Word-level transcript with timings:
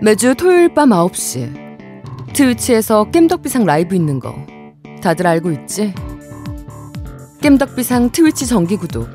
매주 0.00 0.34
토요일 0.34 0.72
밤 0.74 0.90
9시 0.90 2.32
트위치에서 2.32 3.10
겜덕비상 3.10 3.64
라이브 3.64 3.96
있는 3.96 4.20
거 4.20 4.34
다들 5.02 5.26
알고 5.26 5.50
있지? 5.52 5.92
겜덕비상 7.40 8.10
트위치 8.10 8.46
정기 8.46 8.76
구독 8.76 9.08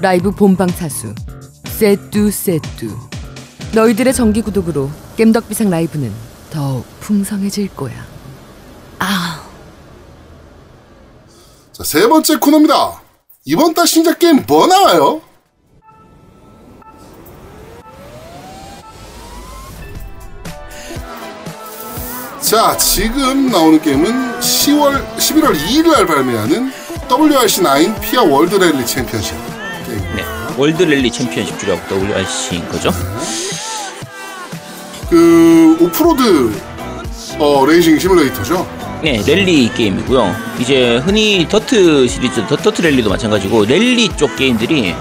라이브 0.00 0.30
본방 0.30 0.68
사수 0.68 1.14
세뚜 1.66 2.30
세뚜 2.30 2.96
너희들의 3.74 4.14
정기 4.14 4.40
구독으로 4.42 4.88
겜덕비상 5.16 5.68
라이브는 5.70 6.12
더욱 6.50 6.84
풍성해질 7.00 7.74
거야 7.74 7.94
아 8.98 9.46
자, 11.72 11.84
세 11.84 12.06
번째 12.06 12.36
코너입니다. 12.36 13.00
이번 13.46 13.72
달 13.72 13.86
신작 13.86 14.18
게임 14.18 14.44
뭐 14.46 14.66
나와요? 14.66 15.22
자, 22.50 22.76
지금 22.76 23.48
나오는 23.48 23.80
게임은 23.80 24.40
10월, 24.40 25.16
11월 25.16 25.54
2일 25.54 25.88
날 25.88 26.04
발매하는 26.04 26.72
WRC9 27.08 28.00
FIA 28.00 28.24
월드 28.24 28.56
랠리 28.56 28.84
챔피언십 28.84 29.36
게임입니다. 29.86 30.16
네. 30.16 30.24
월드 30.56 30.82
랠리 30.82 31.12
챔피언십 31.12 31.60
줄여갖고 31.60 31.94
WRC인 31.94 32.68
거죠. 32.68 32.90
그, 35.08 35.76
오프로드, 35.80 36.60
어, 37.38 37.64
레이싱 37.66 38.00
시뮬레이터죠. 38.00 38.68
네, 39.00 39.22
랠리 39.24 39.72
게임이고요. 39.72 40.34
이제 40.58 40.96
흔히 41.04 41.46
더트 41.48 42.08
시리즈, 42.08 42.44
더, 42.48 42.56
더트 42.56 42.82
랠리도 42.82 43.10
마찬가지고 43.10 43.66
랠리 43.66 44.16
쪽 44.16 44.34
게임들이 44.34 44.92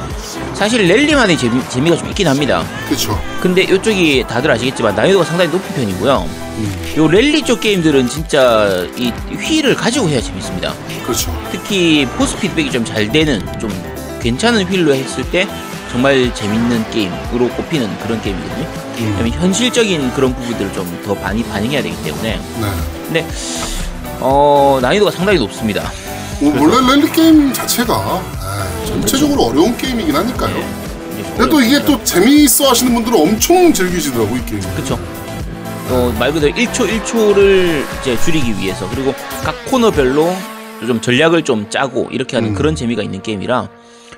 사실 0.59 0.85
랠리만의 0.87 1.37
재미, 1.37 1.61
재미가 1.69 1.95
좀 1.95 2.09
있긴 2.09 2.27
합니다. 2.27 2.63
그쵸. 2.89 3.17
근데 3.41 3.61
이쪽이 3.63 4.25
다들 4.27 4.51
아시겠지만 4.51 4.93
난이도가 4.93 5.23
상당히 5.23 5.49
높은 5.51 5.73
편이고요. 5.73 6.27
요 6.97 7.07
랠리 7.07 7.43
쪽 7.43 7.61
게임들은 7.61 8.09
진짜 8.09 8.85
이 8.97 9.13
휠을 9.31 9.73
가지고 9.73 10.09
해야 10.09 10.19
재밌습니다. 10.19 10.73
그렇죠. 11.05 11.33
특히 11.51 12.05
force 12.17 12.37
feedback이 12.37 12.71
좀 12.71 12.83
잘 12.83 13.09
되는 13.09 13.41
좀 13.59 13.69
괜찮은 14.21 14.65
휠로 14.65 14.93
했을 14.93 15.23
때 15.31 15.47
정말 15.91 16.33
재밌는 16.35 16.91
게임으로 16.91 17.47
꼽히는 17.55 17.97
그런 17.99 18.21
게임이거든요. 18.21 18.67
왜냐면 18.97 19.29
현실적인 19.29 20.11
그런 20.13 20.35
부분들을 20.35 20.73
좀 20.73 20.89
더 21.05 21.15
많이 21.15 21.41
반영해야 21.43 21.81
되기 21.81 21.95
때문에 22.03 22.37
네. 22.59 22.67
근데 23.05 23.27
어 24.19 24.77
난이도가 24.81 25.09
상당히 25.11 25.39
높습니다. 25.39 25.89
오, 26.41 26.47
원래 26.47 26.81
랠리 26.95 27.11
게임 27.13 27.53
자체가 27.53 28.21
전체적으로 28.85 29.43
어려운 29.45 29.75
게임이긴 29.77 30.15
하니까요. 30.15 30.89
근데 31.37 31.49
또 31.49 31.61
이게 31.61 31.83
또 31.85 32.01
재미있어 32.03 32.69
하시는 32.69 32.93
분들은 32.93 33.19
엄청 33.19 33.73
즐기시더라고, 33.73 34.35
이 34.35 34.45
게임. 34.45 34.61
그렇죠. 34.61 34.99
어, 35.89 36.15
말 36.19 36.31
그대로 36.31 36.53
1초 36.53 36.87
1초를 37.03 37.83
이제 38.01 38.17
줄이기 38.23 38.51
위해서 38.59 38.87
그리고 38.89 39.13
각 39.43 39.55
코너별로 39.65 40.31
좀 40.85 41.01
전략을 41.01 41.43
좀 41.43 41.69
짜고 41.69 42.09
이렇게 42.11 42.37
하는 42.37 42.51
음. 42.51 42.55
그런 42.55 42.75
재미가 42.75 43.01
있는 43.01 43.21
게임이라 43.23 43.69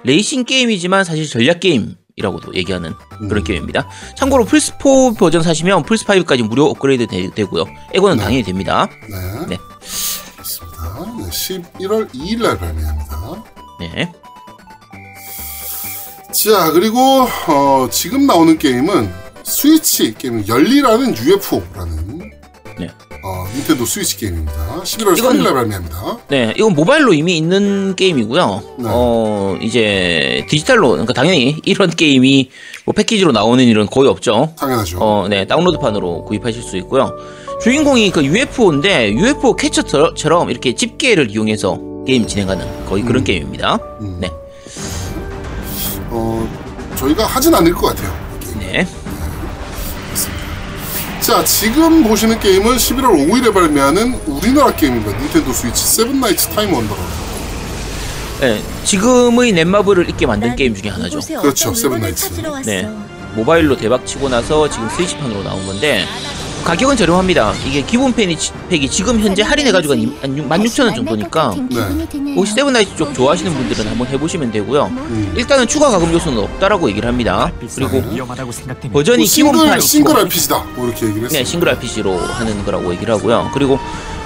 레이싱 0.04 0.44
게임이지만 0.44 1.06
사실 1.06 1.28
전략 1.30 1.62
게임이라고도 1.62 2.56
얘기하는 2.56 2.94
그런 3.20 3.38
음. 3.38 3.44
게임입니다. 3.44 3.88
참고로 4.18 4.46
플스4 4.46 5.18
버전 5.18 5.44
사시면 5.44 5.84
플스5까지 5.84 6.44
무료 6.44 6.66
업그레이드 6.66 7.08
되, 7.08 7.44
고요 7.44 7.66
에고는 7.94 8.18
네. 8.18 8.24
당연히 8.24 8.44
됩니다. 8.44 8.90
네. 9.10 9.46
네. 9.48 9.58
그렇습니다. 10.34 11.06
네, 11.18 11.30
11월 11.30 12.14
2일 12.14 12.42
날 12.42 12.58
발매합니다. 12.58 13.44
네. 13.80 14.12
자, 16.32 16.72
그리고 16.72 17.00
어, 17.48 17.88
지금 17.92 18.26
나오는 18.26 18.58
게임은 18.58 19.10
스위치 19.44 20.14
게임 20.14 20.44
열리라는 20.48 21.16
UFO라는 21.18 22.32
네. 22.80 22.88
어, 23.24 23.48
닌텐도 23.54 23.86
스위치 23.86 24.18
게임입니다. 24.18 24.82
11월 24.84 25.18
이건- 25.18 25.38
3일 25.38 25.44
날 25.44 25.54
발매합니다. 25.54 26.18
네, 26.30 26.54
이건 26.56 26.74
모바일로 26.74 27.14
이미 27.14 27.38
있는 27.38 27.96
게임이고요. 27.96 28.64
네. 28.80 28.86
어, 28.88 29.58
이제 29.62 30.46
디지털로, 30.50 30.92
그러니까 30.92 31.14
당연히 31.14 31.58
이런 31.66 31.90
게임이 31.90 32.50
뭐 32.86 32.94
패키지로 32.94 33.32
나오는 33.34 33.64
일은 33.64 33.86
거의 33.88 34.10
없죠. 34.10 34.54
당연하죠. 34.58 34.98
어, 35.00 35.28
네, 35.30 35.46
다운로드판으로 35.46 36.24
구입하실 36.26 36.64
수 36.64 36.78
있고요. 36.78 37.12
주인공이 37.62 38.10
그 38.12 38.24
UFO인데 38.24 39.12
UFO 39.12 39.56
캐쳐처럼 39.56 40.50
이렇게 40.50 40.74
집게를 40.74 41.30
이용해서 41.30 41.80
게임 42.08 42.26
진행하는 42.26 42.66
거의 42.86 43.04
그런 43.04 43.22
음. 43.22 43.24
게임입니다. 43.26 43.76
음. 44.02 44.18
네, 44.20 44.32
어, 46.12 46.48
저희가 46.96 47.26
하진 47.26 47.54
않을 47.56 47.74
것 47.74 47.88
같아요. 47.88 48.14
이 48.42 48.46
게임. 48.46 48.60
네, 48.60 48.88
자, 51.22 51.44
지금 51.46 52.04
보시는 52.04 52.40
게임은 52.40 52.76
11월 52.78 53.30
5일에 53.30 53.54
발매하는 53.54 54.20
우리나라 54.26 54.72
게임입니다. 54.76 55.18
닌텐도 55.20 55.54
스위치 55.54 55.86
세븐 55.86 56.20
나이츠 56.20 56.50
타임 56.50 56.74
원더러라고. 56.74 57.08
네. 58.42 58.62
지금의 58.86 59.52
넷마블을 59.54 60.10
잊게 60.10 60.26
만든 60.26 60.56
게임 60.56 60.74
중에 60.74 60.90
하나죠. 60.90 61.20
그렇죠, 61.42 61.76
세븐나이츠. 61.76 62.42
네, 62.66 62.90
모바일로 63.36 63.78
대박 63.78 64.06
치고 64.06 64.30
나서 64.30 64.68
지금 64.68 64.90
스위치판으로 64.90 65.44
나온 65.44 65.66
건데 65.68 66.06
가격은 66.64 66.96
저렴합니다. 66.96 67.54
이게 67.68 67.82
기본 67.82 68.14
팬이, 68.14 68.38
팩이 68.70 68.90
지금 68.90 69.20
현재 69.20 69.42
할인해가지고 69.42 69.94
한 69.94 70.36
16,000원 70.36 70.96
정도니까 70.96 71.56
네. 71.70 72.34
혹시 72.36 72.54
세븐나이츠 72.54 72.96
쪽 72.96 73.14
좋아하시는 73.14 73.54
분들은 73.54 73.88
한번 73.88 74.08
해보시면 74.08 74.52
되고요. 74.52 74.86
음. 74.86 75.34
일단은 75.36 75.68
추가 75.68 75.90
과금 75.90 76.14
요소는 76.14 76.38
없다라고 76.44 76.90
얘기를 76.90 77.08
합니다. 77.08 77.52
그리고 77.76 77.98
위험하다고 78.12 78.52
생각되면 78.52 78.94
버전이 78.94 79.18
뭐 79.20 79.26
싱글, 79.26 79.82
싱글 79.82 80.18
RPG다. 80.18 80.64
뭐 80.76 80.88
이렇게 80.88 81.06
얘기를 81.08 81.26
했어요. 81.26 81.40
네, 81.40 81.44
싱글 81.46 81.70
RPG로 81.70 82.18
하는 82.18 82.66
거라고 82.66 82.94
얘기를 82.94 83.14
하고요. 83.14 83.50
그리고 83.54 83.80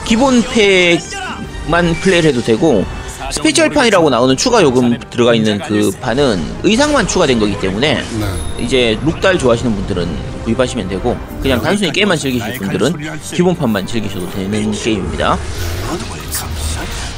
기본 0.05 0.41
팩만 0.43 1.95
플레이를 2.01 2.29
해도 2.31 2.41
되고 2.41 2.85
스페셜판이라고 3.31 4.09
나오는 4.09 4.37
추가 4.37 4.61
요금 4.61 4.99
들어가 5.09 5.33
있는 5.33 5.59
그 5.59 5.91
판은 5.99 6.43
의상만 6.63 7.07
추가된 7.07 7.39
거기 7.39 7.59
때문에 7.59 7.95
네. 7.95 8.63
이제 8.63 8.99
룩딸 9.03 9.39
좋아하시는 9.39 9.73
분들은 9.73 10.34
구입하시면 10.45 10.87
되고 10.87 11.17
그냥 11.41 11.61
단순히 11.61 11.91
게임만 11.91 12.17
즐기실 12.17 12.59
분들은 12.59 12.93
기본판만 13.33 13.85
즐기셔도 13.85 14.29
되는 14.31 14.71
게임입니다. 14.71 15.37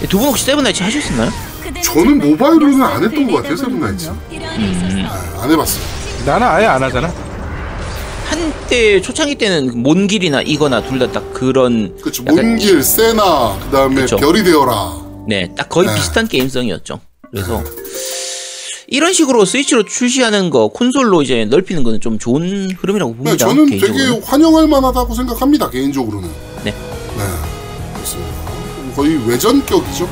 네, 0.01 0.07
두분 0.07 0.27
혹시 0.29 0.45
세븐나이츠 0.45 0.83
하셨나요? 0.83 1.31
저는 1.83 2.19
모바일로는 2.19 2.81
안 2.81 3.03
했던 3.03 3.27
것 3.27 3.37
같아요, 3.37 3.55
세븐 3.55 3.79
나이츠. 3.79 4.11
네, 4.29 5.05
안 5.39 5.51
해봤어요. 5.51 5.83
나는 6.25 6.47
아예 6.47 6.65
안 6.65 6.81
하잖아. 6.83 7.11
한때 8.29 9.01
초창기 9.01 9.35
때는 9.35 9.81
몬길이나 9.81 10.41
이거나 10.41 10.81
둘 10.83 10.99
다 10.99 11.07
딱 11.11 11.33
그런 11.33 11.95
그렇죠. 12.01 12.23
몬길, 12.23 12.83
세나, 12.83 13.57
그 13.63 13.69
다음에 13.71 14.01
그쵸. 14.01 14.17
별이 14.17 14.43
되어라. 14.43 14.93
네, 15.27 15.51
딱 15.55 15.69
거의 15.69 15.87
네. 15.87 15.95
비슷한 15.95 16.27
게임성이었죠. 16.27 16.99
그래서 17.31 17.63
이런 18.89 19.11
식으로 19.11 19.43
스위치로 19.43 19.83
출시하는 19.83 20.49
거 20.49 20.69
콘솔로 20.69 21.21
이제 21.21 21.45
넓히는 21.45 21.83
거는 21.83 21.99
좀 21.99 22.17
좋은 22.17 22.69
흐름이라고 22.79 23.15
봅니다. 23.15 23.31
네, 23.31 23.37
저는 23.37 23.65
개인적으로. 23.65 23.97
되게 23.97 24.21
환영할 24.25 24.67
만하다고 24.67 25.13
생각합니다, 25.13 25.69
개인적으로는. 25.69 26.29
네. 26.63 26.71
네. 26.71 27.23
그렇습니다. 27.93 28.31
거의 28.95 29.17
외전격이죠. 29.27 30.09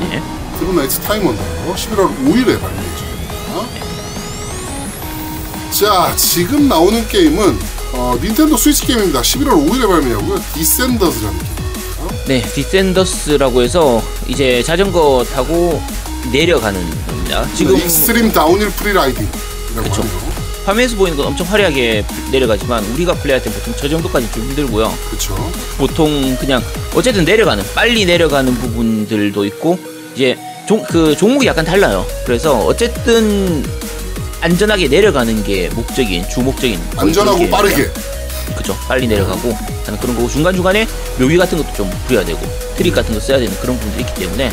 네. 0.00 0.20
세븐 0.58 0.74
나이츠 0.76 0.98
타임 1.00 1.24
원더러 1.26 1.42
11월 1.74 2.08
5일에 2.24 2.60
발매해집니다. 2.60 3.08
자, 5.70 6.12
지금 6.16 6.68
나오는 6.68 7.06
게임은 7.06 7.56
어, 7.92 8.18
닌텐도 8.20 8.56
스위치 8.56 8.84
게임입니다. 8.86 9.22
11월 9.22 9.64
5일에 9.68 9.86
발매하고요. 9.86 10.42
디센더스라는 10.54 11.38
게임. 11.38 11.58
네, 12.26 12.42
디센더스라고 12.42 13.62
해서 13.62 14.02
이제 14.26 14.60
자전거 14.64 15.24
타고 15.32 15.80
내려가는 16.32 16.80
겁니다. 17.06 17.46
지금 17.54 17.76
extreme 17.76 18.32
downhill 18.32 18.70
그쵸. 19.82 20.02
하네요. 20.02 20.38
화면에서 20.64 20.96
보이는 20.96 21.16
건 21.16 21.28
엄청 21.28 21.46
화려하게 21.46 22.04
내려가지만 22.30 22.84
우리가 22.84 23.14
플레이할 23.14 23.42
때 23.42 23.50
보통 23.50 23.72
저 23.78 23.88
정도까지 23.88 24.30
좀 24.32 24.42
힘들고요. 24.48 24.92
그렇죠. 25.08 25.34
보통 25.78 26.36
그냥 26.36 26.62
어쨌든 26.94 27.24
내려가는 27.24 27.64
빨리 27.74 28.04
내려가는 28.04 28.54
부분들도 28.54 29.44
있고 29.46 29.78
이제 30.14 30.36
종, 30.66 30.82
그 30.82 31.16
종목이 31.16 31.46
약간 31.46 31.64
달라요. 31.64 32.06
그래서 32.26 32.58
어쨌든 32.66 33.64
안전하게 34.42 34.88
내려가는 34.88 35.42
게 35.42 35.70
목적인 35.70 36.28
주목적인 36.28 36.78
안전하고 36.96 37.48
빠르게. 37.48 37.90
그죠 38.54 38.76
빨리 38.88 39.06
내려가고 39.06 39.56
하는 39.84 40.00
그런 40.00 40.16
거고 40.16 40.28
중간 40.28 40.54
중간에 40.54 40.86
묘기 41.18 41.36
같은 41.36 41.58
것도 41.58 41.72
좀 41.74 41.90
부려야 42.06 42.24
되고 42.24 42.40
트릭 42.76 42.94
같은 42.94 43.14
거 43.14 43.20
써야 43.20 43.38
되는 43.38 43.54
그런 43.60 43.78
부분들이 43.78 44.04
있기 44.04 44.20
때문에 44.22 44.50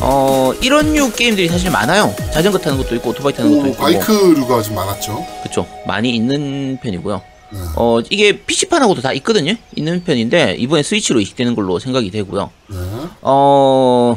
어 0.00 0.52
이런 0.60 0.92
류 0.94 1.12
게임들이 1.12 1.48
사실 1.48 1.70
많아요. 1.70 2.14
자전거 2.32 2.58
타는 2.58 2.78
것도 2.78 2.94
있고 2.96 3.10
오토바이 3.10 3.32
타는 3.32 3.50
것도 3.50 3.62
오, 3.62 3.66
있고 3.68 3.82
뭐. 3.82 3.86
바이크류가 3.86 4.62
좀 4.62 4.74
많았죠. 4.74 5.24
그쵸 5.42 5.66
많이 5.86 6.14
있는 6.14 6.78
편이고요. 6.82 7.22
네. 7.52 7.58
어 7.76 8.00
이게 8.10 8.40
PC판하고도 8.44 9.02
다 9.02 9.12
있거든요. 9.14 9.54
있는 9.76 10.02
편인데 10.02 10.56
이번에 10.58 10.82
스위치로 10.82 11.20
이식되는 11.20 11.54
걸로 11.54 11.78
생각이 11.78 12.10
되고요. 12.10 12.50
네. 12.68 12.76
어 13.22 14.16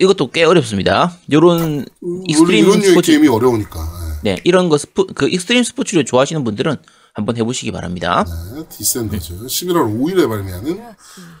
이것도 0.00 0.30
꽤 0.30 0.44
어렵습니다. 0.44 1.12
요런 1.30 1.84
원래 2.00 2.22
extreme 2.26 2.64
이런 2.64 2.80
스포츠 2.80 3.12
게임이 3.12 3.28
어려우니까. 3.28 3.78
네. 4.22 4.34
네 4.34 4.40
이런 4.44 4.68
거 4.68 4.78
스포 4.78 5.06
그 5.06 5.28
extreme 5.28 5.62
스포츠를 5.62 6.04
좋아하시는 6.04 6.42
분들은 6.44 6.76
한번 7.18 7.36
해보시기 7.36 7.72
바랍니다. 7.72 8.24
네, 8.54 8.62
디센더스 8.68 9.34
11월 9.34 9.92
5일에 10.00 10.28
발매하는 10.28 10.80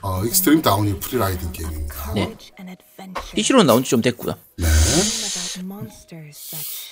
어, 0.02 0.24
extreme 0.24 0.60
downhill 0.60 0.98
freeriding 0.98 1.52
게임입니다. 1.52 2.14
네. 2.14 2.36
PC로는 3.34 3.66
나온 3.66 3.84
지 3.84 3.90
좀 3.90 4.02
됐고요. 4.02 4.34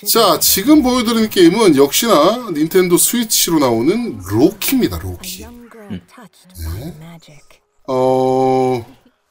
자, 0.09 0.39
지금 0.39 0.81
보여드리는 0.83 1.29
게임은 1.29 1.75
역시나 1.75 2.49
닌텐도 2.53 2.97
스위치로 2.97 3.59
나오는 3.59 4.19
로키입니다. 4.25 4.99
로키. 4.99 5.45
어, 7.89 8.85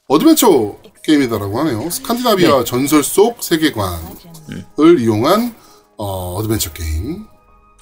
어드벤처 0.09 0.77
게임이다라고 1.03 1.59
하네요. 1.61 1.89
스칸디나비아 1.89 2.65
전설 2.65 3.03
속 3.03 3.43
세계관을 3.43 5.01
이용한 5.01 5.55
어, 5.97 6.35
어드벤처 6.35 6.75
게임. 6.75 7.27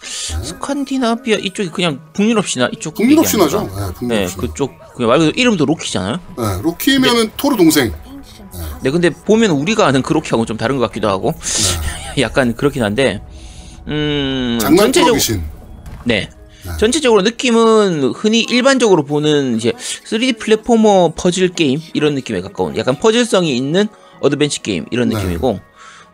스칸디나비아 0.04 1.38
이쪽이 1.38 1.70
그냥 1.70 2.00
북유럽 2.12 2.46
신화 2.46 2.68
이쪽 2.72 2.94
아닌가? 3.00 3.22
네, 3.62 3.88
네, 3.90 3.92
북유럽신. 3.98 4.38
그쪽 4.38 4.72
그냥 4.94 5.08
말 5.08 5.18
그대로 5.18 5.32
이름도 5.36 5.64
로키잖아요. 5.66 6.20
네, 6.38 6.62
로키면은 6.62 7.30
토르 7.36 7.56
동생. 7.56 7.92
네, 8.82 8.90
근데 8.90 9.10
보면 9.10 9.50
우리가 9.50 9.86
아는 9.86 10.02
그 10.02 10.12
로키하고 10.12 10.46
좀 10.46 10.56
다른 10.56 10.76
것 10.78 10.86
같기도 10.86 11.08
하고 11.08 11.34
약간 12.18 12.54
그렇긴 12.54 12.82
한데 12.82 13.22
음 13.88 14.58
전체적으로 14.60 15.12
토르기신. 15.12 15.42
네. 16.04 16.28
전체적으로 16.78 17.20
느낌은 17.22 18.12
흔히 18.14 18.40
일반적으로 18.40 19.04
보는 19.04 19.56
이제 19.56 19.72
3D 19.72 20.38
platformer 20.38 21.12
퍼즐 21.14 21.50
게임 21.50 21.78
이런 21.92 22.14
느낌에 22.14 22.40
가까운 22.40 22.74
약간 22.78 22.98
퍼즐성이 22.98 23.54
있는 23.54 23.86
어드벤처 24.20 24.62
게임 24.62 24.86
이런 24.90 25.10
네. 25.10 25.16
느낌이고 25.16 25.60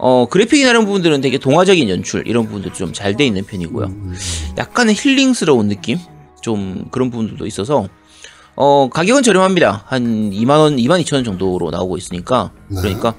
어 0.03 0.27
그래픽이나 0.31 0.71
이런 0.71 0.87
부분들은 0.87 1.21
되게 1.21 1.37
동화적인 1.39 1.89
연출 1.91 2.27
이런 2.27 2.47
부분도 2.47 2.73
좀 2.73 2.93
잘 2.93 3.15
돼 3.17 3.27
있는 3.27 3.45
편이고요. 3.45 3.87
음, 3.87 4.15
약간의 4.57 4.95
힐링스러운 4.95 5.69
느낌 5.69 5.99
좀 6.41 6.87
그런 6.91 7.11
부분들도 7.11 7.47
있어서 7.47 7.87
어 8.57 8.89
가격은 8.89 9.23
저렴합니다. 9.23 9.85
한 9.87 10.31
2만 10.31 10.51
원, 10.59 10.77
2만 10.77 11.03
2천 11.03 11.15
원 11.17 11.25
정도로 11.25 11.71
나오고 11.71 11.99
있으니까 11.99 12.51
네. 12.69 12.81
그러니까 12.81 13.15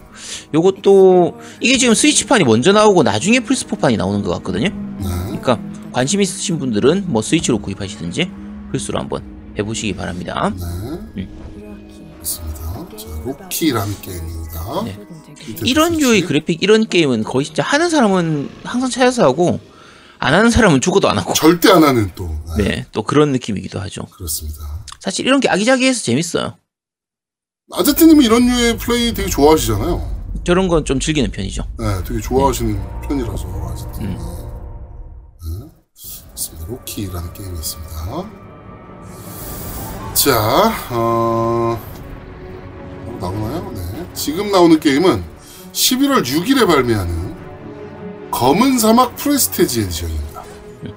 요것도 0.55 1.37
이게 1.61 1.77
지금 1.77 1.93
스위치판이 1.93 2.43
먼저 2.45 2.71
나오고 2.71 3.03
나중에 3.03 3.39
플스4판이 3.39 3.97
나오는 3.97 4.23
것 4.23 4.31
같거든요. 4.37 4.69
네. 4.69 5.05
그러니까 5.27 5.59
관심 5.91 6.19
있으신 6.21 6.57
분들은 6.57 7.05
뭐 7.07 7.21
스위치로 7.21 7.59
구입하시든지 7.59 8.29
플스로 8.71 8.99
한번 8.99 9.23
해보시기 9.57 9.93
바랍니다. 9.95 10.51
네. 11.15 11.27
그렇습니다. 12.13 12.61
자, 12.97 13.07
로키라는 13.25 13.93
게임입니다. 14.01 14.83
네. 14.85 14.97
이런. 15.63 15.97
류의 15.97 16.21
그래픽 16.21 16.61
이런 16.63 16.87
게임은 16.87 17.23
거의 17.23 17.45
진짜 17.45 17.63
하는 17.63 17.89
사람은 17.89 18.49
항상 18.63 18.89
찾아서 18.89 19.23
하고 19.23 19.59
안 20.19 20.33
하는 20.33 20.49
사람은 20.49 20.81
죽어도 20.81 21.09
안 21.09 21.17
하고 21.17 21.33
절대 21.33 21.69
안 21.71 21.83
하는 21.83 22.11
또. 22.15 22.29
네. 22.57 22.63
네 22.63 22.85
또 22.91 23.03
그런 23.03 23.31
느낌이기도 23.31 23.79
하죠. 23.81 24.05
그렇습니다. 24.07 24.59
사실 24.99 25.25
이런 25.25 25.39
게 25.39 25.49
아기자기해서 25.49 26.03
재밌어요. 26.03 26.55
아제트님이 27.73 28.25
이런 28.25 28.45
류의 28.45 28.77
플레이 28.77 29.13
되게 29.13 29.29
좋아하시잖아요. 29.29 30.21
저런 30.43 30.67
건 30.67 30.83
좀 30.85 30.99
즐기는 30.99 31.29
편이죠. 31.31 31.63
네, 31.79 32.03
되게 32.05 32.19
좋아하시는 32.19 33.01
편이라서 33.07 33.47
아제트님. 33.71 34.09
네. 34.11 34.17
그렇습니다. 36.25 36.65
로키라는 36.67 37.33
게임이 37.33 37.53
있습니다. 37.59 37.91
자, 40.13 40.73
어, 40.91 41.79
나오나요? 43.21 43.71
네. 43.75 44.05
지금 44.13 44.51
나오는 44.51 44.79
게임은 44.79 45.23
11월 45.73 46.23
6일에 46.25 46.65
발매하는 46.67 47.35
검은 48.31 48.79
사막 48.79 49.15
프레스테지 49.15 49.81
에디션입니다. 49.81 50.43
네, 50.83 50.91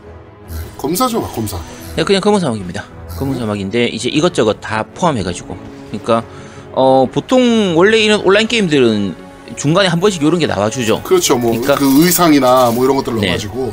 검사죠, 0.79 1.21
검사. 1.23 1.59
네, 1.97 2.05
그냥 2.05 2.21
검은 2.21 2.41
사막입니다. 2.41 2.85
검은 3.19 3.39
사막인데 3.39 3.87
이제 3.87 4.09
이것저것 4.09 4.55
다 4.61 4.83
포함해가지고 4.95 5.57
그러니까 5.89 6.25
어 6.73 7.07
보통 7.13 7.75
원래 7.77 7.99
이런 7.99 8.21
온라인 8.23 8.49
게임들은 8.49 9.15
중간에 9.57 9.89
한 9.89 10.01
번씩 10.01 10.23
이런 10.23 10.39
게 10.39 10.47
나와주죠. 10.47 11.03
그렇죠. 11.03 11.37
뭐, 11.39 11.51
그러니까- 11.53 11.77
그 11.77 12.05
의상이나 12.05 12.73
뭐 12.73 12.85
이런 12.85 12.97
것들 12.97 13.15
네. 13.17 13.27
넣어가지고, 13.27 13.73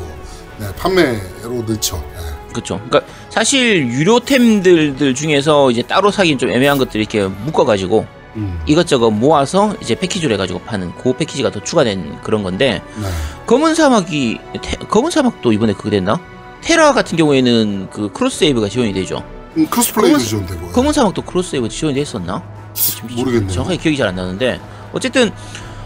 네, 0.60 0.66
판매로 0.76 1.62
넣죠. 1.66 1.96
네. 2.14 2.22
그렇죠. 2.52 2.80
그러니까 2.88 3.00
사실 3.30 3.86
유료템들 3.88 5.14
중에서 5.14 5.70
이제 5.70 5.82
따로 5.82 6.10
사긴 6.12 6.38
좀 6.38 6.50
애매한 6.50 6.78
것들 6.78 7.00
이렇게 7.00 7.26
묶어가지고 7.26 8.06
음, 8.36 8.60
이것저것 8.66 9.10
모아서 9.10 9.74
이제 9.82 9.94
패키지로 9.94 10.32
해가지고 10.34 10.60
파는 10.60 10.92
그 11.02 11.12
패키지가 11.14 11.50
더 11.50 11.62
추가된 11.62 12.18
그런 12.22 12.42
건데 12.42 12.82
네. 12.96 13.06
검은 13.46 13.74
사막이 13.74 14.38
테- 14.62 14.76
검은 14.88 15.10
사막도 15.10 15.52
이번에 15.52 15.72
그게 15.74 15.90
됐나? 15.90 16.18
테라 16.62 16.92
같은 16.92 17.18
경우에는 17.18 17.88
그 17.90 18.10
cross 18.12 18.38
save가 18.38 18.68
지원이 18.68 18.92
되죠. 18.94 19.22
음, 19.56 19.66
cross 19.68 19.92
play도 19.92 20.18
검은- 20.18 20.24
지원되고. 20.26 20.68
검은 20.68 20.92
사막도 20.92 21.22
cross 21.22 21.50
save 21.50 21.68
지원이 21.68 21.94
됐었나? 21.96 22.42
지금 22.72 23.14
모르겠네요. 23.16 23.50
정확하게 23.50 23.76
기억이 23.78 23.96
잘 23.98 24.08
안 24.08 24.14
나는데 24.14 24.58
어쨌든 24.92 25.30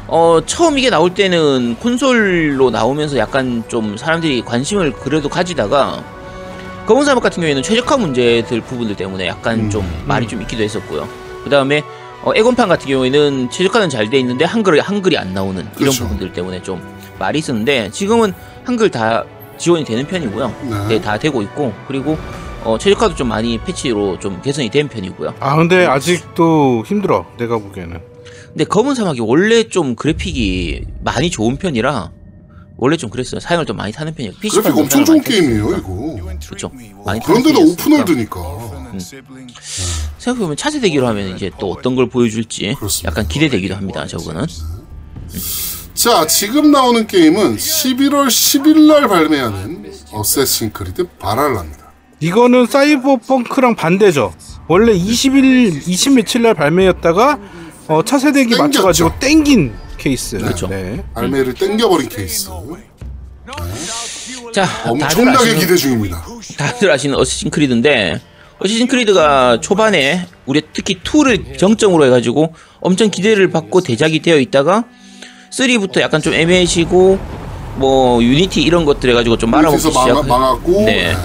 어 0.09 0.39
처음 0.47 0.79
이게 0.79 0.89
나올 0.89 1.13
때는 1.15 1.77
콘솔로 1.81 2.71
나오면서 2.71 3.17
약간 3.19 3.65
좀 3.67 3.97
사람들이 3.97 4.43
관심을 4.43 4.93
그래도 4.93 5.29
가지다가 5.29 6.05
검은 6.87 7.05
사막 7.05 7.21
같은 7.25 7.41
경우에는 7.41 7.61
최적화 7.65 7.97
문제들 7.97 8.61
부분들 8.61 8.95
때문에 8.95 9.27
약간 9.27 9.59
음, 9.59 9.71
좀 9.71 9.85
말이 10.07 10.29
좀 10.29 10.41
있기도 10.43 10.63
했었고요. 10.63 11.09
그 11.43 11.51
다음에 11.51 11.83
어, 12.27 12.33
에곤판 12.35 12.69
같은 12.69 12.89
경우에는 12.89 13.51
최적화는 13.51 13.89
잘 13.89 14.11
돼 14.11 14.19
있는데 14.19 14.45
한글 14.45 14.81
한글이 14.81 15.17
안 15.17 15.33
나오는 15.33 15.61
이런 15.63 15.73
그렇죠. 15.75 16.03
부분들 16.05 16.33
때문에 16.33 16.61
좀 16.61 16.83
말이 17.21 17.39
있었는데 17.39 17.91
지금은 17.93 18.33
한글 18.65 18.91
다 18.91 19.25
지원이 19.59 19.85
되는 19.85 20.05
편이고요. 20.09 20.55
네. 20.69 20.89
네, 20.89 21.01
다 21.01 21.19
되고 21.21 21.41
있고 21.43 21.73
그리고 21.87 22.19
어, 22.65 22.77
최적화도 22.79 23.15
좀 23.15 23.29
많이 23.29 23.59
패치로 23.59 24.19
좀 24.19 24.43
개선이 24.43 24.71
된 24.71 24.89
편이고요. 24.89 25.35
아 25.39 25.55
근데 25.55 25.87
아직도 25.87 26.83
힘들어. 26.85 27.25
내가 27.39 27.59
보기에는. 27.59 28.01
근데 28.49 28.65
검은 28.65 28.97
사막이 28.97 29.21
원래 29.21 29.63
좀 29.69 29.95
그래픽이 29.95 30.85
많이 31.05 31.31
좋은 31.31 31.57
편이라 31.57 32.11
원래 32.77 32.97
좀 32.97 33.09
그랬어요. 33.09 33.39
사용을 33.41 33.67
좀 33.67 33.77
많이 33.77 33.93
타는 33.93 34.15
편이에요. 34.15 34.35
그래픽 34.41 34.77
엄청 34.77 35.05
좋은 35.05 35.21
게임이에요, 35.21 35.77
이거. 35.79 36.17
그렇죠. 36.45 36.71
많이 37.05 37.21
타는 37.21 37.43
그런데도. 37.43 37.71
오픈월드니까. 37.73 38.41
생각해보면 40.27 40.57
차세 40.57 40.81
대 40.81 40.89
기로 40.89 41.07
하면 41.09 41.35
이제 41.35 41.51
또 41.59 41.71
어떤 41.71 41.95
걸 41.95 42.09
보여줄지 42.09 42.75
그렇습니다. 42.79 43.11
약간 43.11 43.29
기대되기도 43.29 43.75
합니다. 43.77 44.07
저거는. 44.07 44.47
자, 45.95 46.27
지금 46.27 46.71
나오는 46.71 47.07
게임은 47.07 47.57
11월 47.57 48.27
10일 48.27 48.87
날 48.87 49.09
발매하는 49.09 49.93
어쌔신 50.13 50.73
크리드 50.73 51.07
바랄라입니다. 51.19 51.87
이거는 52.21 52.67
사이버펑크랑 52.67 53.77
반대죠. 53.77 54.35
원래 54.69 54.93
20일 54.93 55.87
20 55.87 56.15
며칠 56.15 56.43
날 56.43 56.55
발매였다가 56.55 57.39
어, 57.89 58.03
차세대기 58.05 58.51
땡겼죠. 58.51 58.63
맞춰가지고 58.63 59.19
땡긴 59.21 59.75
케이스. 59.97 60.39
그렇죠. 60.39 60.67
네. 60.67 61.05
발매를 61.15 61.55
땡겨버린 61.55 62.09
케이스. 62.09 62.49
자, 64.53 64.65
다들 64.65 64.91
엄청나게 64.91 65.39
아시는, 65.39 65.59
기대 65.61 65.77
중입니다. 65.77 66.25
다들 66.59 66.91
아시는 66.91 67.17
Assassin's 67.17 67.51
Creed인데 67.51 68.21
Assassin's 68.59 68.87
Creed가 68.87 69.61
초반에 69.61 70.27
우리 70.47 70.63
특히 70.73 70.99
2를 71.03 71.59
정점으로 71.59 72.07
해가지고 72.07 72.55
엄청 72.81 73.11
기대를 73.11 73.51
받고 73.51 73.83
대작이 73.83 74.21
되어 74.21 74.39
있다가 74.39 74.85
3부터 75.51 76.01
약간 76.01 76.23
좀 76.23 76.33
애매해지고 76.35 77.19
뭐 77.77 78.23
Unity 78.23 78.63
이런 78.63 78.85
것들 78.85 79.11
해가지고 79.11 79.37
좀 79.37 79.51
말아먹기 79.51 79.83
그래서 79.83 79.99
망, 79.99 80.09
시작. 80.09 80.27
망했고. 80.27 80.73
네. 80.85 80.85
네. 80.87 81.17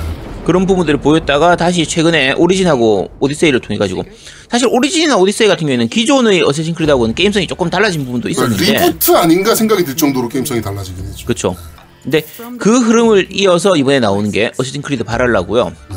그런 0.46 0.66
부분들을 0.66 1.00
보였다가 1.00 1.56
다시 1.56 1.86
최근에 1.86 2.34
Origin하고 2.34 3.12
Odyssey를 3.20 3.60
통해 3.62 3.78
가지고 3.78 4.04
사실 4.50 4.68
Origin이나 4.72 5.16
Odyssey 5.18 5.48
같은 5.48 5.62
경우에는 5.68 5.88
기존의 5.88 6.42
Assassin's 6.42 6.74
Creed하고는 6.74 7.14
게임성이 7.14 7.46
조금 7.46 7.70
달라진 7.70 8.06
부분도 8.06 8.28
있었는데 8.28 8.74
reboot 8.74 9.16
아닌가 9.16 9.54
생각이 9.54 9.84
들 9.86 9.96
정도로 9.96 10.28
게임성이 10.28 10.62
달라지긴 10.62 11.06
했죠. 11.06 11.26
그렇죠. 11.26 11.56
근데 12.04 12.24
그 12.58 12.80
흐름을 12.80 13.28
이어서 13.32 13.76
이번에 13.76 14.00
나오는 14.00 14.32
게 14.32 14.52
Assassin's 14.58 14.82
Creed 14.82 15.04
Valhalla고요. 15.04 15.72
네. 15.90 15.96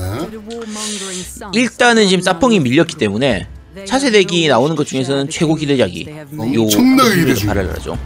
일단은 1.54 2.08
지금 2.08 2.20
사펑이 2.23 2.61
밀렸기 2.61 2.96
때문에 2.96 3.49
차세대기 3.87 4.49
나오는 4.49 4.76
것 4.76 4.87
중에서는 4.87 5.30
최고 5.30 5.54
기대작이 5.54 6.06
요 6.54 6.62
엄청나게 6.62 7.11
기대 7.11 7.23
Creed 7.22 7.34
중이에요. 7.34 7.54
Valhalla죠. 7.54 7.98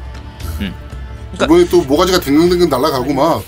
이번에 1.35 1.69
또 1.69 1.83
모가지가 1.83 2.21
댕글댕글 2.21 2.69
날아가고 2.69 3.13
막 3.13 3.45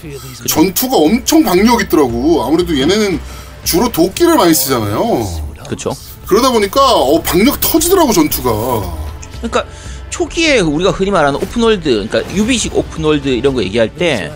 전투가 0.46 0.96
엄청 0.96 1.42
박력 1.42 1.80
있더라고. 1.80 2.44
아무래도 2.44 2.78
얘네는 2.78 3.18
주로 3.64 3.90
도끼를 3.90 4.36
많이 4.36 4.54
쓰잖아요. 4.54 5.50
그렇죠. 5.66 5.92
그러다 6.26 6.50
보니까 6.52 6.94
어, 6.94 7.20
박력 7.22 7.58
터지더라고 7.60 8.12
전투가. 8.12 8.96
그러니까 9.38 9.64
초기에 10.10 10.60
우리가 10.60 10.90
흔히 10.90 11.10
말하는 11.10 11.40
open 11.40 11.68
world, 11.68 12.08
그러니까 12.08 12.34
유비식 12.34 12.76
open 12.76 13.00
world 13.00 13.28
이런 13.28 13.54
거 13.54 13.62
얘기할 13.62 13.94
때 13.94 14.32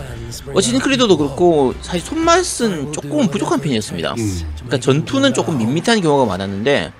Assassin's 0.53 0.79
Creed도 0.79 1.17
그렇고 1.17 1.73
사실 1.81 2.01
손맛은 2.01 2.91
조금 2.91 3.27
부족한 3.27 3.61
편이었습니다. 3.61 4.15
음. 4.17 4.41
그러니까 4.55 4.79
전투는 4.79 5.33
조금 5.33 5.57
밋밋한 5.57 6.01
경우가 6.01 6.25
많았는데 6.25 6.91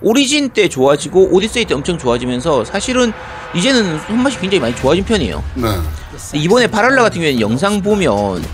Origin 0.00 0.50
때 0.50 0.68
좋아지고 0.68 1.28
오디세이 1.32 1.64
때 1.64 1.74
엄청 1.74 1.96
좋아지면서 1.96 2.64
사실은 2.64 3.12
이제는 3.54 4.00
손맛이 4.06 4.38
굉장히 4.38 4.60
많이 4.60 4.76
좋아진 4.76 5.04
편이에요. 5.04 5.42
네. 5.54 5.68
이번에 6.38 6.66
바랄라 6.66 7.02
같은 7.02 7.20
경우에는 7.20 7.40
영상 7.40 7.80
보면 7.80 8.44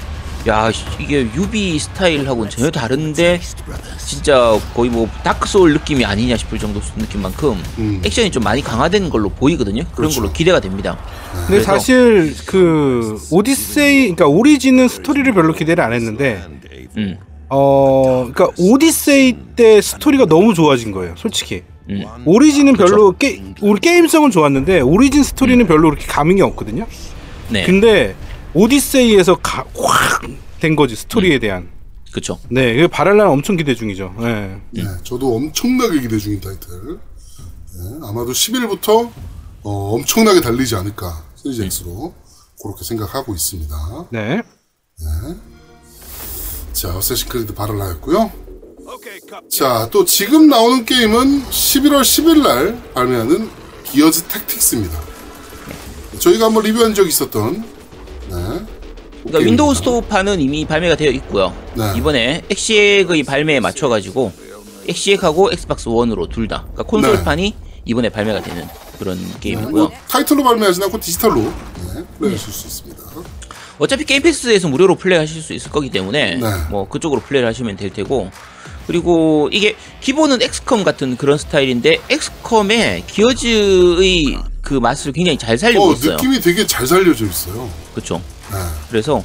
야 0.46 0.72
씨, 0.72 0.84
이게 0.98 1.26
유비 1.34 1.78
스타일하고는 1.78 2.48
전혀 2.50 2.70
다른데 2.70 3.40
진짜 3.98 4.58
거의 4.74 4.88
뭐 4.90 5.06
Dark 5.22 5.46
Souls 5.46 5.74
느낌이 5.74 6.04
아니냐 6.04 6.36
싶을 6.38 6.58
정도 6.58 6.80
느낌만큼 6.96 7.62
음. 7.78 8.00
액션이 8.04 8.30
좀 8.30 8.42
많이 8.42 8.62
강화된 8.62 9.10
걸로 9.10 9.28
보이거든요. 9.28 9.82
그런 9.82 9.94
그렇죠. 9.94 10.20
걸로 10.22 10.32
기대가 10.32 10.58
됩니다. 10.60 10.96
근데 11.32 11.46
그래서- 11.62 11.64
사실 11.72 12.34
그 12.46 13.18
오디세이 13.30 14.00
그러니까 14.14 14.26
Origin은 14.28 14.88
스토리를 14.88 15.30
별로 15.34 15.52
기대를 15.52 15.84
안 15.84 15.92
했는데 15.92 16.42
음, 16.96 17.18
어 17.50 18.26
그러니까 18.32 18.48
오디세이 18.58 19.36
때 19.56 19.80
스토리가 19.82 20.24
너무 20.24 20.54
좋아진 20.54 20.90
거예요 20.90 21.14
솔직히 21.16 21.62
음. 21.90 22.02
Origin은 22.24 22.74
별로 22.74 23.12
게, 23.12 23.42
우리 23.60 23.78
게임성은 23.80 24.30
좋았는데 24.30 24.80
Origin 24.80 25.22
스토리는 25.22 25.66
별로 25.66 25.90
그렇게 25.90 26.06
감흥이 26.06 26.40
없거든요 26.42 26.86
네, 27.48 27.64
근데 27.64 28.14
오디세이에서 28.54 29.38
확 29.42 30.22
된 30.60 30.76
거지 30.76 30.94
스토리에 30.94 31.38
대한 31.38 31.70
그렇죠. 32.12 32.38
네 32.50 32.74
이거 32.74 32.88
바랄라는 32.88 33.30
엄청 33.32 33.56
기대 33.56 33.74
중이죠 33.74 34.14
네. 34.18 34.60
네, 34.72 34.82
저도 35.04 35.34
엄청나게 35.36 36.00
기대 36.02 36.18
중인 36.18 36.40
타이틀. 36.40 36.98
네, 36.98 37.98
아마도 38.02 38.32
10일부터 38.32 39.10
어, 39.62 39.94
엄청나게 39.94 40.40
달리지 40.42 40.74
않을까 40.74 41.24
시리즈 41.36 41.62
X로 41.62 42.12
그렇게 42.62 42.84
생각하고 42.84 43.32
있습니다. 43.34 43.74
네. 44.10 44.42
자, 46.74 46.94
어쌔신 46.96 47.28
크리드 47.28 47.54
바랄라였고요. 47.54 48.30
자, 49.50 49.88
또 49.90 50.04
지금 50.04 50.48
나오는 50.48 50.84
게임은 50.84 51.44
11월 51.44 52.02
10일 52.02 52.42
날 52.42 52.92
발매하는 52.92 53.48
Gears 53.84 54.24
Tactics입니다. 54.24 55.00
저희가 56.18 56.46
한번 56.46 56.64
리뷰한 56.64 56.94
적이 56.94 57.08
있었던 57.08 57.52
네. 57.62 57.79
그러니까 59.30 59.50
Windows 59.50 59.74
Store판은 59.74 60.40
이미 60.40 60.64
발매가 60.64 60.96
되어 60.96 61.10
있고요. 61.12 61.54
네. 61.74 61.92
이번에 61.96 62.42
엑시엑의 62.50 63.22
발매에 63.22 63.60
맞춰가지고 63.60 64.32
엑시엑하고 64.88 65.52
Xbox 65.52 65.88
One으로 65.88 66.26
둘 66.28 66.48
다, 66.48 66.62
그러니까 66.72 66.82
콘솔판이 66.84 67.54
이번에 67.84 68.08
발매가 68.08 68.42
되는 68.42 68.66
그런 68.98 69.18
게임이고요. 69.40 69.70
뭐 69.70 69.90
타이틀로 70.08 70.42
발매하지 70.42 70.82
않고 70.84 71.00
디지털로 71.00 71.40
네, 71.40 72.04
플레이하실 72.18 72.52
수 72.52 72.66
있습니다. 72.66 73.00
어차피 73.78 74.04
Game 74.04 74.22
Pass에서 74.22 74.68
무료로 74.68 74.96
플레이하실 74.96 75.40
수 75.40 75.54
있을 75.54 75.70
거기 75.70 75.88
때문에 75.88 76.36
네. 76.36 76.46
뭐 76.70 76.86
그쪽으로 76.88 77.22
플레이를 77.22 77.48
하시면 77.48 77.76
될 77.76 77.90
테고 77.90 78.30
그리고 78.86 79.48
이게 79.52 79.76
기본은 80.00 80.42
XCOM 80.42 80.84
같은 80.84 81.16
그런 81.16 81.38
스타일인데 81.38 82.00
XCOM의 82.10 83.04
Gears의 83.06 84.38
그 84.60 84.74
맛을 84.74 85.12
굉장히 85.12 85.38
잘 85.38 85.56
살리고 85.56 85.90
어, 85.90 85.92
있어요. 85.94 86.12
느낌이 86.16 86.40
되게 86.40 86.66
잘 86.66 86.86
살려져 86.86 87.24
있어요. 87.24 87.70
그렇죠. 87.94 88.20
네. 88.52 88.58
그래서 88.90 89.22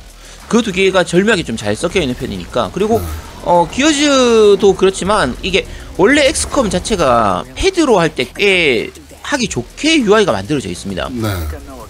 그 0.47 0.61
두 0.61 0.71
개가 0.71 1.03
절묘하게 1.03 1.43
좀 1.43 1.57
잘 1.57 1.75
섞여 1.75 1.99
있는 2.01 2.13
편이니까 2.15 2.69
그리고 2.73 3.01
어 3.43 3.67
Gears도 3.71 4.75
그렇지만 4.75 5.35
이게 5.41 5.65
원래 5.97 6.27
XCOM 6.27 6.69
자체가 6.69 7.43
패드로 7.55 7.99
할 7.99 8.09
때 8.15 8.25
꽤 8.35 8.91
하기 9.23 9.47
좋게 9.47 10.01
UI가 10.01 10.31
만들어져 10.31 10.69
있습니다. 10.69 11.09
네. 11.09 11.21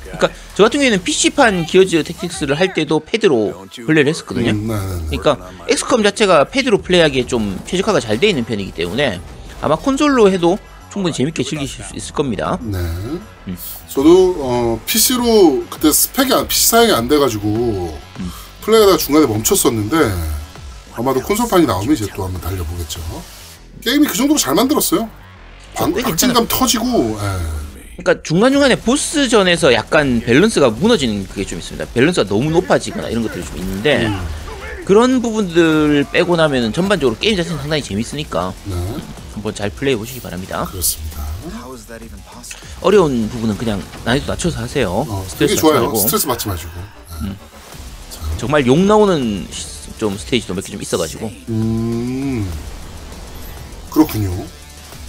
그러니까 0.04 0.30
저 0.56 0.64
같은 0.64 0.80
경우에는 0.80 1.04
PC판 1.04 1.66
Gears 1.66 2.02
Tactics를 2.04 2.58
할 2.58 2.74
때도 2.74 3.02
패드로 3.02 3.68
플레이를 3.86 4.08
했었거든요. 4.10 4.52
음, 4.52 4.68
네, 4.68 4.74
네. 5.10 5.18
그러니까 5.18 5.50
XCOM 5.68 6.02
자체가 6.04 6.46
패드로 6.46 6.78
플레이하기에 6.78 7.26
좀 7.28 7.60
최적화가 7.68 8.00
잘 8.00 8.18
돼 8.22 8.30
있는 8.30 8.46
편이기 8.46 8.72
때문에 8.72 9.20
아마 9.62 9.76
콘솔로 9.76 10.32
해도 10.32 10.58
충분히 10.94 11.14
재밌게 11.14 11.44
즐기실 11.44 11.84
수 11.84 11.94
있을 11.98 12.14
겁니다. 12.16 12.58
네. 12.62 12.78
저도 13.96 14.36
어, 14.40 14.82
PC로 14.86 15.64
그때 15.70 15.90
스펙이 15.90 16.34
안, 16.34 16.46
PC 16.48 16.68
사양이 16.68 16.92
안 16.92 17.08
돼가지고 17.08 17.98
플레이하다가 18.62 18.98
중간에 18.98 19.26
멈췄었는데 19.26 19.96
아마도 20.94 21.22
콘솔판이 21.22 21.66
나오면 21.66 21.94
이제 21.94 22.06
또 22.14 22.26
한번 22.26 22.42
달려보겠죠. 22.42 23.00
게임이 23.82 24.06
그 24.06 24.18
정도로 24.18 24.38
잘 24.38 24.54
만들었어요. 24.54 25.10
박진감 25.76 26.48
터지고 26.50 27.18
예. 27.22 27.76
그러니까 27.98 28.22
중간 28.24 28.52
중간에 28.52 28.76
보스전에서 28.76 29.74
약간 29.74 30.22
밸런스가 30.26 30.72
무너지는 30.72 31.26
그게 31.28 31.46
좀 31.46 31.60
있습니다. 31.60 31.86
밸런스가 31.94 32.28
너무 32.28 32.52
높아지거나 32.52 33.08
이런 33.08 33.24
것들이 33.24 33.46
좀 33.46 33.58
있는데 33.60 34.12
그런 34.84 35.22
부분들 35.22 36.06
빼고 36.12 36.36
나면은 36.36 36.74
전반적으로 36.74 37.18
게임 37.18 37.38
자체는 37.38 37.60
상당히 37.60 37.82
재밌으니까 37.82 38.54
네, 38.66 38.76
한번 39.34 39.56
잘 39.56 39.70
플레이해 39.70 39.98
보시기 39.98 40.20
바랍니다. 40.20 40.66
그렇습니다. 40.70 41.15
어려운 42.82 43.30
부분은 43.30 43.58
그냥 43.58 43.82
난이도 44.04 44.26
낮춰서 44.28 44.60
하세요. 44.60 44.90
어, 44.92 45.26
스트레스 45.30 45.56
좋아요. 45.56 45.82
말고 45.82 45.98
스트레스 46.00 46.28
받지 46.28 46.48
마시고. 46.48 46.72
정말 48.38 48.66
욕 48.68 48.78
나오는 48.80 49.48
시- 49.52 49.76
좀 49.98 50.18
스테이지도 50.18 50.54
몇 50.54 50.62
개 50.66 50.72
좀 50.74 50.82
있어가지고 50.82 51.32
음, 51.50 52.52
그렇군요. 53.90 54.30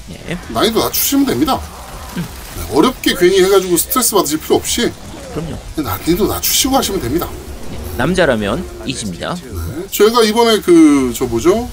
네, 0.08 0.38
난이도 0.50 0.78
낮추시면 0.78 1.26
됩니다. 1.26 1.60
네, 2.14 2.22
어렵게 2.76 3.14
괜히 3.16 3.42
해가지고 3.42 3.76
스트레스 3.76 4.14
받으실 4.14 4.38
필요 4.38 4.56
없이 4.56 4.92
그럼요. 5.34 5.58
난이도 5.76 6.26
낮추시고 6.28 6.76
하시면 6.76 7.00
됩니다. 7.00 7.28
남자라면 7.96 8.64
easy입니다. 8.86 9.34
네. 9.34 9.86
제가 9.90 10.22
이번에 10.22 10.60
그 10.60 11.12
저 11.16 11.24
뭐죠? 11.24 11.68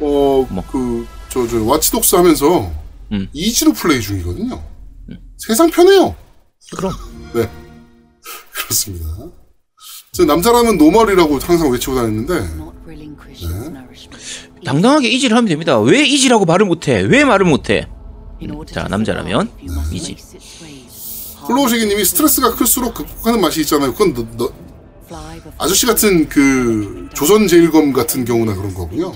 어 0.00 0.46
뭐? 0.50 0.64
그저저 0.70 1.62
Watch 1.64 1.92
Dogs 1.92 2.14
하면서 2.16 2.70
음. 3.12 3.28
easy로 3.32 3.72
플레이 3.72 4.00
중이거든요. 4.00 4.62
세상 5.36 5.70
편해요. 5.70 6.14
그럼 6.76 6.92
네 7.34 7.48
그렇습니다. 8.52 9.06
저 10.12 10.24
남자라면 10.24 10.78
normal이라고 10.78 11.38
항상 11.40 11.70
외치고 11.70 11.94
다녔는데 11.96 12.34
당당하게 14.64 15.08
easy를 15.08 15.36
하면 15.36 15.48
됩니다. 15.48 15.78
왜 15.80 16.04
easy라고 16.04 16.44
말을 16.44 16.66
못해? 16.66 17.00
왜 17.00 17.24
말을 17.24 17.44
못해? 17.46 17.88
자, 18.74 18.86
남자라면 18.88 19.50
easy. 19.92 20.16
플로우시기님이 21.46 22.04
스트레스가 22.04 22.54
클수록 22.54 22.94
극복하는 22.94 23.40
맛이 23.40 23.60
있잖아요. 23.62 23.92
그건 23.92 24.14
너, 24.14 24.26
너- 24.36 24.52
아저씨 25.58 25.84
같은 25.84 26.28
그 26.28 27.08
조선 27.14 27.46
제일검 27.46 27.92
같은 27.92 28.24
경우나 28.24 28.54
그런 28.54 28.72
거고요. 28.72 29.12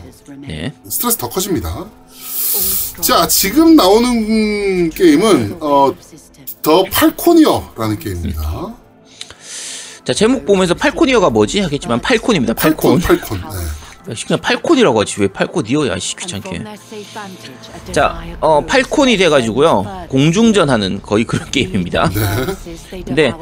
네. 0.47 0.75
스트레스 0.88 1.16
더 1.16 1.28
커집니다. 1.30 1.90
자 3.00 3.26
지금 3.28 3.76
나오는 3.76 4.90
게임은 4.90 5.57
어, 5.61 5.95
The 6.62 6.85
Falconeer라는 6.85 7.99
게임입니다. 7.99 8.75
자 10.05 10.14
제목 10.14 10.47
보면서 10.47 10.75
Falconeer가 10.75 11.30
뭐지 11.31 11.61
하겠지만 11.61 12.00
falcon입니다. 12.00 12.54
falcon. 12.54 12.99
falcon. 13.00 13.38
네. 13.40 13.88
야, 14.11 14.15
씨, 14.15 14.25
그냥 14.25 14.41
falcon이라고 14.40 15.00
하지 15.00 15.21
왜 15.21 15.29
Falconeer야? 15.28 15.99
씨 15.99 16.17
귀찮게. 16.17 16.62
자, 17.93 18.23
어 18.41 18.65
팔콘이 18.65 19.17
돼가지고요 19.19 20.07
공중전하는 20.09 21.03
거의 21.03 21.25
그런 21.25 21.50
게임입니다. 21.50 22.11
근데 23.05 23.33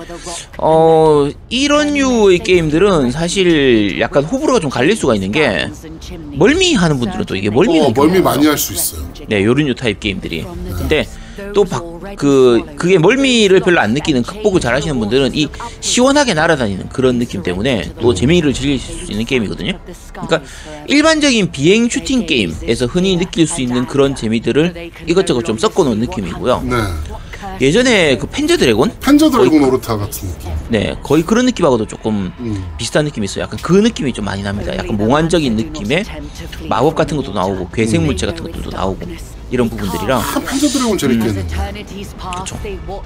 어 0.58 1.28
이런 1.48 1.94
류의 1.94 2.40
게임들은 2.40 3.12
사실 3.12 4.00
약간 4.00 4.24
호불호가 4.24 4.58
좀 4.60 4.68
갈릴 4.70 4.96
수가 4.96 5.14
있는 5.14 5.30
게 5.30 5.68
멀미 6.32 6.74
하는 6.74 6.98
분들은 6.98 7.24
또 7.26 7.36
이게 7.36 7.48
멀미 7.48 7.80
어, 7.80 7.90
멀미 7.94 8.20
많이 8.20 8.46
할 8.46 8.56
수 8.58 8.72
있어요. 8.72 9.06
네, 9.28 9.44
요런 9.44 9.66
류 9.66 9.74
타입 9.74 10.00
게임들이. 10.00 10.44
근데 10.78 11.06
또 11.54 11.64
그 12.16 12.64
그게 12.76 12.98
멀미를 12.98 13.60
별로 13.60 13.80
안 13.80 13.92
느끼는 13.94 14.22
극복을 14.22 14.60
잘 14.60 14.74
하시는 14.74 14.98
분들은 14.98 15.34
이 15.34 15.48
시원하게 15.80 16.34
날아다니는 16.34 16.88
그런 16.90 17.18
느낌 17.18 17.42
때문에 17.42 17.92
또 18.00 18.14
재미를 18.14 18.52
즐기실 18.52 19.06
수 19.06 19.12
있는 19.12 19.24
게임이거든요. 19.24 19.78
그러니까 20.12 20.42
일반적인 20.86 21.50
비행 21.50 21.88
슈팅 21.88 22.26
게임에서 22.26 22.86
흔히 22.86 23.16
느낄 23.16 23.46
수 23.46 23.60
있는 23.60 23.86
그런 23.86 24.14
재미들을 24.14 24.90
이것저것 25.06 25.44
좀 25.44 25.58
섞어 25.58 25.84
놓은 25.84 25.98
느낌이고요. 25.98 26.62
네. 26.64 26.76
예전에 27.60 28.16
그 28.18 28.26
Panzer 28.26 28.56
Dragoon? 28.56 28.92
Panzer 29.00 29.30
Dragoon 29.30 29.64
Orta 29.64 29.96
같은 29.96 30.28
느낌. 30.28 30.50
네, 30.68 30.94
거의 31.02 31.22
그런 31.22 31.46
느낌하고도 31.46 31.86
조금 31.86 32.32
음. 32.38 32.64
비슷한 32.76 33.04
느낌이 33.04 33.24
있어요. 33.24 33.44
약간 33.44 33.58
그 33.62 33.72
느낌이 33.72 34.12
좀 34.12 34.24
많이 34.24 34.42
납니다. 34.42 34.76
약간 34.76 34.96
몽환적인 34.96 35.56
느낌의 35.56 36.04
마법 36.68 36.94
같은 36.94 37.16
것도 37.16 37.32
나오고 37.32 37.70
괴생 37.70 38.04
물체 38.04 38.26
같은 38.26 38.44
것들도 38.44 38.70
나오고 38.70 39.06
이런 39.50 39.70
아, 40.10 40.40
Panzer 40.46 40.68
Dragoon 40.68 40.98
재밌겠네. 40.98 41.46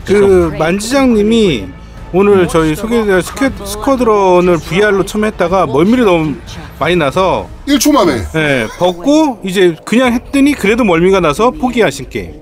그 0.04 0.54
만지장님이 0.58 1.66
오늘 2.12 2.48
저희 2.48 2.74
소개된 2.74 3.22
스퀘, 3.22 3.50
스쿼드런을 3.64 4.58
VR로 4.58 5.04
처음 5.04 5.24
했다가 5.24 5.66
멀미를 5.66 6.04
너무 6.04 6.34
많이 6.78 6.96
나서 6.96 7.48
1초 7.68 7.92
만에. 7.92 8.22
예, 8.34 8.66
벗고 8.78 9.40
이제 9.44 9.76
그냥 9.84 10.12
했더니 10.14 10.54
그래도 10.54 10.82
멀미가 10.82 11.20
나서 11.20 11.50
포기하신 11.50 12.08
게임. 12.08 12.40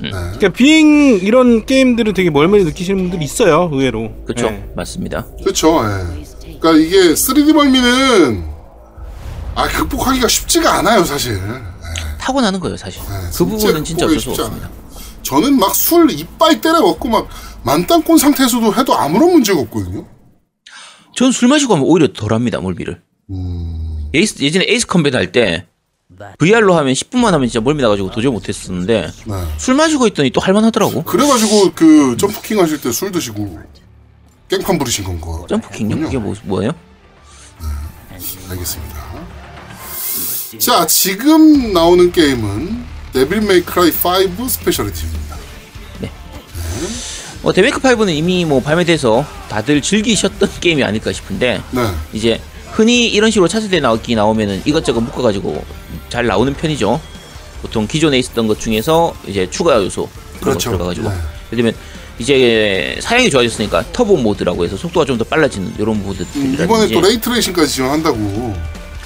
네. 0.00 0.10
그러니까 0.10 0.48
비행 0.50 1.18
이런 1.22 1.64
게임들은 1.64 2.14
되게 2.14 2.30
멀미를 2.30 2.66
느끼시는 2.66 3.00
분들이 3.00 3.24
있어요, 3.24 3.68
의외로. 3.72 4.12
그렇죠, 4.26 4.46
예. 4.46 4.64
맞습니다. 4.76 5.24
그렇죠. 5.42 5.80
예. 5.84 6.24
그러니까 6.60 6.72
이게 6.84 7.14
3D 7.14 7.52
멀미는 7.52 8.44
아 9.54 9.66
극복하기가 9.68 10.28
쉽지가 10.28 10.78
않아요, 10.78 11.02
사실. 11.04 11.40
타고 12.18 12.40
나는 12.40 12.60
거예요, 12.60 12.76
사실. 12.76 13.00
네, 13.02 13.30
그 13.36 13.44
부분은 13.46 13.84
진짜 13.84 14.06
어쩔 14.06 14.20
수 14.20 14.30
없습니다. 14.30 14.68
저는 15.22 15.58
막 15.58 15.74
술 15.74 16.10
이빨 16.10 16.60
때려 16.60 16.80
먹고 16.80 17.08
막 17.08 17.28
만땅권 17.62 18.18
상태에서도 18.18 18.74
해도 18.74 18.94
아무런 18.94 19.32
문제가 19.32 19.60
없거든요. 19.60 20.06
전 21.16 21.32
술 21.32 21.48
마시고 21.48 21.74
하면 21.74 21.86
오히려 21.86 22.08
덜합니다 22.12 22.60
멀미를. 22.60 23.02
음, 23.30 24.08
에이스, 24.14 24.42
예전에 24.42 24.64
Ace 24.68 24.86
Combat 24.86 25.14
할 25.14 25.32
때 25.32 25.66
VR로 26.38 26.74
하면 26.74 26.92
10분만 26.94 27.30
하면 27.32 27.46
진짜 27.48 27.60
멀미 27.60 27.82
나가지고 27.82 28.10
도저히 28.10 28.32
못했었는데 28.32 29.10
네. 29.26 29.34
술 29.58 29.74
마시고 29.74 30.06
있더니 30.08 30.30
또 30.30 30.40
할만하더라고. 30.40 31.02
그래가지고 31.04 31.72
그 31.74 32.16
Jump 32.16 32.37
King 32.37 32.58
하실 32.60 32.80
때 32.80 32.90
술 32.92 33.12
드시고 33.12 33.58
깽판 34.48 34.78
부리신 34.78 35.04
건가? 35.04 35.44
Jump 35.48 35.65
King요? 35.65 35.96
그게 36.00 36.18
뭐, 36.18 36.34
뭐예요? 36.44 36.72
알겠습니다. 38.50 39.07
자, 40.56 40.86
지금 40.86 41.74
나오는 41.74 42.10
게임은 42.10 42.84
Devil 43.12 43.42
May 43.42 43.60
Cry 43.60 43.90
5 43.90 44.48
Special 44.48 44.86
Edition입니다. 44.86 45.36
어, 47.42 47.52
데메이크 47.52 47.80
5는 47.80 48.14
이미 48.14 48.44
뭐 48.44 48.60
발매돼서 48.60 49.26
다들 49.50 49.82
즐기셨던 49.82 50.50
게임이 50.60 50.82
아닐까 50.82 51.12
싶은데 51.12 51.60
네. 51.70 51.82
이제 52.12 52.40
흔히 52.72 53.08
이런 53.08 53.30
식으로 53.30 53.46
차세대 53.46 53.80
나오기 53.80 54.14
나오면은 54.14 54.62
이것저것 54.64 55.00
묶어가지고 55.00 55.64
잘 56.08 56.26
나오는 56.26 56.52
편이죠. 56.54 57.00
보통 57.60 57.86
기존에 57.86 58.18
있었던 58.18 58.46
것 58.46 58.58
중에서 58.58 59.14
이제 59.26 59.48
추가 59.50 59.76
요소 59.82 60.08
그런 60.40 60.58
그렇죠. 60.58 60.70
거 60.70 60.76
들어가가지고 60.76 61.08
네. 61.10 61.14
예를 61.52 61.56
들면 61.64 61.74
이제 62.18 62.98
사양이 63.00 63.30
좋아졌으니까 63.30 63.84
터보 63.92 64.16
모드라고 64.16 64.64
해서 64.64 64.76
속도가 64.76 65.04
좀 65.04 65.18
더 65.18 65.24
빨라지는 65.24 65.74
이런 65.78 65.96
음, 65.96 66.02
모드들이라든지 66.04 66.64
이번에 66.64 66.88
또 66.92 67.00
ray 67.00 67.14
tracing까지 67.14 67.72
지원한다고 67.72 68.56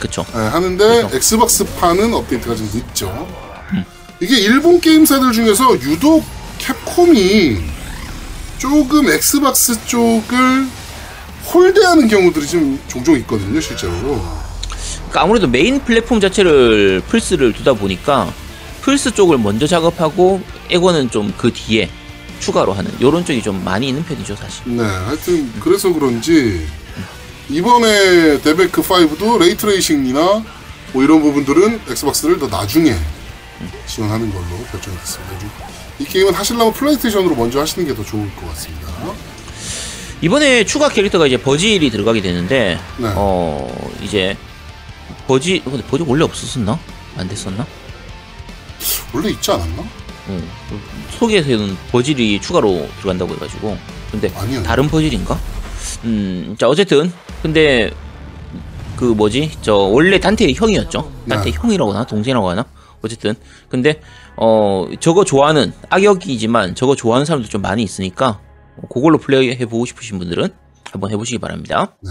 그쵸 0.03 0.27
네, 0.35 0.39
하는데 0.41 0.85
그래서- 0.85 1.17
Xbox판은 1.17 2.13
업데이트가 2.13 2.57
좀 2.57 2.69
늦죠. 2.75 3.29
음. 3.73 3.85
이게 4.21 4.37
일본 4.41 4.81
게임사들 4.81 5.31
중에서 5.31 5.75
유독 5.81 6.25
Capcom이 6.59 7.59
조금 8.59 9.09
Xbox 9.09 9.85
쪽을 9.87 10.67
홀대하는 11.53 12.09
경우들이 12.09 12.47
좀 12.49 12.81
종종 12.89 13.17
있거든요, 13.19 13.61
실제로. 13.61 13.93
그러니까 13.93 15.23
아무래도 15.23 15.47
메인 15.47 15.81
플랫폼 15.85 16.21
자체를 16.21 17.03
플스를 17.09 17.53
두다 17.53 17.75
보니까 17.75 18.33
플스 18.81 19.13
쪽을 19.15 19.39
먼저 19.39 19.67
작업하고 19.69 20.41
에고는 20.71 21.11
좀 21.11 21.33
그 21.37 21.53
뒤에 21.53 21.89
추가로 22.41 22.73
하는 22.73 22.91
이런 22.99 23.25
쪽이 23.25 23.41
좀 23.41 23.63
많이 23.65 23.89
있는 23.89 24.05
편이죠 24.05 24.35
사실. 24.35 24.63
네, 24.67 24.83
하여튼 24.83 25.53
그래서 25.61 25.93
그런지 25.93 26.67
이번에 27.53 28.41
데메크 28.41 28.81
5도 28.83 29.39
ray 29.39 29.63
tracing이나 29.63 30.43
뭐 30.93 31.03
이런 31.05 31.21
부분들은 31.21 31.83
Xbox를 31.91 32.39
더 32.39 32.47
나중에 32.49 32.95
지원하는 33.87 34.33
걸로 34.33 34.47
결정이 34.71 34.97
됐습니다. 34.99 35.37
이 35.99 36.05
게임은 36.05 36.33
하시려면 36.35 36.73
PlayStation으로 36.73 37.35
먼저 37.37 37.61
하시는 37.61 37.87
게 37.87 37.95
더 37.95 38.03
좋을 38.05 38.35
것 38.37 38.49
같습니다. 38.49 38.89
이번에 40.23 40.65
추가 40.65 40.89
캐릭터가 40.89 41.27
이제 41.27 41.37
버질이 41.37 41.91
들어가게 41.91 42.23
되는데 42.23 42.79
네. 42.97 43.13
어 43.17 43.91
이제 44.03 44.37
버질 45.27 45.63
근데 45.65 45.83
버질 45.85 46.07
원래 46.09 46.25
없었었나? 46.25 46.79
안 47.17 47.29
됐었나? 47.29 47.67
원래 49.13 49.31
있지 49.31 49.51
않았나? 49.51 49.83
어, 50.29 50.41
소개에서는 51.19 51.77
버질이 51.91 52.41
추가로 52.41 52.89
들어간다고 53.01 53.35
해가지고 53.35 53.77
근데 54.11 54.33
아니요. 54.37 54.63
다른 54.63 54.89
버질인가? 54.89 55.39
음, 56.05 56.57
자 56.59 56.69
어쨌든 56.69 57.13
근데 57.43 57.91
그 58.97 59.05
뭐지 59.05 59.59
저 59.63 59.75
원래 59.75 60.19
단테의 60.21 60.55
형이었죠. 60.55 61.11
단테 61.29 61.51
네. 61.51 61.57
형이라고 61.57 61.93
하나 61.93 62.05
동생이라고 62.05 62.51
하나? 62.51 62.65
어쨌든 63.03 63.35
근데 63.69 64.01
어 64.37 64.89
저거 65.01 65.25
좋아하는 65.25 65.73
악역이지만 65.91 66.75
저거 66.75 66.95
좋아하는 66.95 67.25
사람도 67.25 67.49
좀 67.49 67.63
많이 67.63 67.83
있으니까 67.83 68.41
그걸로 68.93 69.19
플레이 69.19 69.51
해 69.51 69.67
보고 69.67 69.85
싶으신 69.85 70.19
분들은 70.19 70.49
한번 70.91 71.11
해보시기 71.11 71.39
바랍니다. 71.39 71.97
네. 72.01 72.11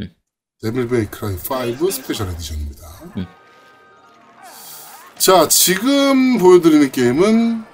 음. 0.00 0.10
Devil 0.62 0.88
May 0.88 1.06
Cry 1.06 1.76
5 1.80 1.90
Special 1.90 2.28
Edition입니다. 2.28 2.86
음. 3.16 3.26
자, 5.16 5.48
지금 5.48 6.38
보여드리는 6.38 6.90
게임은 6.90 7.64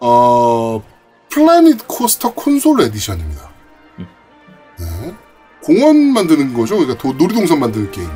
어 0.00 0.82
Planet 1.30 1.88
Coaster 1.88 2.34
Console 2.34 2.82
Edition입니다. 2.82 3.45
음. 4.80 4.86
네. 5.02 5.14
공원 5.62 5.96
만드는 6.12 6.54
거죠. 6.54 6.76
그러니까 6.76 7.00
도- 7.00 7.12
놀이동산 7.14 7.58
만드는 7.58 7.90
게임. 7.90 8.08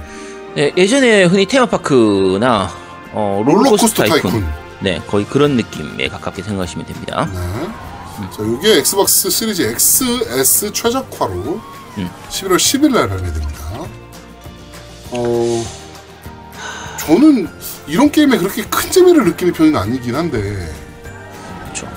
네, 0.54 0.72
예전에 0.76 1.24
흔히 1.24 1.46
테마파크나 1.46 2.70
어, 3.12 3.42
롤러코스터 3.44 4.04
RollerCoaster 4.04 4.04
Tycoon 4.04 4.22
Tycoon. 4.30 4.44
네 4.82 5.02
거의 5.08 5.24
그런 5.26 5.56
느낌에 5.56 6.08
가깝게 6.08 6.42
생각하시면 6.42 6.86
됩니다. 6.86 7.28
네. 7.32 7.38
자, 8.30 8.42
이게 8.58 8.78
Xbox 8.78 9.30
Series 9.30 9.62
XS 9.62 10.72
최적화로 10.72 11.60
음. 11.98 12.10
11월 12.30 12.56
10일 12.56 12.92
날 12.92 13.08
발매됩니다. 13.08 13.60
어, 15.12 15.64
저는 17.00 17.48
이런 17.88 18.10
게임에 18.12 18.38
그렇게 18.38 18.62
큰 18.64 18.90
재미를 18.90 19.24
느끼는 19.24 19.52
편은 19.52 19.74
아니긴 19.76 20.14
한데, 20.14 20.72
그렇죠. 21.64 21.88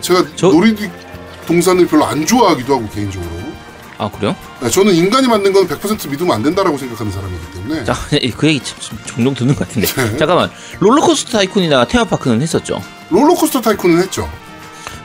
제가 0.00 0.24
저- 0.34 0.48
놀이동산을 0.48 1.86
별로 1.86 2.04
안 2.06 2.26
좋아하기도 2.26 2.74
하고, 2.74 2.88
개인적으로. 2.88 3.30
아 3.98 4.08
그래요? 4.08 4.34
네, 4.60 4.70
저는 4.70 4.94
인간이 4.94 5.26
만든 5.26 5.52
건 5.52 5.66
100% 5.66 6.08
믿으면 6.08 6.32
안 6.36 6.42
된다라고 6.42 6.78
생각하는 6.78 7.10
사람이기 7.12 7.50
때문에. 7.52 7.84
자, 7.84 7.94
그 8.36 8.46
얘기 8.46 8.60
참- 8.60 8.78
참 8.80 8.98
종종 9.04 9.34
듣는 9.34 9.54
것 9.56 9.66
같은데. 9.66 9.88
네. 9.88 10.16
잠깐만, 10.16 10.50
롤러코스터 10.78 11.38
타이쿤이나 11.38 11.86
테마파크는 11.88 12.40
했었죠. 12.40 12.80
롤러코스터 13.10 13.60
타이쿤은 13.60 13.98
했죠. 14.02 14.30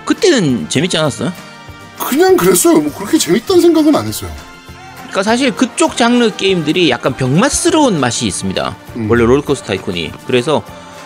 그때는 0.06 0.70
재밌지 0.70 0.98
않았어요? 0.98 1.34
그냥 1.98 2.36
그랬어요. 2.38 2.80
뭐 2.82 2.94
그렇게 2.94 3.18
재밌다는 3.18 3.62
생각은 3.62 3.96
안 3.96 4.06
했어요. 4.06 4.30
그러니까 4.98 5.24
사실 5.24 5.52
그쪽 5.56 5.96
장르 5.96 6.30
게임들이 6.36 6.90
약간 6.90 7.16
병맛스러운 7.16 8.00
맛이 8.00 8.26
있습니다. 8.28 8.76
음. 8.98 9.10
원래 9.10 9.24
롤러코스터 9.24 9.68
타이쿤이. 9.74 10.12
그래서 10.28 10.64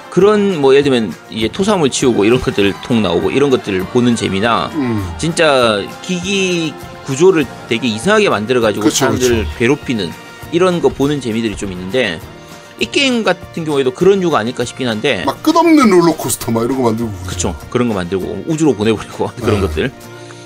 그런 0.10 0.60
뭐 0.60 0.74
예를 0.74 0.84
들면 0.84 1.14
이제 1.30 1.48
토사물 1.48 1.90
치우고 1.92 2.26
이런 2.26 2.42
것들 2.42 2.74
통 2.84 3.02
나오고 3.04 3.32
이런 3.32 3.50
것들을 3.50 3.80
보는 3.88 4.16
재미나 4.16 4.72
음. 4.74 5.08
진짜 5.20 5.84
기기 6.02 6.74
구조를 7.08 7.46
되게 7.70 7.88
이상하게 7.88 8.30
만들어가지고 8.30 8.84
그쵸, 8.84 8.96
사람들을 8.96 9.48
괴롭히는 9.58 10.12
이런 10.52 10.82
거 10.82 10.90
보는 10.90 11.22
재미들이 11.22 11.56
좀 11.56 11.72
있는데 11.72 12.20
이 12.80 12.86
게임 12.86 13.24
같은 13.24 13.66
경우에도 13.66 13.92
그런 13.92 14.22
유가 14.22 14.38
아닐까 14.38 14.64
싶긴 14.66 14.88
한데 14.88 15.24
막 15.26 15.42
끝없는 15.42 15.90
롤러코스터 15.90 16.52
막 16.52 16.64
이런 16.64 16.78
거 16.78 16.84
만들고. 16.84 17.12
그쵸 17.26 17.56
그런 17.70 17.88
거 17.88 17.96
만들고 17.96 18.44
우주로 18.48 18.74
보내버리고 18.76 19.28
그런 19.42 19.62
네. 19.62 19.68
것들 19.68 19.92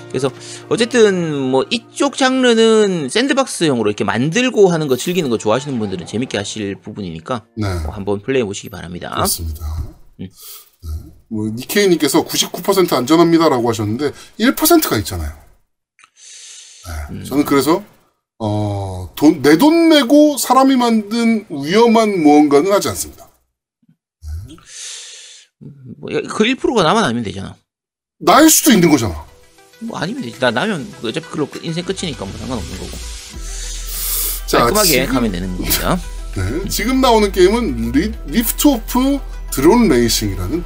그래서 0.08 0.30
어쨌든 0.68 1.40
뭐 1.40 1.64
이쪽 1.70 2.16
장르는 2.16 3.08
샌드박스형으로 3.08 3.88
이렇게 3.88 4.04
만들고 4.04 4.68
하는 4.68 4.86
거 4.86 4.96
즐기는 4.96 5.28
거 5.30 5.38
좋아하시는 5.38 5.78
분들은 5.78 6.06
재밌게 6.06 6.38
하실 6.38 6.76
부분이니까 6.76 7.44
네. 7.56 7.74
뭐 7.82 7.92
한번 7.92 8.20
플레이해 8.20 8.44
보시기 8.44 8.68
바랍니다. 8.68 9.10
그렇습니다. 9.14 9.64
음. 10.20 10.28
네. 10.82 10.90
뭐 11.28 11.48
니케이님께서 11.54 12.24
99% 12.24 12.92
안전합니다라고 12.92 13.68
하셨는데 13.70 14.12
1%가 14.38 14.98
있잖아요. 14.98 15.41
네. 16.86 17.14
음. 17.16 17.24
저는 17.24 17.44
그래서 17.44 17.84
어, 18.38 19.14
내돈 19.40 19.88
내고 19.90 20.36
사람이 20.36 20.76
만든 20.76 21.46
위험한 21.48 22.20
무언가는 22.22 22.70
하지 22.72 22.88
않습니다. 22.88 23.28
뭐 25.98 26.10
그 26.28 26.44
1%가 26.44 26.82
나만 26.82 27.04
아니면 27.04 27.22
되잖아. 27.22 27.54
나일 28.18 28.50
수도 28.50 28.72
있는 28.72 28.90
거잖아. 28.90 29.24
뭐 29.80 29.98
아니면 29.98 30.22
되지. 30.22 30.38
나 30.40 30.50
나면 30.50 30.92
어차피 31.04 31.26
그걸로 31.26 31.48
끝- 31.48 31.64
인생 31.64 31.84
끝이니까 31.84 32.24
뭐 32.24 32.36
상관없는 32.38 32.78
거고. 32.78 32.90
자, 34.46 34.58
깔끔하게 34.58 34.88
지금, 34.88 35.06
가면 35.06 35.32
되는 35.32 35.56
겁니다. 35.56 36.00
네, 36.36 36.68
지금 36.68 37.00
나오는 37.00 37.30
게임은 37.30 37.92
리, 37.92 38.12
Liftoff 38.26 39.20
Drone 39.52 39.88
Racing이라는 39.88 40.64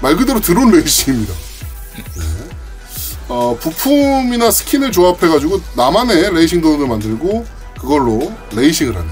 말 0.00 0.16
그대로 0.16 0.40
드론 0.40 0.70
레이싱입니다. 0.70 1.32
네. 1.34 2.04
어, 3.30 3.56
부품이나 3.60 4.50
스킨을 4.50 4.90
조합해가지고 4.90 5.60
나만의 5.76 6.34
레이싱 6.34 6.60
드론을 6.60 6.88
만들고 6.88 7.46
그걸로 7.80 8.32
레이싱을 8.52 8.94
하는 8.96 9.08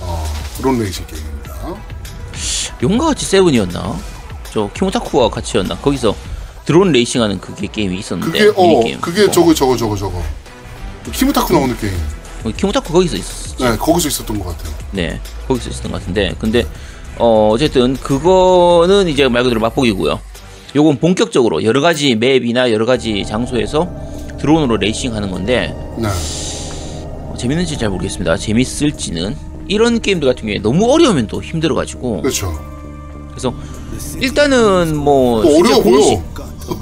어, 0.00 0.24
드론 0.56 0.80
레이싱 0.80 1.06
게임입니다. 1.06 1.54
용과 2.82 3.06
같이 3.06 3.24
Seven이었나? 3.26 3.96
저 4.52 4.68
키무타쿠와 4.74 5.30
같이였나? 5.30 5.76
거기서 5.76 6.16
드론 6.64 6.90
레이싱하는 6.90 7.40
그게 7.40 7.68
게임이 7.68 7.96
있었는데 7.96 8.38
그게 8.46 8.52
어. 8.56 9.00
그게 9.00 9.22
어. 9.22 9.30
저거 9.30 9.54
저거 9.54 9.76
저거 9.76 9.96
저거 9.96 10.20
그 11.04 11.12
키무타쿠 11.12 11.52
나오는 11.52 11.78
게임. 11.78 11.94
어, 12.42 12.50
키무타쿠 12.50 12.92
거기서 12.92 13.16
있었지. 13.16 13.56
네, 13.62 13.76
거기서 13.76 14.08
있었던 14.08 14.36
것 14.40 14.46
같아요. 14.56 14.74
네, 14.90 15.20
거기서 15.46 15.70
있었던 15.70 15.92
것 15.92 16.00
같은데, 16.00 16.34
근데 16.40 16.66
어 17.18 17.50
어쨌든 17.52 17.96
그거는 17.98 19.06
이제 19.06 19.28
말 19.28 19.44
그대로 19.44 19.60
맛보기고요. 19.60 20.18
요건 20.76 20.98
본격적으로 20.98 21.62
여러 21.64 21.80
가지 21.80 22.14
맵이나 22.16 22.72
여러 22.72 22.84
가지 22.86 23.24
장소에서 23.24 23.88
드론으로 24.38 24.76
레이싱하는 24.76 25.30
건데 25.30 25.74
네, 25.96 26.08
어, 26.08 27.34
재밌는지 27.38 27.78
잘 27.78 27.90
모르겠습니다. 27.90 28.36
재밌을지는 28.36 29.36
이런 29.68 30.00
게임들 30.00 30.26
같은 30.28 30.42
경우에 30.42 30.58
너무 30.60 30.90
어려우면 30.92 31.28
또 31.28 31.42
힘들어가지고 31.42 32.22
그렇죠. 32.22 32.52
그래서 33.30 33.54
일단은 34.20 34.96
뭐 34.96 35.40
어려워. 35.40 35.82
공식 35.82 36.20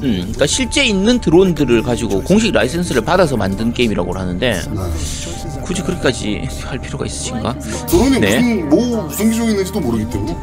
음, 0.02 0.18
그러니까 0.20 0.46
실제 0.46 0.84
있는 0.84 1.20
드론들을 1.20 1.82
가지고 1.82 2.22
공식 2.22 2.52
라이센스를 2.52 3.02
받아서 3.04 3.36
만든 3.36 3.72
게임이라고 3.72 4.12
하는데 4.14 4.52
네. 4.52 5.60
굳이 5.62 5.82
그렇게까지 5.82 6.48
할 6.64 6.78
필요가 6.78 7.04
있으신가? 7.04 7.58
드론이 7.88 8.20
네. 8.20 8.38
무슨 8.38 8.68
뭐 8.68 9.02
무슨 9.02 9.30
기종이 9.30 9.50
있는지도 9.50 9.80
모르기 9.80 10.08
때문에. 10.08 10.36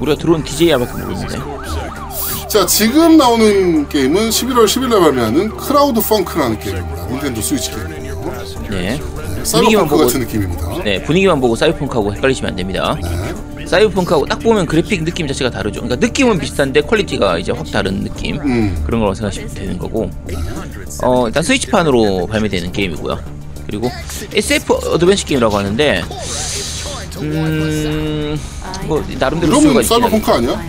우리가 0.00 0.18
드론 0.18 0.44
DJI밖에 0.44 0.92
모르는데. 1.02 2.05
자 2.48 2.64
지금 2.64 3.16
나오는 3.16 3.88
게임은 3.88 4.30
11월 4.30 4.64
10일에 4.66 5.00
발매하는 5.00 5.56
Cloudpunk라는 5.56 6.58
게임입니다. 6.60 7.06
Nintendo 7.06 7.40
Switch 7.40 7.70
게임이고요. 7.72 8.44
네. 8.70 8.76
네, 8.76 8.98
분위기만 8.98 9.44
사이버펑크 9.44 9.88
보고- 9.96 10.06
같은 10.06 10.20
느낌입니다. 10.20 10.82
네, 10.84 11.02
분위기만 11.02 11.40
보고 11.40 11.56
사이버펑크하고 11.56 12.14
헷갈리시면 12.14 12.50
안 12.50 12.56
됩니다. 12.56 12.96
네. 13.02 13.66
사이버펑크하고 13.66 14.26
딱 14.26 14.38
보면 14.38 14.66
그래픽 14.66 15.04
느낌 15.04 15.26
자체가 15.26 15.50
다르죠. 15.50 15.80
그러니까 15.82 16.04
느낌은 16.06 16.38
비슷한데 16.38 16.82
퀄리티가 16.82 17.38
이제 17.38 17.50
확 17.52 17.68
다른 17.70 18.04
느낌. 18.04 18.36
음. 18.40 18.80
그런 18.86 19.00
거라고 19.00 19.14
생각하시면 19.14 19.54
되는 19.54 19.78
거고. 19.78 20.08
어, 21.02 21.26
일단 21.26 21.42
Switch판으로 21.42 22.28
발매되는 22.28 22.70
게임이고요. 22.72 23.18
그리고 23.66 23.90
SF 24.32 24.72
어드벤처 24.72 25.26
게임이라고 25.26 25.56
하는데 25.58 26.02
음, 27.18 28.38
뭐 28.84 29.04
나름대로 29.18 29.56
있긴 29.56 29.82
사이버펑크 29.82 30.30
아니야? 30.30 30.62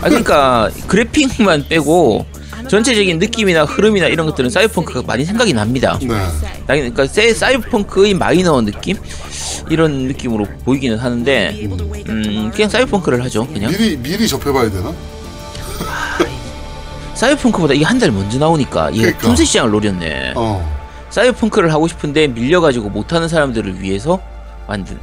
아 0.00 0.08
그러니까 0.08 0.70
그래픽만 0.86 1.66
빼고 1.68 2.26
전체적인 2.68 3.18
느낌이나 3.18 3.64
흐름이나 3.64 4.06
이런 4.06 4.26
것들은 4.26 4.48
사이버펑크가 4.50 5.02
많이 5.06 5.24
생각이 5.24 5.52
납니다. 5.52 5.98
네. 6.00 6.08
그러니까 6.66 7.06
세- 7.06 7.34
사이버펑크의 7.34 8.14
마이너 8.14 8.60
느낌 8.62 8.96
이런 9.70 10.06
느낌으로 10.08 10.46
보이기는 10.64 10.98
하는데 10.98 11.58
음 12.08 12.50
그냥 12.54 12.70
사이버펑크를 12.70 13.22
하죠 13.24 13.46
그냥 13.46 13.70
미리 13.70 13.96
미리 13.96 14.26
접해봐야 14.28 14.70
되나? 14.70 14.92
사이버펑크보다 17.14 17.74
이게 17.74 17.84
한 17.84 17.98
달 17.98 18.10
먼저 18.10 18.38
나오니까 18.38 18.90
이게 18.90 19.00
그러니까. 19.02 19.26
틈새 19.26 19.44
시장을 19.44 19.70
노렸네 19.70 20.32
어. 20.36 20.74
사이버펑크를 21.10 21.72
하고 21.72 21.86
싶은데 21.86 22.26
밀려가지고 22.28 22.88
못하는 22.90 23.28
사람들을 23.28 23.80
위해서 23.80 24.20
만든 24.66 24.98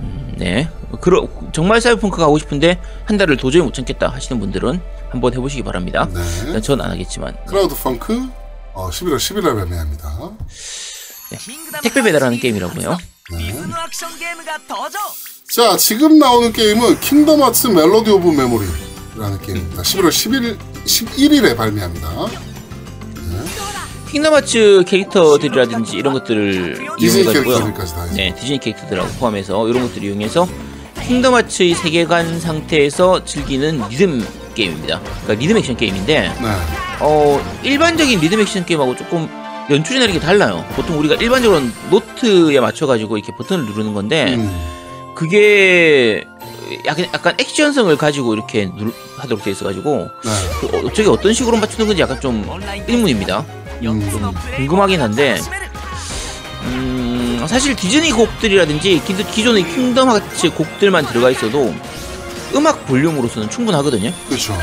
음, 0.00 0.32
네 0.36 0.68
그러, 1.00 1.26
정말 1.52 1.80
사이버펑크가 1.80 2.24
하고 2.24 2.38
싶은데 2.38 2.80
한 3.04 3.16
달을 3.16 3.36
도저히 3.36 3.62
못 3.62 3.72
참겠다 3.74 4.08
하시는 4.08 4.38
분들은 4.40 4.80
한번 5.10 5.32
해보시기 5.32 5.62
바랍니다 5.62 6.08
네. 6.52 6.60
전 6.60 6.80
안 6.80 6.90
하겠지만 6.90 7.36
Cloudpunk 7.46 8.28
어, 8.72 8.88
11월 8.90 9.16
10일에 9.16 9.42
발매합니다. 9.54 10.08
택배 11.82 12.02
배달하는 12.02 12.38
게임이라고요 12.38 12.96
자 15.52 15.76
지금 15.76 16.18
나오는 16.18 16.52
게임은 16.52 17.00
Kingdom 17.00 17.42
Hearts 17.42 17.68
Melody 17.68 18.10
of 18.10 18.28
Memory라는 18.28 19.40
게임입니다. 19.42 19.82
11월 19.82 20.08
11일 20.08 20.58
11일에 20.84 21.56
발매합니다. 21.56 22.08
Kingdom 24.10 24.34
Hearts 24.34 24.84
캐릭터들이라든지 24.86 25.96
이런 25.96 26.14
것들을 26.14 26.74
Disney 26.98 27.22
이용해가지고요. 27.22 27.58
캐릭터들까지 27.58 27.94
다 27.94 28.06
네, 28.14 28.34
Disney 28.34 28.58
캐릭터들하고 28.58 29.08
포함해서 29.18 29.68
이런 29.68 29.86
것들을 29.88 30.08
이용해서 30.08 30.48
킹덤하츠의 31.10 31.74
세계관 31.74 32.38
상태에서 32.38 33.24
즐기는 33.24 33.82
리듬 33.88 34.24
게임입니다. 34.54 35.00
그러니까 35.00 35.34
리듬 35.34 35.56
액션 35.56 35.76
게임인데 35.76 36.20
네. 36.20 36.34
어 37.00 37.44
일반적인 37.64 38.20
리듬 38.20 38.40
액션 38.40 38.64
게임하고 38.64 38.94
조금 38.94 39.28
연출이나 39.68 40.04
이렇게 40.04 40.20
달라요. 40.20 40.64
보통 40.76 41.00
우리가 41.00 41.16
일반적으로 41.16 41.62
노트에 41.90 42.60
맞춰가지고 42.60 43.18
이렇게 43.18 43.34
버튼을 43.34 43.64
누르는 43.66 43.92
건데 43.92 44.36
음. 44.36 45.12
그게 45.16 46.24
약간 46.86 47.06
약간 47.12 47.34
액션성을 47.40 47.96
가지고 47.96 48.34
이렇게 48.34 48.66
누르, 48.66 48.92
하도록 49.16 49.42
돼 49.42 49.50
있어가지고 49.50 50.10
네. 50.24 50.30
그 50.60 50.76
어, 50.76 50.92
저게 50.92 51.08
어떤 51.08 51.32
식으로 51.32 51.56
맞추는 51.56 51.88
건지 51.88 52.02
약간 52.02 52.20
좀 52.20 52.48
의문입니다. 52.86 53.44
좀 53.82 54.00
궁금하긴 54.54 55.02
한데 55.02 55.40
음, 56.62 56.89
사실 57.50 57.74
디즈니 57.74 58.12
곡들이라든지 58.12 59.02
기, 59.04 59.24
기존의 59.24 59.64
킹덤 59.74 60.08
하츠 60.08 60.52
곡들만 60.54 61.04
들어가 61.06 61.30
있어도 61.30 61.74
음악 62.54 62.86
볼륨으로서는 62.86 63.50
충분하거든요. 63.50 64.12
그렇죠. 64.28 64.56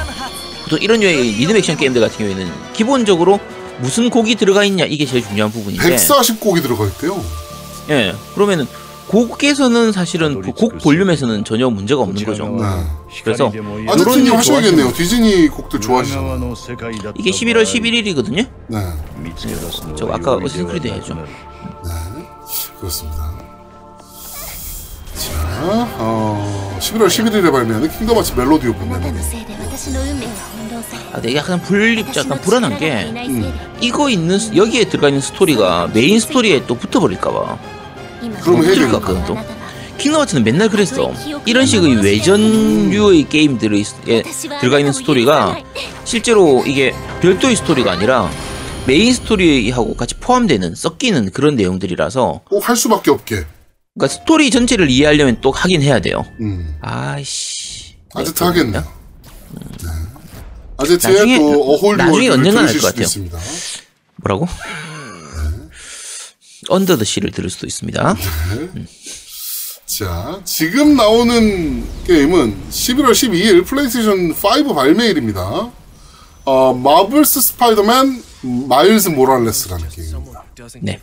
보통 0.63 0.79
이런 0.81 1.01
류의 1.01 1.31
리듬 1.33 1.57
액션 1.57 1.75
게임들 1.75 1.99
같은 1.99 2.17
경우에는 2.17 2.49
기본적으로 2.71 3.41
무슨 3.79 4.09
곡이 4.09 4.35
들어가 4.35 4.63
있냐 4.63 4.85
이게 4.85 5.05
제일 5.05 5.21
중요한 5.21 5.51
부분인데 5.51 5.83
140곡이 5.97 6.61
들어가 6.61 6.85
있대요. 6.85 7.21
예 7.89 8.13
그러면은 8.35 8.65
곡에서는 9.07 9.91
사실은 9.91 10.41
그 10.41 10.51
곡 10.53 10.77
볼륨에서는 10.79 11.43
전혀 11.43 11.69
문제가 11.69 12.01
없는 12.01 12.23
거죠. 12.25 12.47
네. 12.59 12.63
그래서 13.23 13.51
아제트님 13.87 14.25
일 14.27 14.33
하셔야겠네요. 14.35 14.93
디즈니 14.93 15.47
곡들 15.49 15.79
좋아하시잖아요. 15.81 16.53
이게 17.17 17.31
11월 17.31 17.63
11일이거든요. 17.63 18.47
네. 18.67 18.79
저 19.97 20.07
아까 20.07 20.35
Assassin's 20.35 20.65
Creed 20.65 20.87
해야죠. 20.87 21.17
그렇습니다. 22.79 23.31
자, 25.15 25.87
어, 25.97 26.77
11월 26.79 27.07
11일에 27.07 27.51
발매하는 27.51 27.89
Kingdom 27.97 28.17
Hearts 28.17 28.33
Melody 28.33 28.67
of를 28.67 28.97
아, 31.11 31.15
근데 31.15 31.35
약간 31.35 31.61
불립자, 31.61 32.21
약간 32.21 32.39
불안한 32.41 32.77
게 32.77 33.05
음. 33.05 33.17
음, 33.17 33.59
이거 33.81 34.09
있는 34.09 34.55
여기에 34.55 34.85
들어가 34.85 35.07
있는 35.09 35.21
스토리가 35.21 35.89
메인 35.93 36.19
스토리에 36.19 36.65
또 36.67 36.75
붙어버릴까봐. 36.75 37.57
그럼 38.41 38.63
해줄까 38.63 38.99
그건 38.99 39.25
또. 39.25 39.37
Kingdom 39.97 40.21
Hearts는 40.21 40.43
맨날 40.43 40.69
그랬어. 40.69 41.11
이런 41.45 41.65
식의 41.65 41.95
음. 41.95 42.03
외전류의 42.03 43.27
게임들에 43.29 43.83
예, 44.07 44.21
들어가 44.61 44.77
있는 44.77 44.93
스토리가 44.93 45.57
실제로 46.03 46.63
이게 46.67 46.93
별도의 47.21 47.55
스토리가 47.55 47.93
아니라 47.93 48.29
메인 48.87 49.13
스토리하고 49.13 49.95
같이 49.95 50.15
포함되는 50.15 50.73
섞이는 50.75 51.31
그런 51.31 51.55
내용들이라서 51.55 52.41
꼭할 52.49 52.75
수밖에 52.77 53.11
없게. 53.11 53.45
그러니까 53.93 54.13
스토리 54.13 54.49
전체를 54.49 54.89
이해하려면 54.89 55.39
또 55.41 55.51
하긴 55.51 55.81
해야 55.81 55.99
돼요. 55.99 56.23
음. 56.39 56.77
아이씨. 56.81 57.95
아제트 58.15 58.39
네, 58.39 58.45
하겠네요. 58.45 58.83
네. 59.51 59.89
아제트의 60.77 61.15
나중에- 61.17 61.37
또 61.39 61.73
어홀 61.73 61.97
나중에 61.97 62.29
언젠간 62.29 62.65
할 62.65 62.67
들으실 62.67 62.81
것 62.81 62.87
수도 62.87 62.87
같아요. 62.87 63.03
있습니다. 63.03 63.39
뭐라고? 64.17 64.47
언더 66.69 66.97
더 66.97 67.03
시를 67.03 67.31
들을 67.31 67.49
수도 67.49 67.67
있습니다. 67.67 68.15
자, 69.85 70.41
지금 70.43 70.95
나오는 70.95 71.83
게임은 72.05 72.69
11월 72.69 73.11
12일 73.11 73.65
플레이스테이션 73.65 74.31
5 74.31 74.73
발매일입니다. 74.73 75.71
어, 76.45 76.73
Marvel's 76.73 77.41
Spider-Man 77.41 78.23
Miles 78.47 79.09
Morales라는 79.09 79.89
게임입니다. 79.89 80.43
네. 80.81 80.99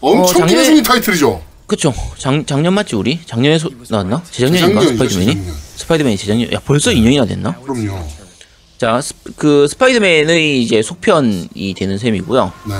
엄청 0.00 0.42
어, 0.42 0.46
작년에- 0.46 0.48
깨지는 0.50 0.82
타이틀이죠. 0.82 1.42
그쵸. 1.66 1.92
작, 2.16 2.46
작년 2.46 2.72
맞지 2.74 2.96
우리? 2.96 3.20
작년에 3.26 3.58
소, 3.58 3.70
나왔나? 3.90 4.22
재작년인가? 4.30 4.80
스파이더맨이? 4.80 5.26
재작년. 5.34 5.54
스파이더맨이 5.76 6.16
재작년. 6.16 6.52
야 6.52 6.60
벌써 6.64 6.90
2년이나 6.90 7.28
됐나? 7.28 7.54
그럼요. 7.60 8.06
자, 8.78 9.00
스, 9.00 9.12
그 9.36 9.66
스파이더맨의 9.68 10.62
이제 10.62 10.80
속편이 10.82 11.74
되는 11.76 11.98
셈이고요. 11.98 12.52
네. 12.68 12.74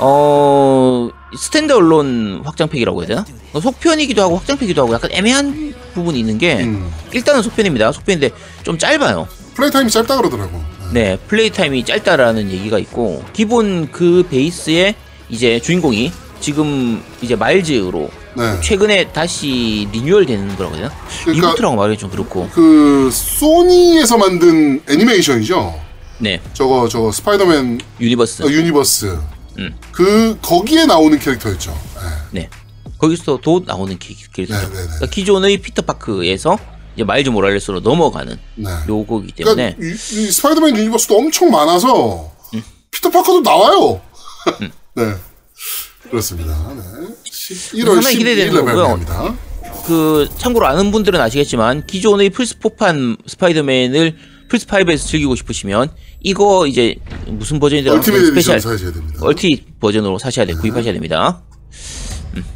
어 0.00 1.08
standalone 1.36 2.42
확장팩이라고 2.44 3.00
해야 3.00 3.08
되나? 3.08 3.24
어, 3.52 3.60
속편이기도 3.60 4.22
하고 4.22 4.36
확장팩이기도 4.36 4.82
하고 4.82 4.94
약간 4.94 5.10
애매한 5.12 5.74
부분이 5.94 6.18
있는 6.18 6.38
게 6.38 6.64
음. 6.64 6.92
일단은 7.12 7.42
속편입니다. 7.42 7.92
속편인데 7.92 8.30
좀 8.62 8.78
짧아요. 8.78 9.26
플레이 9.54 9.70
타임이 9.70 9.90
짧다 9.90 10.16
그러더라고. 10.16 10.60
네. 10.92 11.02
네, 11.10 11.16
플레이 11.28 11.50
타임이 11.50 11.84
짧다라는 11.84 12.50
얘기가 12.50 12.78
있고 12.78 13.24
기본 13.32 13.90
그 13.92 14.26
베이스에 14.30 14.94
이제 15.28 15.60
주인공이 15.60 16.12
지금 16.40 17.02
이제 17.20 17.34
마일즈로 17.36 18.10
네. 18.36 18.60
최근에 18.60 19.12
다시 19.12 19.88
리뉴얼 19.92 20.24
되는 20.26 20.48
되나? 20.76 20.90
그러니까- 21.24 21.48
reboot라고 21.48 21.76
말하기 21.76 21.98
좀 21.98 22.10
그렇고. 22.10 22.48
그 22.52 23.10
소니에서 23.12 24.16
만든 24.16 24.80
애니메이션이죠. 24.88 25.78
네, 26.18 26.40
저거 26.54 26.88
저거 26.88 27.10
스파이더맨 27.12 27.80
universe. 28.00 28.42
어, 28.44 28.46
universe. 28.50 29.18
음. 29.58 29.74
그 29.92 30.38
거기에 30.40 30.86
나오는 30.86 31.18
캐릭터였죠. 31.18 31.76
네. 32.32 32.40
네. 32.42 32.50
거기서도 32.98 33.62
나오는 33.66 33.96
기- 33.98 34.16
캐릭터죠. 34.32 34.68
네, 34.68 34.74
네, 34.74 34.80
네. 34.80 34.84
그러니까 34.86 35.06
기존의 35.06 35.58
피터 35.58 35.82
파크에서 35.82 36.58
이제 36.98 37.04
마일즈 37.04 37.30
모랄레스로 37.30 37.78
넘어가는 37.78 38.36
네. 38.56 38.70
요거기 38.88 39.32
때문에 39.32 39.76
그러니까 39.76 39.86
이, 39.86 39.92
이 39.92 40.32
스파이더맨 40.32 40.76
universe도 40.76 41.16
엄청 41.16 41.48
많아서 41.48 42.32
피터 42.90 43.08
파커도 43.10 43.40
나와요. 43.42 44.00
네. 44.96 45.14
그렇습니다. 46.10 46.52
네. 46.74 46.82
11월 47.24 47.94
상당히 47.94 48.16
기대되는 48.16 48.52
12일에 48.52 48.56
거고요. 48.56 48.74
발매합니다. 48.74 49.36
그 49.86 50.28
참고로 50.38 50.66
아는 50.66 50.90
분들은 50.90 51.20
아시겠지만 51.20 51.86
기존의 51.86 52.30
플스4판 52.30 53.18
스파이더맨을 53.28 54.16
플스5에서 54.50 55.06
즐기고 55.06 55.36
싶으시면 55.36 55.90
이거 56.20 56.66
이제 56.66 56.96
무슨 57.28 57.60
버전이더라? 57.60 57.94
Ultimate 57.96 58.26
Special 58.26 58.60
사셔야 58.60 58.92
됩니다. 58.92 59.20
얼티 59.22 59.66
버전으로 59.78 60.18
사셔야 60.18 60.46
돼 60.46 60.54
구입하셔야 60.54 60.92
됩니다. 60.92 61.42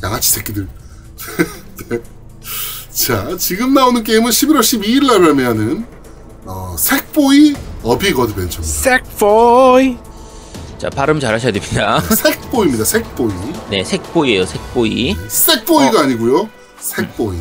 양아치 0.03 0.31
새끼들. 0.33 0.67
네. 1.91 1.99
자, 2.93 3.37
지금 3.39 3.73
나오는 3.75 4.03
게임은 4.05 4.31
11월 4.31 4.61
12일 4.61 5.07
날 5.07 5.21
발매하는 5.21 5.87
어, 6.45 6.77
Sackboy 6.79 7.55
A 7.83 7.92
Big 7.92 8.19
Adventure입니다. 8.19 8.63
Sackboy. 8.63 9.97
자 10.79 10.91
발음 10.91 11.21
잘하셔야 11.21 11.53
됩니다. 11.53 12.01
Sackboy입니다. 12.01 12.85
Sackboy. 12.85 13.33
네 13.71 13.85
Sackboy예요 13.85 14.45
Sackboy. 14.45 15.17
색보이가 15.29 15.99
어. 16.01 16.03
아니고요. 16.03 16.51
Sackboy. 16.81 17.39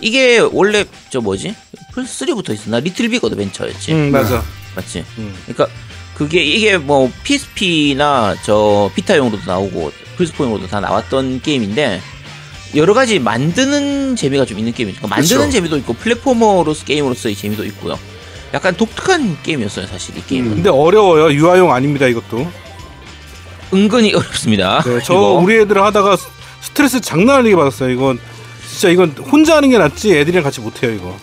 이게 0.00 0.38
원래 0.38 0.84
저 1.10 1.20
뭐지 1.20 1.54
플스 1.92 2.26
3부터 2.26 2.52
있었나 2.52 2.80
Little 2.80 3.08
Big 3.08 3.24
Adventure였지. 3.24 3.92
응 3.92 4.10
맞아. 4.12 4.42
맞지? 4.76 5.04
음. 5.18 5.34
그러니까 5.46 5.66
그게 6.14 6.42
이게 6.44 6.76
뭐 6.76 7.10
PSP나 7.24 8.36
저 8.44 8.90
비타용으로도 8.94 9.42
나오고 9.46 9.90
플스4용으로도 10.18 10.68
다 10.68 10.80
나왔던 10.80 11.40
게임인데 11.40 12.00
여러 12.76 12.92
가지 12.94 13.18
만드는 13.18 14.16
재미가 14.16 14.44
좀 14.44 14.58
있는 14.58 14.72
게임이죠. 14.72 14.98
그러니까 14.98 15.16
만드는 15.16 15.40
그쵸. 15.46 15.50
재미도 15.52 15.76
있고 15.78 15.92
platformer로서 15.94 16.84
게임으로서의 16.84 17.34
재미도 17.36 17.64
있고요. 17.66 17.98
약간 18.52 18.76
독특한 18.76 19.36
게임이었어요, 19.42 19.86
사실 19.86 20.16
이 20.16 20.22
게임은. 20.26 20.50
음. 20.50 20.54
근데 20.56 20.70
어려워요. 20.70 21.32
유아용 21.32 21.72
아닙니다 21.72 22.06
이것도. 22.06 22.46
은근히 23.72 24.14
어렵습니다. 24.14 24.82
네, 24.84 25.00
저 25.04 25.14
이거. 25.14 25.32
우리 25.42 25.58
애들 25.60 25.82
하다가 25.82 26.16
스- 26.16 26.26
스트레스 26.62 27.00
장난 27.00 27.40
아니게 27.40 27.56
받았어요. 27.56 27.90
이건 27.90 28.18
진짜 28.68 28.88
이건 28.88 29.10
혼자 29.30 29.56
하는 29.56 29.70
게 29.70 29.78
낫지 29.78 30.16
애들이랑 30.16 30.42
같이 30.44 30.60
못 30.60 30.82
해요 30.82 30.92
이거. 30.92 31.16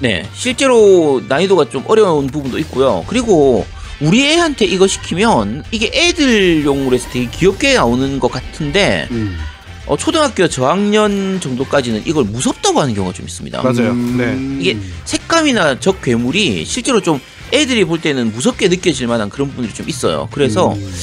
네, 0.00 0.28
실제로 0.34 1.22
난이도가 1.28 1.68
좀 1.70 1.84
어려운 1.86 2.26
부분도 2.26 2.58
있고요. 2.60 3.04
그리고 3.06 3.66
우리 4.00 4.26
애한테 4.26 4.64
이거 4.66 4.86
시키면 4.86 5.64
이게 5.70 5.90
애들용으로 5.94 6.94
해서 6.96 7.08
되게 7.12 7.26
귀엽게 7.30 7.74
나오는 7.74 8.18
것 8.18 8.30
같은데 8.30 9.08
음. 9.10 9.38
어, 9.86 9.96
초등학교 9.96 10.48
저학년 10.48 11.40
정도까지는 11.40 12.02
이걸 12.06 12.24
무섭다고 12.24 12.80
하는 12.80 12.94
경우가 12.94 13.14
좀 13.14 13.26
있습니다. 13.26 13.62
맞아요. 13.62 13.90
음. 13.90 14.16
네. 14.16 14.60
이게 14.60 14.78
색감이나 15.04 15.80
적 15.80 16.00
괴물이 16.00 16.64
실제로 16.64 17.00
좀 17.00 17.20
애들이 17.52 17.84
볼 17.84 18.00
때는 18.00 18.32
무섭게 18.32 18.68
느껴질 18.68 19.06
만한 19.06 19.28
그런 19.28 19.48
부분들이 19.48 19.74
좀 19.74 19.88
있어요. 19.88 20.28
그래서 20.32 20.72
음. 20.72 20.94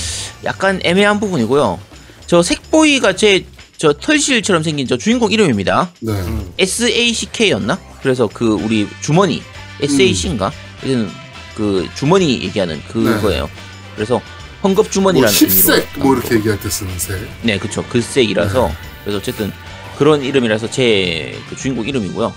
약간 0.43 0.79
애매한 0.83 1.19
부분이고요. 1.19 1.79
저 2.27 2.41
색보이가 2.41 3.15
제 3.15 3.45
저 3.81 3.91
털실처럼 3.93 4.61
생긴 4.61 4.85
저 4.85 4.95
주인공 4.95 5.31
이름입니다. 5.31 5.91
네. 6.01 6.13
SACK였나? 6.59 7.79
그래서 8.03 8.29
그 8.31 8.53
우리 8.53 8.87
주머니 9.01 9.41
SAC인가? 9.81 10.51
이는 10.83 11.09
그 11.55 11.89
주머니 11.95 12.43
얘기하는 12.43 12.79
그거예요. 12.89 13.49
그래서 13.95 14.21
헝겊 14.63 14.75
뭐 14.75 14.83
주머니라는 14.89 15.33
의미로 15.41 15.83
뭐 15.97 16.15
이렇게 16.15 16.35
얘기할 16.35 16.59
때 16.59 16.69
쓰는 16.69 16.97
색. 16.99 17.17
네, 17.41 17.57
그쵸. 17.57 17.83
글색이라서. 17.89 18.71
그래서 19.03 19.17
어쨌든 19.17 19.51
그런 19.97 20.23
이름이라서 20.23 20.69
제 20.69 21.35
그 21.49 21.55
주인공 21.55 21.87
이름이고요. 21.87 22.33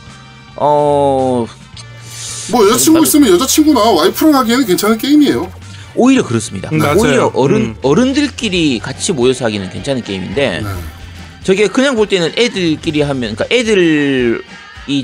어, 0.57 1.47
뭐 2.51 2.69
여자친구 2.69 3.01
나도- 3.01 3.05
있으면 3.05 3.31
여자친구나 3.35 3.81
와이프랑 3.81 4.35
하기에는 4.37 4.67
괜찮은 4.67 4.99
게임이에요. 4.99 5.53
오히려 5.97 6.25
그렇습니다. 6.25 6.71
음, 6.73 6.79
맞아요. 6.79 6.99
오히려 6.99 7.31
어른, 7.35 7.57
음. 7.61 7.77
어른들끼리 7.83 8.81
같이 8.81 9.13
모여서 9.13 9.45
하기는 9.45 9.71
괜찮은 9.71 10.03
게임인데, 10.03 10.61
네. 10.63 10.69
저게 11.45 11.69
그냥 11.69 11.95
볼 11.95 12.09
때는 12.09 12.33
애들끼리 12.37 13.01
하면, 13.03 13.35
그러니까 13.37 13.45
애들이 13.55 14.41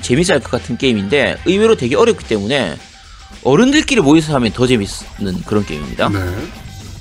재밌어 0.02 0.32
할 0.34 0.40
것 0.40 0.50
같은 0.50 0.76
게임인데, 0.78 1.38
의외로 1.46 1.76
되게 1.76 1.94
어렵기 1.96 2.24
때문에, 2.26 2.76
어른들끼리 3.44 4.00
모여서 4.00 4.34
하면 4.34 4.52
더 4.52 4.66
재밌는 4.66 5.44
그런 5.46 5.64
게임입니다. 5.64 6.08
네. 6.08 6.18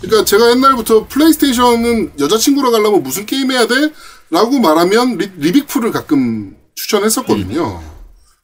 그러니까 0.01 0.25
제가 0.25 0.51
옛날부터 0.51 1.07
플레이스테이션은 1.07 2.13
여자친구랑 2.19 2.71
가려면 2.71 3.03
무슨 3.03 3.25
게임 3.25 3.51
해야 3.51 3.67
돼? 3.67 3.91
라고 4.29 4.59
말하면 4.59 5.17
리, 5.17 5.29
리빅풀을 5.37 5.91
가끔 5.91 6.55
추천했었거든요. 6.75 7.81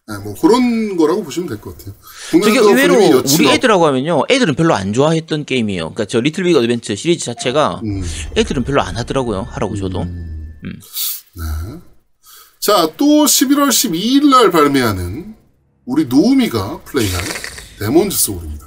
네, 0.08 0.18
뭐 0.24 0.36
그런 0.40 0.98
거라고 0.98 1.24
보시면 1.24 1.50
될 1.50 1.60
것 1.60 1.78
같아요. 1.78 1.96
국내에도 2.32 2.70
의외로 2.70 2.96
우리 3.40 3.50
애들하고 3.50 3.88
하면요, 3.88 4.26
애들은 4.30 4.56
별로 4.56 4.76
안 4.76 4.94
좋아했던 4.94 5.46
게임이에요. 5.46 5.82
그러니까 5.82 6.06
저 6.06 6.20
Little 6.20 6.44
Big 6.44 6.56
Adventure 6.56 6.94
시리즈 6.96 7.26
자체가 7.26 7.82
음. 7.84 8.04
애들은 8.38 8.64
별로 8.66 8.82
안 8.84 8.98
하더라고요. 8.98 9.48
하라고 9.52 9.76
줘도. 9.76 10.02
자, 12.60 12.92
또 12.98 13.06
11월 13.26 13.70
12일 13.70 14.30
날 14.30 14.52
발매하는 14.52 15.36
우리 15.86 16.06
노우미가 16.06 16.82
플레이할 16.84 17.24
Demon's 17.80 18.18
Souls입니다. 18.18 18.65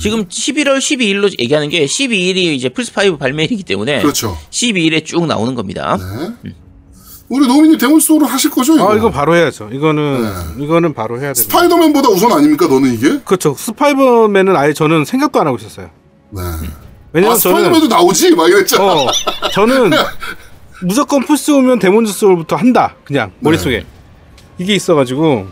지금 0.00 0.26
11월 0.26 0.78
12일로 0.78 1.30
얘기하는 1.40 1.68
게 1.68 1.84
12일이 1.84 2.36
이제 2.36 2.68
플스5 2.68 3.18
발매일이기 3.18 3.62
때문에 3.62 4.02
그렇죠. 4.02 4.36
12일에 4.50 5.04
쭉 5.04 5.26
나오는 5.26 5.54
겁니다. 5.54 5.96
네. 6.42 6.52
우리 7.28 7.46
노우미님 7.46 7.78
Demon's 7.78 8.06
Souls 8.06 8.24
하실 8.24 8.50
거죠? 8.50 8.74
이거? 8.74 8.92
아 8.92 8.96
이거 8.96 9.10
바로 9.10 9.34
해야죠. 9.34 9.70
이거는 9.72 10.22
네. 10.58 10.64
이거는 10.64 10.94
바로 10.94 11.14
해야 11.20 11.32
됩니다. 11.32 11.42
스파이더맨보다 11.42 12.08
우선 12.10 12.32
아닙니까, 12.32 12.66
너는 12.66 12.92
이게? 12.94 13.18
그렇죠. 13.24 13.54
스파이더맨은 13.56 14.54
아예 14.56 14.72
저는 14.72 15.04
생각도 15.04 15.40
안 15.40 15.46
하고 15.46 15.56
있었어요. 15.56 15.90
네. 16.30 16.40
왜냐면 17.12 17.34
아, 17.36 17.38
스파이더맨도 17.38 17.86
나오지? 17.88 18.34
막 18.34 18.48
이랬잖아. 18.48 18.84
어 18.84 19.06
저는 19.52 19.90
무조건 20.82 21.24
플스 21.24 21.50
오면 21.52 21.78
Demon's 21.78 22.12
Souls부터 22.12 22.56
한다. 22.56 22.94
그냥 23.04 23.32
머릿속에 23.40 23.86
이게 24.58 24.74
있어가지고 24.74 25.46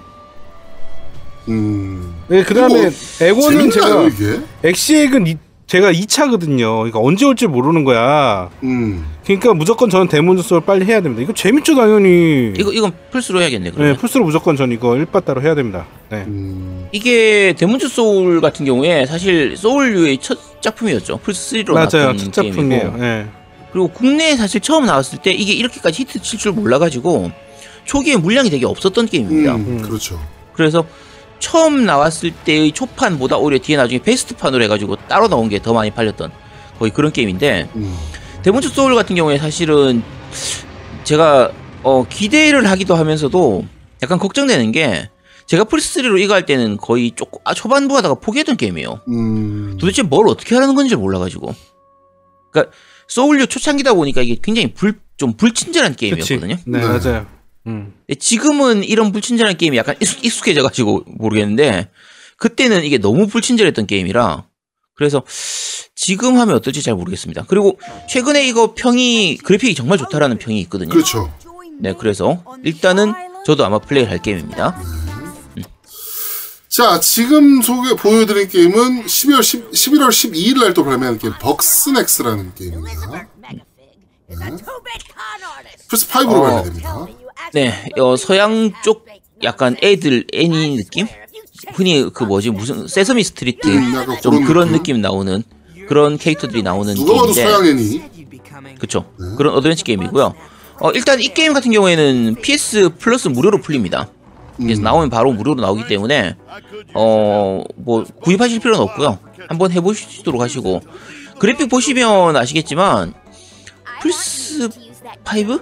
음. 1.48 2.14
네, 2.32 2.42
그다음에 2.44 2.90
에고는 3.20 3.70
제가 3.70 4.04
이게? 4.04 4.40
엑시엑은 4.64 5.26
이, 5.26 5.36
제가 5.66 5.92
2차거든요. 5.92 6.76
그러니까 6.78 6.98
언제 6.98 7.26
올지 7.26 7.46
모르는 7.46 7.84
거야. 7.84 8.48
음. 8.62 9.04
그러니까 9.24 9.52
무조건 9.54 9.90
저는 9.90 10.08
Demon's 10.08 10.42
Souls 10.42 10.62
빨리 10.62 10.84
해야 10.86 11.00
됩니다. 11.02 11.22
이거 11.22 11.32
재밌죠 11.34 11.74
당연히. 11.74 12.52
이거 12.58 12.72
이건 12.72 12.92
플스로 13.10 13.40
해야겠네. 13.40 13.70
그러면. 13.70 13.92
네, 13.94 13.98
플스로 13.98 14.24
무조건 14.24 14.56
전 14.56 14.72
이거 14.72 14.90
1빠따로 14.90 15.42
해야 15.42 15.54
됩니다. 15.54 15.86
네. 16.10 16.24
음. 16.26 16.88
이게 16.92 17.54
Demon's 17.58 17.88
Souls 17.88 18.40
같은 18.40 18.64
경우에 18.64 19.04
사실 19.06 19.56
소울류의 19.56 20.18
첫 20.18 20.38
작품이었죠. 20.62 21.18
플스 21.18 21.56
3로 21.56 21.72
맞아요. 21.72 21.88
나왔던 21.92 22.32
첫 22.32 22.42
게임이고. 22.42 22.54
작품이에요. 22.62 22.96
네. 22.98 23.26
그리고 23.72 23.88
국내에 23.88 24.36
사실 24.36 24.60
처음 24.60 24.86
나왔을 24.86 25.18
때 25.18 25.32
이게 25.32 25.52
이렇게까지 25.52 26.02
히트 26.02 26.20
칠 26.22 26.38
줄 26.38 26.52
몰라가지고 26.52 27.30
초기에 27.84 28.16
물량이 28.16 28.50
되게 28.50 28.66
없었던 28.66 29.06
게임입니다. 29.06 29.54
음, 29.54 29.82
그렇죠. 29.82 30.20
그래서 30.52 30.84
처음 31.42 31.84
나왔을 31.84 32.30
때의 32.30 32.70
초판보다 32.70 33.36
오히려 33.36 33.58
뒤에 33.58 33.76
나중에 33.76 34.00
베스트판으로 34.00 34.62
해가지고 34.64 34.94
따로 35.08 35.26
나온 35.28 35.48
게 35.48 35.58
더 35.58 35.74
많이 35.74 35.90
팔렸던 35.90 36.30
거의 36.78 36.92
그런 36.92 37.12
게임인데 37.12 37.68
음. 37.74 37.98
Demon's 38.42 38.68
Souls 38.68 38.94
같은 38.94 39.16
경우에 39.16 39.38
사실은 39.38 40.02
제가 41.02 41.50
어, 41.82 42.06
기대를 42.08 42.70
하기도 42.70 42.94
하면서도 42.94 43.64
약간 44.02 44.18
걱정되는 44.18 44.70
게 44.70 45.10
제가 45.46 45.64
플스3로 45.64 46.20
이거 46.20 46.34
할 46.34 46.46
때는 46.46 46.76
거의 46.76 47.10
조금 47.10 47.40
아, 47.44 47.54
초반부 47.54 47.96
하다가 47.96 48.14
포기했던 48.16 48.56
게임이에요. 48.56 49.00
음. 49.08 49.76
도대체 49.80 50.02
뭘 50.02 50.28
어떻게 50.28 50.54
하라는 50.54 50.76
건지 50.76 50.94
몰라가지고. 50.94 51.52
그러니까 52.52 52.72
소울류 53.08 53.48
초창기다 53.48 53.94
보니까 53.94 54.22
이게 54.22 54.36
굉장히 54.40 54.72
불, 54.72 55.00
좀 55.16 55.32
불친절한 55.36 55.92
그치. 55.94 56.10
게임이었거든요. 56.10 56.56
네, 56.66 56.80
네. 56.80 56.86
맞아요. 56.86 57.26
음. 57.66 57.94
근데 58.06 58.18
지금은 58.18 58.84
이런 58.84 59.12
불친절한 59.12 59.56
게임이 59.56 59.76
약간 59.76 59.94
익숙, 60.00 60.24
익숙 60.24 60.48
해져가지고 60.48 61.04
모르겠는데 61.06 61.88
그때는 62.36 62.84
이게 62.84 62.98
너무 62.98 63.26
불친절했던 63.28 63.86
게임이라 63.86 64.44
그래서 64.94 65.22
지금 65.94 66.38
하면 66.38 66.56
어떨지 66.56 66.82
잘 66.82 66.94
모르겠습니다. 66.94 67.44
그리고 67.48 67.78
최근에 68.08 68.46
이거 68.46 68.74
평이 68.74 69.38
그래픽이 69.38 69.74
정말 69.74 69.98
좋다라는 69.98 70.38
평이 70.38 70.60
있거든요. 70.62 70.90
그렇죠. 70.90 71.32
네, 71.80 71.94
그래서 71.98 72.42
일단은 72.64 73.12
저도 73.46 73.64
아마 73.64 73.78
플레이를 73.78 74.10
할 74.10 74.20
게임입니다. 74.20 74.80
자, 76.68 76.98
지금 77.00 77.60
소개, 77.60 77.94
보여드린 77.94 78.48
게임은 78.48 79.04
12월 79.04 79.42
10, 79.42 79.70
11월 79.72 80.08
12일 80.08 80.58
날 80.60 80.72
또 80.74 80.84
발매하는 80.84 81.18
게임, 81.18 81.34
Bugsnax라는 81.38 82.54
게임입니다. 82.54 83.28
플스5로 85.88 86.28
어. 86.32 86.42
발매됩니다. 86.42 87.06
네, 87.52 87.90
어, 87.98 88.16
서양 88.16 88.72
쪽 88.82 89.06
약간 89.42 89.76
애들 89.82 90.24
애니 90.32 90.76
느낌? 90.76 91.06
흔히 91.74 92.10
그 92.12 92.24
뭐지 92.24 92.50
무슨 92.50 92.88
Sesame 92.88 93.22
Street 93.24 93.68
음, 93.68 93.92
좀 94.22 94.44
그런 94.44 94.68
느낌? 94.68 94.78
느낌 94.96 95.00
나오는 95.00 95.42
그런 95.88 96.18
캐릭터들이 96.18 96.62
나오는 96.62 96.94
누가 96.94 97.14
봐도 97.14 97.32
게임인데 97.32 97.42
서양 97.50 97.66
애니. 97.66 98.02
그쵸 98.78 99.04
그런 99.36 99.54
어드벤처 99.54 99.84
게임이고요. 99.84 100.34
어, 100.80 100.90
일단 100.92 101.20
이 101.20 101.28
게임 101.28 101.52
같은 101.52 101.70
경우에는 101.70 102.36
PS 102.42 102.90
Plus 102.98 103.28
무료로 103.28 103.60
풀립니다. 103.60 104.08
그래서 104.56 104.80
음. 104.80 104.84
나오면 104.84 105.10
바로 105.10 105.32
무료로 105.32 105.60
나오기 105.60 105.86
때문에 105.86 106.36
어 106.94 107.62
뭐 107.76 108.04
구입하실 108.22 108.60
필요는 108.60 108.80
없고요. 108.80 109.18
한번 109.48 109.70
해보시도록 109.72 110.40
하시고 110.40 110.80
그래픽 111.38 111.68
보시면 111.68 112.36
아시겠지만 112.36 113.14
플스 114.00 114.68
5 114.68 115.60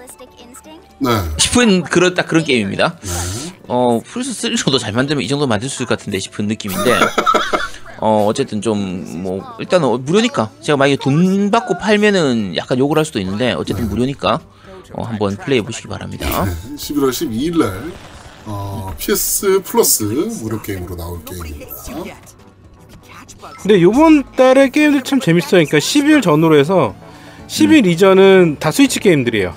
네. 1.01 1.11
싶은 1.39 1.83
그런 1.83 2.15
딱 2.15 2.27
그런 2.27 2.45
게임입니다. 2.45 2.99
어 3.69 4.01
플스 4.05 4.49
3로도 4.49 4.79
잘 4.79 4.93
만들면 4.93 5.25
이 5.25 5.29
정도 5.29 5.47
만들 5.47 5.69
수 5.69 5.77
있을 5.77 5.87
것 5.87 5.99
같은데 5.99 6.19
싶은 6.19 6.47
느낌인데 6.47 6.93
어 8.01 8.27
어쨌든 8.27 8.61
좀 8.61 9.21
뭐 9.23 9.43
일단은 9.61 9.87
어, 9.89 9.99
무료니까 9.99 10.51
제가 10.61 10.77
만약에 10.77 10.97
돈 11.01 11.51
받고 11.51 11.79
팔면은 11.79 12.57
약간 12.57 12.79
욕을 12.79 12.99
할 12.99 13.05
수도 13.05 13.21
있는데 13.21 13.53
어쨌든 13.53 13.89
무료니까 13.89 14.41
어, 14.93 15.03
한번 15.05 15.37
플레이해 15.37 15.65
보시기 15.65 15.89
바랍니다. 15.89 16.27
11월 16.77 17.11
12일 17.11 17.59
날, 17.59 17.93
어, 18.47 18.93
PS 18.99 19.63
플러스 19.65 20.03
무료 20.43 20.61
게임으로 20.61 20.97
나올 20.97 21.25
게임입니다. 21.25 21.67
근데 23.63 23.81
요번 23.83 24.25
달에 24.37 24.69
게임들 24.71 25.03
참 25.03 25.21
재밌어요. 25.21 25.65
그러니까 25.65 25.79
10일 25.79 26.23
전후로 26.23 26.57
해서 26.59 26.95
10일 27.47 27.87
이전은 27.87 28.57
다 28.59 28.71
스위치 28.71 28.99
게임들이에요. 29.01 29.55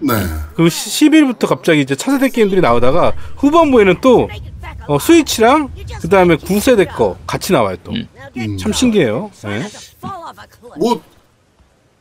네. 0.00 0.14
그 0.54 0.64
10일부터 0.64 1.46
갑자기 1.48 1.80
이제 1.80 1.94
차세대 1.96 2.28
게임들이 2.30 2.60
나오다가 2.60 3.12
후반부에는 3.36 4.00
또 4.00 4.28
어, 4.86 4.98
스위치랑 4.98 5.70
그 6.00 6.08
다음에 6.08 6.36
9세대 6.36 6.90
거 6.94 7.16
같이 7.26 7.52
나와요 7.52 7.76
또. 7.84 7.92
음. 7.92 8.58
참 8.58 8.72
신기해요. 8.72 9.30
네. 9.44 9.66
뭐 10.78 11.02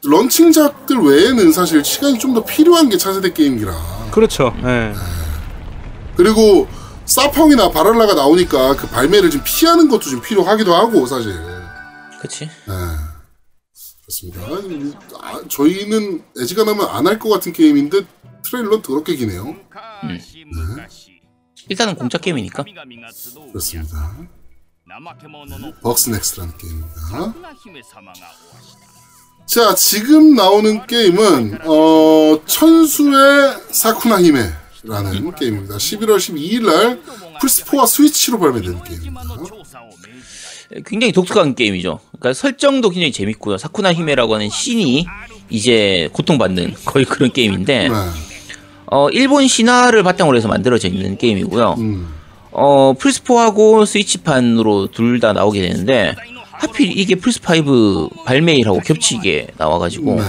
런칭작들 0.04 0.98
외에는 0.98 1.52
사실 1.52 1.84
시간이 1.84 2.20
좀 2.20 2.34
더 2.34 2.44
필요한 2.46 2.88
게 2.90 2.98
차세대 2.98 3.34
게임기라. 3.34 3.74
그렇죠. 4.12 4.54
네. 4.64 4.94
그리고 6.16 6.68
사펑이나 7.06 7.72
바랄라가 7.72 8.14
나오니까 8.14 8.76
그 8.76 8.88
발매를 8.88 9.30
좀 9.30 9.42
피하는 9.44 9.88
것도 9.88 10.02
좀 10.02 10.22
필요하기도 10.22 10.74
하고 10.76 11.06
사실. 11.08 11.34
그치? 12.22 12.46
네. 12.46 12.74
그렇습니다. 14.08 14.41
아, 15.22 15.41
저희는 15.50 16.24
애지간하면 16.39 16.88
안 16.88 17.08
할 17.08 17.20
것 17.20 17.30
같은 17.30 17.52
게임인데 17.52 18.06
트레일러 18.43 18.82
더럽게 18.82 19.15
기네요. 19.17 19.56
일단은 21.67 21.96
공짜 21.96 22.17
게임이니까. 22.17 22.63
그렇습니다. 23.52 24.15
벅스넥스라는 25.82 26.58
게임입니다. 26.58 27.34
자, 29.46 29.76
지금 29.76 30.36
나오는 30.36 30.86
게임은 30.88 31.60
어, 31.67 32.41
천수의 32.46 33.58
사쿠나히메라는 33.72 35.36
게임입니다. 35.36 35.76
11월 35.76 36.15
12일 36.17 36.65
날 36.65 37.02
플스4와 37.41 37.86
스위치로 37.88 38.39
발매된 38.39 38.84
게임입니다. 38.84 39.24
굉장히 40.86 41.12
독특한 41.14 41.56
게임이죠. 41.56 42.00
그러니까 42.20 42.34
설정도 42.34 42.90
굉장히 42.90 43.12
재밌고요. 43.12 43.58
사쿠나 43.58 43.94
히메라고 43.94 44.36
하는 44.36 44.50
신이 44.50 45.06
이제 45.50 46.10
고통받는 46.14 46.76
거의 46.86 47.06
그런 47.06 47.32
게임인데 47.32 47.90
네. 47.90 47.96
어, 48.92 49.10
일본 49.10 49.48
신화를 49.48 50.04
바탕으로 50.04 50.36
해서 50.38 50.48
만들어져 50.48 50.88
있는 50.90 51.18
게임이고요. 51.18 51.76
음, 51.78 52.08
어, 52.52 52.94
플스4하고 52.98 53.86
스위치판으로 53.86 54.88
둘 54.88 55.20
다 55.20 55.34
나오게 55.34 55.62
되는데 55.62 56.16
하필 56.52 56.98
이게 56.98 57.16
플스5 57.16 58.24
발매일하고 58.26 58.80
겹치게 58.80 59.48
나와가지고 59.58 60.16
네. 60.16 60.22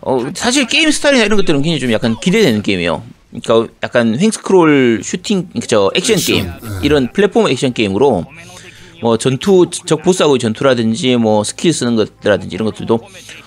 어, 0.00 0.26
사실 0.34 0.66
게임 0.66 0.90
스타일이나 0.90 1.24
이런 1.24 1.36
것들은 1.38 1.60
굉장히 1.62 1.80
좀 1.80 1.92
약간 1.92 2.16
기대되는 2.20 2.62
게임이에요. 2.62 3.02
그러니까 3.42 3.72
약간 3.82 4.18
횡스크롤 4.18 5.00
슈팅, 5.04 5.48
그저 5.60 5.90
액션 5.94 6.16
액션, 6.16 6.34
게임, 6.34 6.46
네. 6.46 6.78
이런 6.82 7.12
플랫폼 7.12 7.48
액션 7.48 7.72
게임으로 7.74 8.24
뭐 9.00 9.16
전투, 9.16 9.66
적 9.70 10.02
보스하고의 10.02 10.38
전투라든지 10.38 11.16
뭐 11.16 11.44
스킬 11.44 11.72
쓰는 11.72 11.96
것들라든지 11.96 12.54
이런 12.54 12.66
것들도 12.66 13.00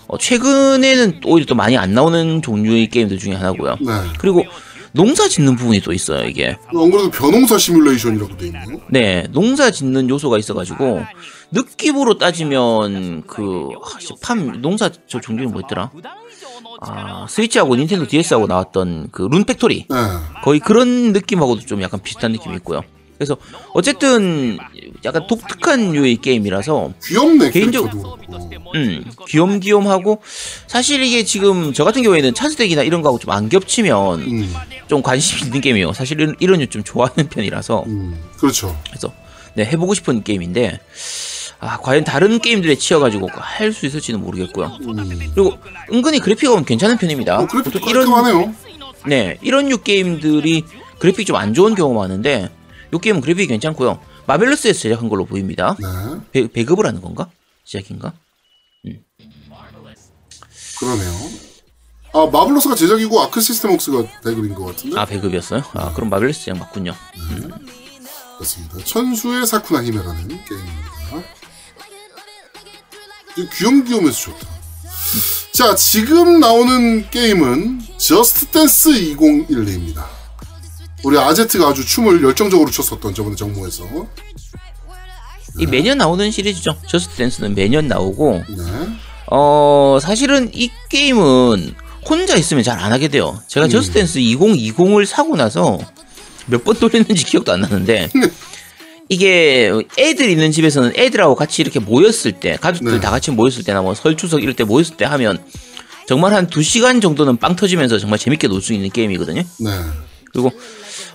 어, 0.07 0.17
최근에는 0.17 1.21
오히려 1.25 1.45
또 1.45 1.55
많이 1.55 1.77
안 1.77 1.93
나오는 1.93 2.41
종류의 2.41 2.89
게임들 2.89 3.17
중에 3.17 3.33
하나고요. 3.33 3.77
네. 3.81 3.91
그리고 4.19 4.43
농사 4.93 5.27
짓는 5.29 5.55
부분이 5.55 5.79
또 5.81 5.93
있어요, 5.93 6.27
이게. 6.27 6.57
안 6.67 6.91
그래도 6.91 7.09
벼농사 7.11 7.57
시뮬레이션이라고 7.57 8.35
돼 8.37 8.47
있네요. 8.47 8.63
네, 8.89 9.25
농사 9.31 9.71
짓는 9.71 10.09
요소가 10.09 10.37
있어가지고 10.37 11.03
느낌으로 11.51 12.17
따지면 12.17 13.23
그 13.25 13.69
아, 13.81 13.97
farm 14.21 14.61
농사 14.61 14.89
저 15.07 15.21
종류는 15.21 15.51
뭐였더라? 15.51 15.91
아 16.81 17.25
스위치하고 17.29 17.75
닌텐도 17.75 18.07
DS하고 18.07 18.47
나왔던 18.47 19.09
그 19.11 19.27
Rune 19.31 19.43
Factory 19.43 19.85
네. 19.89 19.95
거의 20.43 20.59
그런 20.59 21.13
느낌하고도 21.13 21.61
좀 21.61 21.81
약간 21.81 22.01
비슷한 22.01 22.31
느낌이 22.31 22.55
있고요. 22.57 22.81
그래서 23.21 23.37
어쨌든 23.75 24.57
약간 25.05 25.27
독특한 25.27 25.91
류의 25.91 26.17
게임이라서 26.17 26.91
귀엽네, 27.05 27.51
개인적- 27.51 27.53
캐릭터도 27.53 28.17
그렇고. 28.17 28.71
음 28.73 29.03
귀염귀염하고 29.27 30.21
사실 30.65 31.03
이게 31.03 31.23
지금 31.23 31.71
저 31.71 31.83
같은 31.83 32.01
경우에는 32.01 32.33
차세대기나 32.33 32.81
이런 32.81 33.03
거하고 33.03 33.19
좀 33.19 33.31
안 33.31 33.47
겹치면 33.47 34.21
음, 34.21 34.53
좀 34.87 35.03
관심 35.03 35.45
있는 35.45 35.61
게임이에요. 35.61 35.93
사실 35.93 36.19
이런, 36.19 36.35
이런 36.39 36.59
류좀 36.61 36.83
좋아하는 36.83 37.29
편이라서 37.29 37.83
음, 37.85 38.19
그렇죠. 38.39 38.75
그래서 38.89 39.13
네, 39.53 39.65
해보고 39.65 39.93
싶은 39.93 40.23
게임인데 40.23 40.79
아 41.59 41.77
과연 41.77 42.03
다른 42.03 42.39
게임들에 42.39 42.73
치여가지고 42.75 43.29
할 43.33 43.71
수 43.71 43.85
있을지는 43.85 44.19
모르겠고요. 44.21 44.77
음. 44.81 45.31
그리고 45.35 45.53
은근히 45.93 46.17
그래픽은 46.19 46.65
괜찮은 46.65 46.97
편입니다. 46.97 47.37
어, 47.39 47.45
그래픽 47.45 47.75
이런 47.87 48.09
깔끔하네요. 48.11 48.55
네 49.05 49.37
이런 49.43 49.67
류 49.67 49.77
게임들이 49.77 50.63
그래픽 50.99 51.25
좀 51.27 51.35
안 51.35 51.53
좋은 51.53 51.73
경우가 51.75 51.99
많은데 52.01 52.49
이 52.93 52.97
게임은 52.99 53.21
그래픽이 53.21 53.47
괜찮고요. 53.47 53.99
마벨러스에서 54.27 54.79
제작한 54.79 55.09
걸로 55.09 55.25
보입니다. 55.25 55.75
네. 55.79 55.87
배, 56.31 56.47
배급을 56.47 56.85
하는 56.85 57.01
건가? 57.01 57.29
제작인가? 57.65 58.13
그러네요. 60.79 61.11
아, 62.13 62.25
마블로스가 62.25 62.75
제작이고 62.75 63.21
아크 63.21 63.39
시스템웍스가 63.39 64.03
배급인 64.23 64.53
것 64.55 64.65
같은데? 64.65 64.99
아 64.99 65.05
배급이었어요? 65.05 65.61
아 65.73 65.93
그럼 65.93 66.09
마벨러스 66.09 66.39
제작 66.43 66.57
맞군요. 66.57 66.93
그렇습니다. 68.37 68.77
천수의 68.83 69.45
사쿠나 69.45 69.83
히메라는 69.83 70.27
게임입니다. 70.27 70.91
귀염귀염해서 73.57 74.17
좋다. 74.31 74.47
자, 75.53 75.75
지금 75.75 76.39
나오는 76.39 77.09
게임은 77.11 77.81
Just 77.97 78.47
Dance 78.47 78.89
2012입니다. 78.89 80.05
우리 81.03 81.17
아제트가 81.17 81.67
아주 81.69 81.85
춤을 81.85 82.21
열정적으로 82.23 82.69
췄었던 82.69 83.13
저번에 83.13 83.35
정모에서. 83.35 83.85
이 85.59 85.65
매년 85.65 85.97
나오는 85.97 86.29
시리즈죠. 86.31 86.77
Just 86.87 87.15
Dance는 87.17 87.55
매년 87.55 87.87
나오고 87.87 88.43
네. 88.47 88.63
어 89.27 89.97
사실은 90.01 90.49
이 90.53 90.69
게임은 90.89 91.73
혼자 92.07 92.35
있으면 92.37 92.63
잘 92.63 92.79
안 92.79 92.91
하게 92.93 93.09
돼요. 93.09 93.37
제가 93.47 93.67
Just 93.67 93.93
Dance 93.95 94.19
2020을 94.19 95.05
사고 95.05 95.35
나서 95.35 95.77
몇 96.45 96.63
번 96.63 96.75
돌렸는지 96.79 97.25
기억도 97.25 97.51
안 97.51 97.61
나는데 97.61 98.09
이게 99.09 99.71
애들 99.97 100.29
있는 100.29 100.51
집에서는 100.53 100.93
애들하고 100.95 101.35
같이 101.35 101.61
이렇게 101.61 101.79
모였을 101.79 102.31
때 102.31 102.55
가족들 102.61 102.93
네. 102.93 102.99
다 103.01 103.11
같이 103.11 103.31
모였을 103.31 103.63
때나 103.63 103.81
뭐 103.81 103.93
설추석 103.93 104.41
이럴 104.41 104.55
때 104.55 104.63
모였을 104.63 104.95
때 104.95 105.03
하면 105.05 105.37
정말 106.07 106.33
한 106.33 106.47
2시간 106.47 107.01
정도는 107.01 107.37
빵 107.37 107.55
터지면서 107.57 107.99
정말 107.99 108.19
재밌게 108.19 108.47
놀 108.47 108.61
수 108.61 108.71
있는 108.73 108.89
게임이거든요. 108.89 109.43
네. 109.59 109.69
그리고 110.31 110.49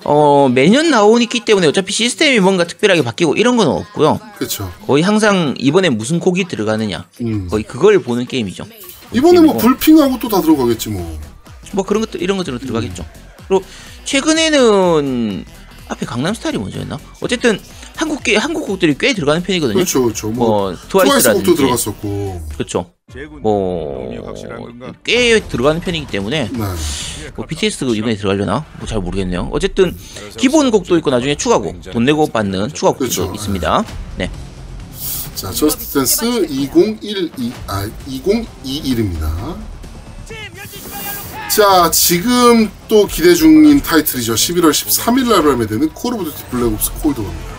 어 0.09 0.49
매년 0.49 0.89
나오기 0.91 1.41
때문에 1.45 1.67
어차피 1.67 1.93
시스템이 1.93 2.39
뭔가 2.39 2.65
특별하게 2.65 3.03
바뀌고 3.03 3.35
이런 3.35 3.57
건 3.57 3.67
없고요. 3.67 4.21
그렇죠. 4.39 4.73
거의 4.87 5.03
항상 5.03 5.55
이번에 5.59 5.89
무슨 5.91 6.21
곡이 6.21 6.45
들어가느냐 6.45 7.07
음. 7.23 7.49
거의 7.51 7.65
그걸 7.65 7.99
보는 7.99 8.27
게임이죠. 8.27 8.67
이번에 9.13 9.41
뭐. 9.41 9.57
불핑하고 9.57 10.19
또 10.21 10.29
다 10.29 10.41
들어가겠지 10.41 10.91
뭐. 10.91 11.19
뭐 11.73 11.85
그런 11.85 12.03
것들 12.05 12.23
이런 12.23 12.37
것들은 12.39 12.61
들어가겠죠. 12.61 13.05
그리고 13.49 13.65
최근에는 14.05 15.45
앞에 15.89 16.07
강남 16.07 16.35
스타일이 16.35 16.59
먼저였나? 16.59 16.99
어쨌든 17.21 17.59
한국 17.97 18.23
게 18.23 18.37
한국 18.37 18.67
곡들이 18.67 18.97
꽤 18.99 19.13
들어가는 19.13 19.43
편이거든요. 19.43 19.75
그렇죠, 19.75 20.03
그렇죠. 20.03 20.29
뭐, 20.29 20.47
뭐 20.49 20.77
트와이스 20.89 21.09
트와이스라든지 21.09 21.45
곡도 21.51 21.57
들어갔었고. 21.57 22.43
그렇죠. 22.55 22.91
뭐 23.41 24.13
꽤 25.05 25.41
들어가는 25.41 25.81
편이기 25.81 26.07
때문에 26.09 26.51
네. 26.53 26.59
뭐 27.35 27.47
BTS도 27.47 27.95
이번에 27.95 28.17
들어가려나? 28.17 28.65
뭐 28.79 28.87
잘 28.87 29.01
모르겠네요. 29.01 29.49
어쨌든 29.53 29.97
기본 30.37 30.71
곡도 30.71 30.97
있고 30.99 31.11
나중에 31.11 31.35
추가곡 31.35 31.81
돈 31.93 32.05
내고 32.05 32.27
받는 32.27 32.73
추가곡도 32.73 32.99
그렇죠. 32.99 33.33
있습니다. 33.35 33.85
네. 34.19 34.31
자, 35.35 35.51
Just 35.51 35.99
Dance 35.99 36.47
2012, 36.49 37.53
아, 37.67 37.87
2021입니다. 38.09 39.57
자, 41.55 41.91
지금 41.91 42.71
또 42.89 43.07
기대 43.07 43.35
중인 43.35 43.81
타이틀이죠. 43.81 44.35
11월 44.35 44.71
13일 44.71 45.29
날 45.29 45.43
발매되는 45.43 45.91
Call 45.91 46.15
of 46.15 46.25
Duty 46.25 46.45
Black 46.51 46.73
Ops 46.73 46.93
Cold 47.03 47.21
War입니다. 47.21 47.57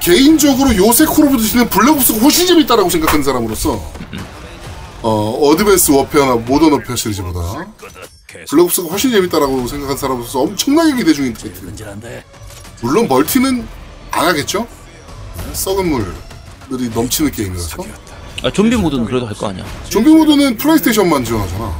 개인적으로 0.00 0.74
요새 0.76 1.04
Call 1.04 1.26
of 1.26 1.36
Duty는 1.38 1.68
Black 1.68 1.90
Ops가 1.92 2.18
훨씬 2.20 2.46
재밌다라고 2.46 2.88
생각하는 2.88 3.22
사람으로서 3.22 3.92
어, 5.02 5.30
Advance 5.48 5.92
Warfare나 5.92 6.34
Modern 6.36 6.72
Warfare 6.72 6.94
시리즈보다 6.96 7.66
Black 8.48 8.68
Ops가 8.68 8.88
훨씬 8.88 9.10
재밌다라고 9.10 9.66
생각하는 9.66 9.96
사람으로서 9.96 10.40
엄청나게 10.40 10.96
기대 10.96 11.12
중인 11.12 11.32
타이틀입니다. 11.34 11.96
물론 12.82 13.08
멀티는 13.08 13.66
안 14.12 14.26
하겠죠? 14.26 14.66
썩은 15.52 15.88
물들이 15.88 16.90
넘치는 16.94 17.30
게임이라서 17.32 17.82
아, 18.42 18.50
좀비 18.50 18.76
모드는 18.76 19.04
그래도 19.04 19.26
할 19.26 19.34
거 19.34 19.48
아니야. 19.48 19.64
좀비 19.88 20.10
모드는 20.10 20.56
플레이스테이션만 20.56 21.24
지원하잖아 21.24 21.74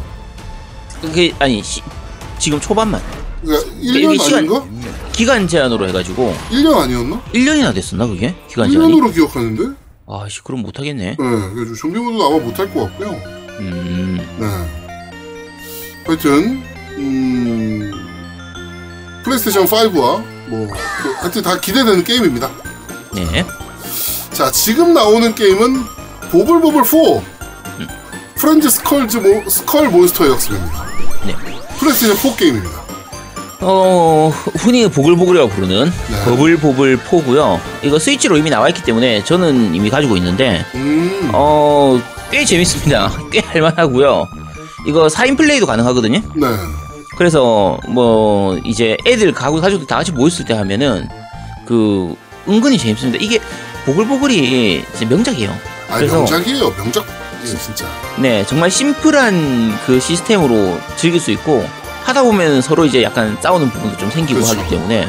그게 1.00 1.34
아니 1.38 1.62
시- 1.62 1.80
지금 2.38 2.60
초반만 2.60 3.00
그러니까 3.42 3.70
이게 3.80 4.00
1년 4.06 4.22
시간- 4.22 4.38
아닌가? 4.38 4.64
기간 5.12 5.48
제한으로 5.48 5.88
해가지고 5.88 6.36
1년 6.50 6.74
아니었나? 6.76 7.22
1년이나 7.32 7.74
됐었나 7.74 8.06
그게 8.06 8.34
기간 8.48 8.70
제한이? 8.70 8.92
1년으로 8.92 9.12
기억하는데? 9.14 9.62
네, 10.11 10.24
아씨 10.24 10.42
그럼 10.42 10.62
못하겠네. 10.62 11.16
좀비 11.76 11.98
모드는 11.98 12.24
아마 12.24 12.38
못할 12.38 12.72
것 12.72 12.84
같고요 12.86 13.11
음. 13.61 14.18
네 14.38 14.46
하여튼 16.06 16.62
음... 16.98 17.92
플레이스테이션 19.22 19.66
5와 19.66 19.90
뭐, 19.92 20.24
뭐 20.48 20.68
하여튼 21.20 21.42
다 21.42 21.61
기대되는 21.61 22.02
게임입니다 22.02 22.50
네. 23.14 23.44
자, 24.32 24.50
지금 24.50 24.94
나오는 24.94 25.34
게임은 25.34 25.84
Bubble 26.30 26.57
Bobble 26.57 26.84
4 26.84 26.96
Friends 28.36 28.70
Skulls 28.70 29.18
모, 29.18 29.50
Skull 29.50 29.90
Monster의 29.90 30.30
역습입니다. 30.30 30.86
네. 31.26 31.36
플레이스테이션 31.78 32.16
4 32.16 32.36
게임입니다. 32.36 32.89
어, 33.62 34.32
흔히 34.58 34.88
보글보글이라고 34.88 35.50
부르는 35.50 35.84
네. 35.90 36.24
Bubble 36.24 36.61
Bobble 36.61 36.96
four고요. 36.98 37.61
이거 37.82 37.98
스위치로 37.98 38.36
이미 38.38 38.48
나와 38.50 38.68
있기 38.68 38.82
때문에 38.82 39.22
저는 39.24 39.74
이미 39.74 39.90
가지고 39.90 40.16
있는데 40.16 40.64
음, 40.74 41.30
어, 41.34 42.00
꽤 42.30 42.44
재밌습니다. 42.44 43.12
꽤 43.30 43.40
할만하고요. 43.40 44.26
이거 44.86 45.06
4인 45.08 45.36
플레이도 45.36 45.66
가능하거든요. 45.66 46.20
네. 46.34 46.46
그래서 47.18 47.78
뭐 47.86 48.56
이제 48.64 48.96
애들 49.06 49.32
가구 49.32 49.61
가족들 49.61 49.86
다 49.86 49.96
같이 49.96 50.11
모였을 50.12 50.46
때 50.46 50.54
하면은 50.54 51.06
그 51.66 52.14
은근히 52.48 52.78
재밌습니다. 52.78 53.18
이게 53.20 53.38
보글보글이 53.84 54.84
진짜 54.96 55.14
명작이에요. 55.14 55.50
아, 55.90 55.96
그래서 55.98 56.16
명작이에요. 56.16 56.70
명작. 56.76 57.04
예, 57.42 57.46
진짜. 57.46 57.86
네 58.18 58.44
정말 58.46 58.70
심플한 58.70 59.78
그 59.86 60.00
시스템으로 60.00 60.78
즐길 60.96 61.20
수 61.20 61.30
있고 61.32 61.66
하다 62.11 62.22
보면 62.24 62.61
서로 62.62 62.84
이제 62.84 63.02
약간 63.02 63.36
싸우는 63.40 63.70
부분도 63.70 63.96
좀 63.96 64.11
생기고 64.11 64.40
그렇죠. 64.40 64.58
하기 64.61 64.70
때문에 64.70 65.08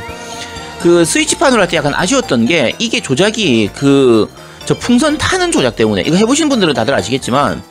그 0.82 1.04
스위치판으로 1.06 1.62
할 1.62 1.68
때 1.68 1.78
약간 1.78 1.94
아쉬웠던 1.96 2.46
게 2.46 2.74
이게 2.80 3.00
조작이 3.02 3.70
그 3.76 4.28
저 4.64 4.76
풍선 4.76 5.18
타는 5.18 5.52
조작 5.52 5.76
때문에 5.76 6.04
이거 6.06 6.16
해보신 6.16 6.48
분들은 6.48 6.76
다들 6.76 6.94
아시겠지만 6.94 7.64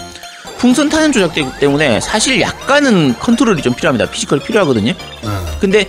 풍선 0.59 0.89
타는 0.89 1.12
조작 1.12 1.33
때- 1.33 1.47
때문에 1.61 2.01
사실 2.01 2.41
약간은 2.41 3.14
컨트롤이 3.20 3.62
좀 3.62 3.74
필요합니다. 3.74 4.11
피지컬이 4.11 4.43
필요하거든요. 4.43 4.93
네. 4.93 5.28
근데 5.61 5.89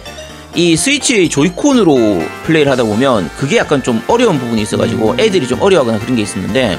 이 0.53 0.75
스위치 0.77 1.27
조이콘으로 1.27 2.23
플레이를 2.45 2.71
하다 2.71 2.83
보면 2.83 3.31
그게 3.35 3.57
약간 3.57 3.81
좀 3.81 3.99
어려운 4.07 4.37
부분이 4.37 4.61
있어가지고 4.61 5.15
애들이 5.17 5.47
좀 5.47 5.59
어려워하거나 5.59 5.97
그런 6.03 6.15
게 6.15 6.21
있었는데 6.21 6.77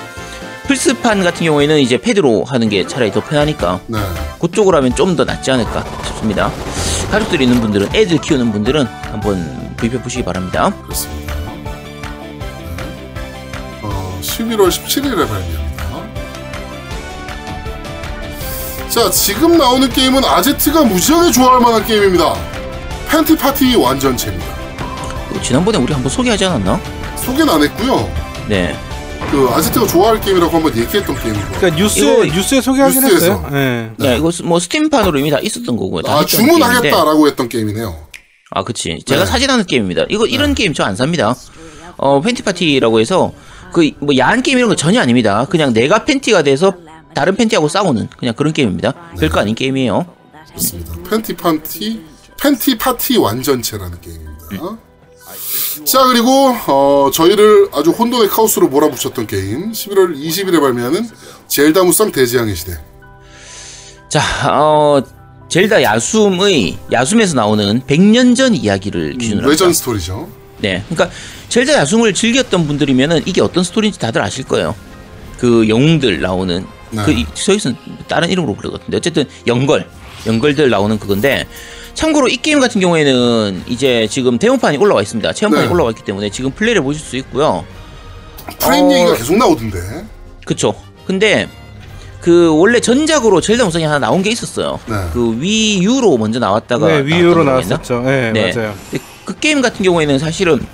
플스판 0.76 1.22
같은 1.22 1.44
경우에는 1.44 1.78
이제 1.80 1.98
패드로 1.98 2.44
하는 2.44 2.70
게 2.70 2.86
차라리 2.86 3.12
더 3.12 3.20
편하니까 3.22 3.80
네. 3.88 3.98
그쪽으로 4.40 4.78
하면 4.78 4.94
좀 4.96 5.12
더 5.12 5.24
낫지 5.24 5.50
않을까 5.50 5.84
싶습니다. 6.06 6.50
가족들이 7.10 7.44
있는 7.44 7.60
분들은 7.60 7.94
애들 7.94 8.16
키우는 8.18 8.50
분들은 8.52 8.86
한번 8.86 9.74
구입해 9.76 10.00
보시기 10.00 10.24
바랍니다. 10.24 10.72
그렇습니다. 10.84 11.34
네. 11.34 11.60
어, 13.82 14.18
11월 14.22 14.68
17일에 14.68 15.28
발매합니다. 15.28 15.82
자, 18.88 19.10
지금 19.10 19.58
나오는 19.58 19.86
게임은 19.90 20.24
아제트가 20.24 20.84
무지하게 20.84 21.30
좋아할 21.32 21.60
만한 21.60 21.84
게임입니다. 21.84 22.34
팬티 23.10 23.36
파티 23.36 23.76
완전체입니다. 23.76 24.46
그 25.30 25.42
지난번에 25.42 25.76
우리 25.76 25.92
한번 25.92 26.10
소개하지 26.10 26.46
않았나? 26.46 26.80
소개는 27.16 27.52
안 27.52 27.62
했고요. 27.62 28.10
네. 28.48 28.74
그 29.32 29.48
아제트가 29.48 29.86
좋아할 29.86 30.20
게임이라고 30.20 30.54
한번 30.54 30.76
얘기했던 30.76 31.16
게임이고. 31.18 31.46
그러니까 31.56 31.70
뉴스에 31.82 32.26
이거- 32.26 32.36
뉴스에 32.36 32.60
소개하긴 32.60 33.00
뉴스에서. 33.00 33.26
했어요. 33.32 33.50
예. 33.54 33.90
네, 33.96 34.16
이거 34.18 34.30
스- 34.30 34.42
뭐 34.42 34.60
스팀판으로 34.60 35.18
이미 35.18 35.30
다 35.30 35.38
있었던 35.40 35.74
거고요. 35.74 36.02
다 36.02 36.12
아, 36.12 36.20
했던 36.20 36.40
게임인데. 36.44 36.52
주문하겠다라고 36.64 37.26
했던 37.28 37.48
게임이네요. 37.48 37.96
아, 38.50 38.62
그치. 38.62 38.98
제가 39.06 39.24
네. 39.24 39.26
사진하는 39.30 39.64
게임입니다. 39.64 40.04
이거 40.10 40.26
이런 40.26 40.54
게임 40.54 40.74
저 40.74 40.84
안 40.84 40.94
삽니다. 40.96 41.34
어, 41.96 42.20
팬티 42.20 42.42
파티라고 42.42 43.00
해서 43.00 43.32
그 43.72 43.90
뭐 44.00 44.14
야한 44.18 44.42
게임 44.42 44.58
이런 44.58 44.68
거 44.68 44.76
전혀 44.76 45.00
아닙니다. 45.00 45.46
그냥 45.48 45.72
내가 45.72 46.04
팬티가 46.04 46.42
돼서 46.42 46.74
다른 47.14 47.34
팬티하고 47.34 47.68
싸우는 47.68 48.08
그냥 48.18 48.34
그런 48.34 48.52
게임입니다. 48.52 48.92
별거 49.18 49.40
아닌 49.40 49.54
게임이에요. 49.54 50.04
그렇습니다. 50.50 50.92
팬티 51.08 51.34
파티 51.34 52.02
팬티 52.38 52.76
파티 52.76 53.16
완전체라는 53.16 53.98
게임입니다. 54.02 54.76
자 55.84 56.04
그리고 56.06 56.54
어, 56.68 57.10
저희를 57.12 57.68
아주 57.72 57.90
혼돈의 57.90 58.28
카오스로 58.28 58.68
몰아붙였던 58.68 59.26
게임 59.26 59.72
11월 59.72 60.14
20일에 60.16 60.60
발매하는 60.60 61.08
젤다 61.48 61.84
무쌍 61.84 62.12
대지양의 62.12 62.54
시대. 62.54 62.78
자, 64.08 64.20
어, 64.52 65.02
젤다 65.48 65.82
야숨의 65.82 66.78
야숨에서 66.92 67.34
나오는 67.34 67.80
100년 67.86 68.36
전 68.36 68.54
이야기를 68.54 69.14
기준으로 69.18 69.48
외전. 69.48 69.72
스토리죠. 69.72 70.28
네. 70.60 70.84
그러니까 70.90 71.14
젤다 71.48 71.72
야숨을 71.74 72.12
즐겼던 72.14 72.66
분들이면은 72.66 73.22
이게 73.26 73.40
어떤 73.40 73.64
스토리인지 73.64 73.98
다들 73.98 74.20
아실 74.22 74.44
거예요. 74.44 74.74
그 75.38 75.68
영웅들 75.68 76.20
나오는 76.20 76.66
네. 76.90 77.02
그 77.04 77.10
이- 77.12 77.26
저기서는 77.34 77.76
다른 78.08 78.28
이름으로 78.30 78.54
부르거든요. 78.54 78.96
어쨌든 78.96 79.24
연걸 79.46 79.88
연걸들 80.26 80.68
나오는 80.70 80.98
그건데 80.98 81.46
참고로 81.94 82.28
이 82.28 82.36
게임 82.36 82.60
같은 82.60 82.80
경우에는 82.80 83.64
이제 83.66 84.06
지금 84.10 84.38
데모판이 84.38 84.78
올라와 84.78 85.02
있습니다. 85.02 85.32
체험판이 85.32 85.66
네. 85.66 85.72
올라와 85.72 85.90
있기 85.90 86.04
때문에 86.04 86.30
지금 86.30 86.50
플레이를 86.50 86.82
보실 86.82 87.02
수 87.02 87.16
있고요. 87.16 87.64
프레임 88.58 88.86
어, 88.86 88.92
얘기가 88.92 89.16
계속 89.16 89.36
나오던데. 89.36 89.78
그쵸. 90.44 90.74
근데 91.06 91.48
그 92.20 92.56
원래 92.56 92.80
전작으로 92.80 93.40
젤다 93.40 93.64
무쌍이 93.64 93.84
하나 93.84 93.98
나온 93.98 94.22
게 94.22 94.30
있었어요. 94.30 94.78
네. 94.86 94.94
그 95.12 95.40
위유로 95.40 96.16
먼저 96.18 96.38
나왔다가 96.38 96.86
네, 96.86 97.04
위유로? 97.04 97.44
나왔었죠. 97.44 98.02
네, 98.02 98.32
네. 98.32 98.52
맞아요. 98.54 98.74
그 99.24 99.38
게임 99.38 99.60
같은 99.60 99.84
경우에는 99.84 100.18
사실은 100.18 100.64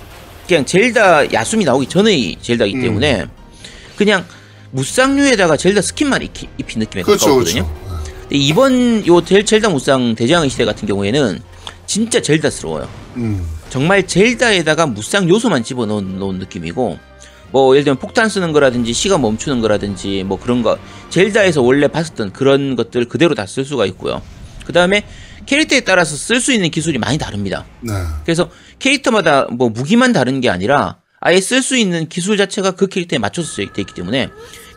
그냥 0.47 0.65
젤다 0.65 1.33
야숨이 1.33 1.65
나오기 1.65 1.87
전의 1.87 2.37
젤다이기 2.41 2.77
음. 2.77 2.81
때문에 2.81 3.25
그냥 3.95 4.25
무쌍류에다가 4.71 5.57
젤다 5.57 5.81
스킨만 5.81 6.21
입히, 6.21 6.47
입힌 6.57 6.79
느낌에 6.79 7.03
그렇죠, 7.03 7.25
가까웠거든요. 7.25 7.65
그렇죠. 7.65 7.88
이번 8.31 9.05
요 9.07 9.23
젤, 9.23 9.45
젤다 9.45 9.69
무쌍 9.69 10.15
대장의 10.15 10.49
시대 10.49 10.65
같은 10.65 10.87
경우에는 10.87 11.39
진짜 11.85 12.21
젤다스러워요. 12.21 12.87
음, 13.17 13.45
정말 13.69 14.05
젤다에다가 14.05 14.85
무쌍 14.85 15.27
요소만 15.27 15.63
집어넣은 15.63 16.19
놓은 16.19 16.37
느낌이고 16.39 16.99
뭐 17.51 17.73
예를 17.75 17.83
들면 17.85 17.97
폭탄 17.99 18.29
쓰는 18.29 18.51
거라든지 18.51 18.93
시간 18.93 19.21
멈추는 19.21 19.59
거라든지 19.61 20.23
뭐 20.23 20.39
그런 20.39 20.61
거 20.61 20.77
젤다에서 21.09 21.61
원래 21.63 21.87
봤었던 21.87 22.33
그런 22.33 22.75
것들 22.75 23.05
그대로 23.05 23.33
다 23.33 23.45
쓸 23.47 23.65
수가 23.65 23.85
있고요. 23.87 24.21
그 24.65 24.73
다음에 24.73 25.03
캐릭터에 25.47 25.79
따라서 25.79 26.15
쓸 26.15 26.39
수 26.39 26.53
있는 26.53 26.69
기술이 26.69 26.99
많이 26.99 27.17
다릅니다. 27.17 27.65
네. 27.81 27.91
그래서 28.23 28.51
캐릭터마다 28.77 29.47
뭐 29.49 29.69
무기만 29.69 30.13
다른 30.13 30.41
게 30.41 30.49
아니라 30.51 30.97
아예 31.19 31.41
쓸 31.41 31.63
수 31.63 31.75
있는 31.75 32.07
기술 32.07 32.37
자체가 32.37 32.71
그 32.71 32.85
캐릭터에 32.85 33.17
맞춰서 33.17 33.55
되어 33.55 33.65
있기 33.79 33.95
때문에 33.95 34.29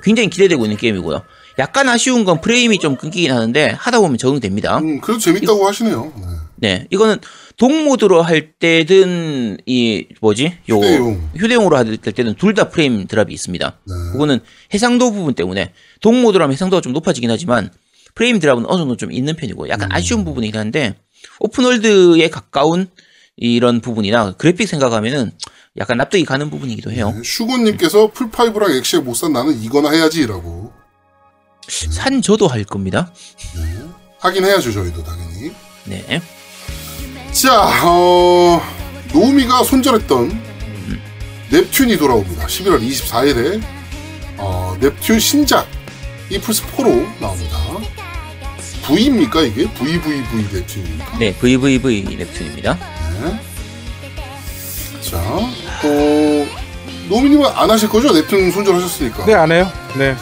굉장히 0.02 0.30
기대되고 0.30 0.64
있는 0.64 0.78
게임이고요. 0.78 1.22
약간 1.58 1.88
아쉬운 1.88 2.24
건 2.24 2.40
프레임이 2.40 2.78
좀 2.78 2.96
끊기긴 2.96 3.32
하는데 3.32 3.74
하다 3.78 4.00
보면 4.00 4.18
적응됩니다. 4.18 4.78
음, 4.78 5.00
그래도 5.00 5.20
재밌다고 5.20 5.66
하시네요. 5.66 6.12
네. 6.16 6.22
네, 6.56 6.86
이거는 6.90 7.18
동 7.56 7.84
모드로 7.84 8.22
할 8.22 8.52
때든 8.52 9.58
이 9.66 10.06
뭐지? 10.20 10.58
요 10.70 10.76
휴대용. 10.76 11.30
휴대용으로 11.36 11.76
할 11.76 11.96
때든 11.96 12.34
둘 12.36 12.54
다 12.54 12.68
프레임 12.68 13.06
드랍이 13.06 13.32
있습니다. 13.34 13.78
네. 13.84 13.94
그거는 14.12 14.40
해상도 14.72 15.10
부분 15.12 15.34
때문에 15.34 15.72
동 16.00 16.22
모드로 16.22 16.44
하면 16.44 16.52
해상도가 16.52 16.80
좀 16.80 16.92
높아지긴 16.92 17.30
하지만 17.30 17.70
프레임 18.14 18.38
드랍은 18.38 18.64
어느 18.66 18.78
정도 18.78 18.96
좀 18.96 19.10
있는 19.12 19.34
편이고 19.36 19.68
약간 19.68 19.90
음. 19.90 19.96
아쉬운 19.96 20.24
부분이긴 20.24 20.58
한데 20.60 20.94
open 21.40 21.76
world에 21.76 22.28
가까운 22.30 22.88
이런 23.36 23.80
부분이나 23.80 24.32
그래픽 24.32 24.68
생각하면은 24.68 25.32
약간 25.78 25.96
납득이 25.96 26.24
가는 26.24 26.48
부분이기도 26.50 26.92
해요. 26.92 27.12
네. 27.16 27.22
슈고님께서 27.24 28.08
플five랑 28.12 28.72
엑시엑 28.76 29.00
못 29.00 29.14
산 29.16 29.32
나는 29.32 29.60
이거나 29.62 29.90
해야지라고 29.90 30.72
산 31.68 32.22
저도 32.22 32.48
할 32.48 32.64
겁니다. 32.64 33.12
하긴 34.18 34.44
해야죠 34.44 34.72
저희도 34.72 35.02
당연히. 35.04 35.52
네. 35.84 36.20
자, 37.32 37.70
어, 37.84 38.60
노미가 39.12 39.64
손절했던 39.64 40.52
넵튠이 41.50 41.98
돌아옵니다. 41.98 42.46
11월 42.46 42.80
24일에 42.80 43.62
어, 44.38 44.76
넵튠 44.80 45.20
신작 45.20 45.66
이 46.30 46.38
플스 46.38 46.62
4로 46.62 47.06
나옵니다. 47.20 47.58
V입니까 48.82 49.42
이게? 49.42 49.68
VVV 49.72 50.22
넵튠입니까? 50.52 51.18
네, 51.18 51.34
VVV 51.34 52.04
랩툰입니다. 52.04 52.78
네. 53.22 53.40
자, 55.02 55.18
어, 55.18 56.46
노미님은 57.08 57.46
안 57.54 57.70
하실 57.70 57.88
거죠? 57.88 58.08
넵튠 58.08 58.52
손절하셨으니까. 58.52 59.26
네, 59.26 59.34
안 59.34 59.52
해요. 59.52 59.70
네. 59.96 60.16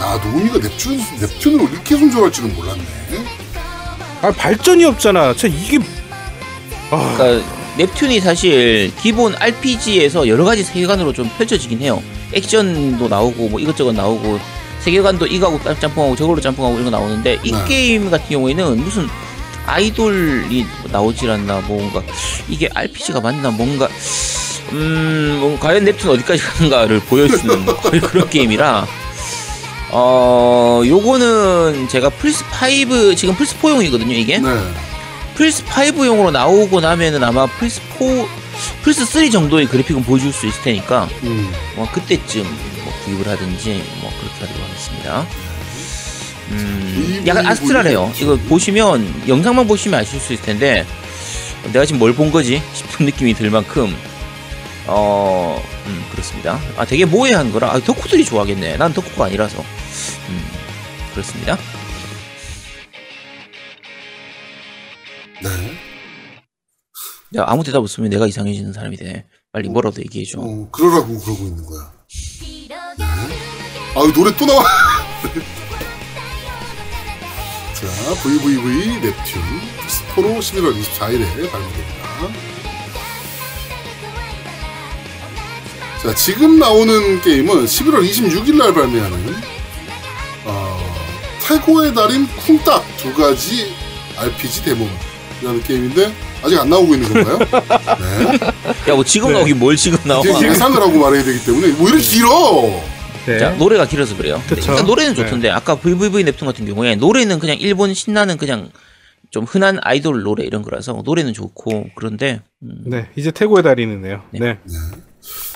야, 0.00 0.18
노미가 0.24 0.58
넵튠, 0.58 0.98
넵튠으로 1.20 1.70
이렇게 1.72 1.96
손절할 1.96 2.32
줄은 2.32 2.54
몰랐네. 2.54 2.82
아, 4.22 4.30
발전이 4.30 4.84
없잖아. 4.84 5.34
저 5.36 5.46
이게 5.46 5.78
아, 6.90 7.14
그러니까 7.16 7.46
넵튠이 7.76 8.20
사실 8.20 8.92
기본 9.00 9.34
RPG에서 9.34 10.26
여러 10.26 10.44
가지 10.44 10.64
세계관으로 10.64 11.12
좀 11.12 11.30
펼쳐지긴 11.36 11.80
해요. 11.80 12.02
액션도 12.32 13.08
나오고 13.08 13.48
뭐 13.48 13.60
이것저것 13.60 13.92
나오고 13.92 14.40
세계관도 14.80 15.26
이거하고 15.26 15.78
짬뽕하고 15.78 16.16
저걸로 16.16 16.40
짬뽕하고 16.40 16.78
이런 16.78 16.90
거 16.90 16.98
나오는데 16.98 17.38
이 17.42 17.52
네. 17.52 17.64
게임 17.66 18.10
같은 18.10 18.28
경우에는 18.28 18.78
무슨 18.78 19.06
아이돌이 19.66 20.66
나오질 20.90 21.30
않나 21.30 21.60
뭔가 21.60 22.02
이게 22.48 22.68
RPG가 22.72 23.20
맞나 23.20 23.50
뭔가 23.50 23.88
음 24.72 25.38
뭐, 25.40 25.58
과연 25.58 25.84
넵튠 25.84 26.08
어디까지 26.08 26.42
가는가를 26.42 27.00
보여주는 27.00 27.66
거의 27.82 28.00
그런 28.00 28.28
게임이라 28.30 28.86
어 29.92 30.82
요거는 30.86 31.88
제가 31.88 32.10
플스 32.10 32.44
5 32.44 33.14
지금 33.14 33.34
플스 33.34 33.56
4용이거든요 33.58 34.12
이게 34.12 34.38
네. 34.38 34.48
플스 35.34 35.64
5용으로 35.64 36.30
나오고 36.30 36.80
나면은 36.80 37.24
아마 37.24 37.46
플스 37.46 37.80
4 37.98 38.04
플스 38.82 39.04
3 39.04 39.30
정도의 39.30 39.66
그래픽은 39.66 40.04
보여줄 40.04 40.32
수 40.32 40.46
있을 40.46 40.62
테니까 40.62 41.08
음. 41.24 41.50
뭐 41.76 41.90
그때쯤 41.90 42.42
뭐 42.84 42.92
구입을 43.04 43.26
하든지 43.26 43.82
뭐 44.00 44.10
그렇게 44.20 44.46
하도록 44.46 44.68
하겠습니다. 44.68 45.26
음, 46.50 47.22
약간 47.26 47.46
아스트랄해요. 47.46 48.00
보여주겠지. 48.06 48.24
이거 48.24 48.36
보시면 48.48 49.22
영상만 49.28 49.66
보시면 49.66 50.00
아실 50.00 50.18
수 50.20 50.32
있을 50.32 50.44
텐데 50.44 50.84
내가 51.72 51.84
지금 51.86 51.98
뭘 52.00 52.12
본 52.12 52.30
거지 52.30 52.60
싶은 52.74 53.06
느낌이 53.06 53.34
들 53.34 53.50
만큼 53.50 53.96
어, 54.92 55.62
음, 55.86 56.04
그렇습니다. 56.10 56.58
아, 56.76 56.84
되게 56.84 57.04
모해한 57.04 57.52
거라. 57.52 57.70
아, 57.70 57.78
덕후들이 57.78 58.24
좋아하겠네. 58.24 58.76
난 58.76 58.92
덕후가 58.92 59.26
아니라서. 59.26 59.60
음, 59.60 60.44
그렇습니다. 61.12 61.56
네. 65.42 65.48
야, 67.36 67.44
아무 67.46 67.62
대답 67.62 67.78
없으면 67.78 68.10
내가 68.10 68.26
이상해지는 68.26 68.72
사람이 68.72 68.96
돼. 68.96 69.26
빨리 69.52 69.68
뭐라도 69.68 70.00
얘기해줘. 70.02 70.40
어, 70.40 70.68
그러라고 70.72 71.18
그러고 71.20 71.44
있는 71.44 71.64
거야. 71.64 71.92
네. 72.98 73.06
아유 73.96 74.12
노래 74.12 74.36
또 74.36 74.44
나와. 74.46 74.64
자, 77.74 77.86
VVV 78.22 79.00
넵튠 79.00 79.40
스포로 79.88 80.28
11월 80.40 80.74
24일에 80.82 81.50
발매됩니다. 81.50 82.49
자, 86.02 86.14
지금 86.14 86.58
나오는 86.58 87.20
게임은 87.20 87.64
11월 87.66 88.08
26일 88.08 88.56
날 88.56 88.72
발매하는 88.72 89.18
어, 90.46 90.78
태고의 91.46 91.94
달인 91.94 92.26
쿵딱 92.26 92.82
두 92.96 93.12
가지 93.14 93.72
RPG 94.16 94.64
데모라는 94.64 95.62
게임인데 95.62 96.12
아직 96.42 96.58
안 96.58 96.70
나오고 96.70 96.94
있는 96.94 97.12
건가요? 97.12 97.38
네. 97.38 98.38
야, 98.90 98.94
뭐 98.94 99.04
지금 99.04 99.32
나오긴 99.32 99.58
뭘 99.58 99.76
지금 99.76 99.98
나와. 100.08 100.22
이게 100.22 100.48
예상을 100.48 100.80
하고 100.80 100.98
말해야 100.98 101.22
되기 101.22 101.44
때문에 101.44 101.68
뭐 101.72 101.88
이렇게 101.88 102.02
길어. 102.02 102.82
네. 103.26 103.38
자, 103.38 103.50
노래가 103.50 103.86
길어서 103.86 104.16
그래요. 104.16 104.42
그쵸. 104.48 104.72
일단 104.72 104.86
노래는 104.86 105.14
네. 105.14 105.22
좋던데, 105.22 105.50
아까 105.50 105.74
VVV 105.74 106.24
넵튠 106.24 106.46
같은 106.46 106.64
경우에 106.64 106.94
노래는 106.96 107.38
그냥 107.38 107.58
일본 107.60 107.92
신나는 107.92 108.38
그냥 108.38 108.70
좀 109.30 109.44
흔한 109.44 109.78
아이돌 109.82 110.22
노래 110.22 110.44
이런 110.44 110.62
거라서 110.62 111.02
노래는 111.04 111.34
좋고, 111.34 111.90
그런데, 111.94 112.40
음, 112.62 112.84
네, 112.86 113.08
이제 113.16 113.30
태고의 113.30 113.62
달인이네요. 113.62 114.22
네. 114.32 114.58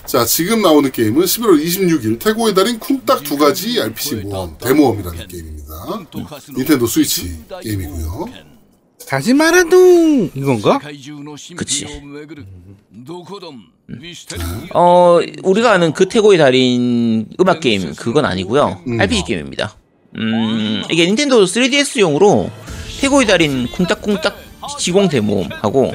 자, 0.06 0.24
지금 0.24 0.62
나오는 0.62 0.90
게임은 0.90 1.24
11월 1.24 1.64
26일 1.64 2.18
태고의 2.20 2.54
달인 2.54 2.78
쿵딱 2.78 3.22
두 3.24 3.36
가지 3.38 3.80
RPG 3.80 4.16
모험 4.16 4.56
데모험이라는 4.58 5.26
게임입니다. 5.28 5.74
닌텐도 6.56 6.86
스위치 6.86 7.38
게임이고요. 7.62 8.26
다시 9.08 9.34
말해도 9.34 10.30
이건가? 10.34 10.78
그치. 11.56 11.84
어, 14.74 15.18
우리가 15.42 15.72
아는 15.72 15.92
그 15.92 16.08
태고의 16.08 16.38
달인 16.38 17.26
음악 17.40 17.60
게임, 17.60 17.94
그건 17.94 18.24
아니고요 18.24 18.82
음. 18.86 19.00
RPG 19.00 19.24
게임입니다. 19.26 19.76
음, 20.16 20.82
이게 20.90 21.06
닌텐도 21.06 21.44
3DS용으로 21.44 22.50
태고의 23.00 23.26
달인 23.26 23.66
쿵딱쿵딱 23.68 24.36
지공 24.78 25.08
데모하고 25.08 25.92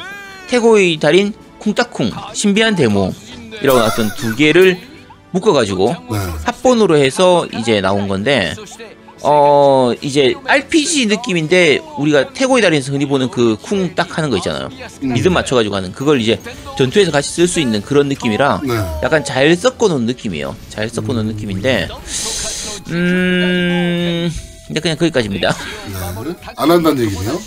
태고의 0.49 0.97
달인 0.97 1.34
쿵딱쿵 1.59 2.11
신비한 2.34 2.76
데모 2.76 3.11
어떤 3.68 4.10
두 4.16 4.36
개를 4.36 4.78
묶어가지고 5.32 5.95
네. 6.12 6.18
합본으로 6.45 6.97
해서 6.97 7.45
이제 7.53 7.82
나온 7.82 8.07
건데 8.07 8.55
어 9.22 9.91
이제 10.01 10.34
RPG 10.47 11.07
느낌인데 11.07 11.80
우리가 11.97 12.30
태고의 12.34 12.62
달인에서 12.62 12.93
흔히 12.93 13.05
보는 13.05 13.30
그 13.30 13.57
쿵 13.62 13.93
딱 13.93 14.18
하는 14.18 14.30
거 14.30 14.38
있잖아요 14.38 14.70
리듬 15.01 15.34
맞춰가지고 15.34 15.76
하는 15.76 15.91
그걸 15.91 16.22
이제 16.22 16.39
전투에서 16.78 17.12
같이 17.12 17.30
쓸 17.30 17.47
수 17.47 17.60
있는 17.60 17.82
그런 17.82 18.07
느낌이라 18.07 18.62
네. 18.64 18.74
약간 19.03 19.24
잘 19.26 19.55
섞어놓은 19.55 20.05
느낌이에요 20.05 20.55
잘 20.70 20.88
섞어놓은 20.89 21.26
느낌인데 21.28 21.89
음 22.91 24.32
근데 24.68 24.80
그냥 24.80 24.97
거기까지입니다 24.97 25.51
네. 25.51 25.93
안 26.55 26.72
한다는 26.72 27.03
얘기네요. 27.03 27.39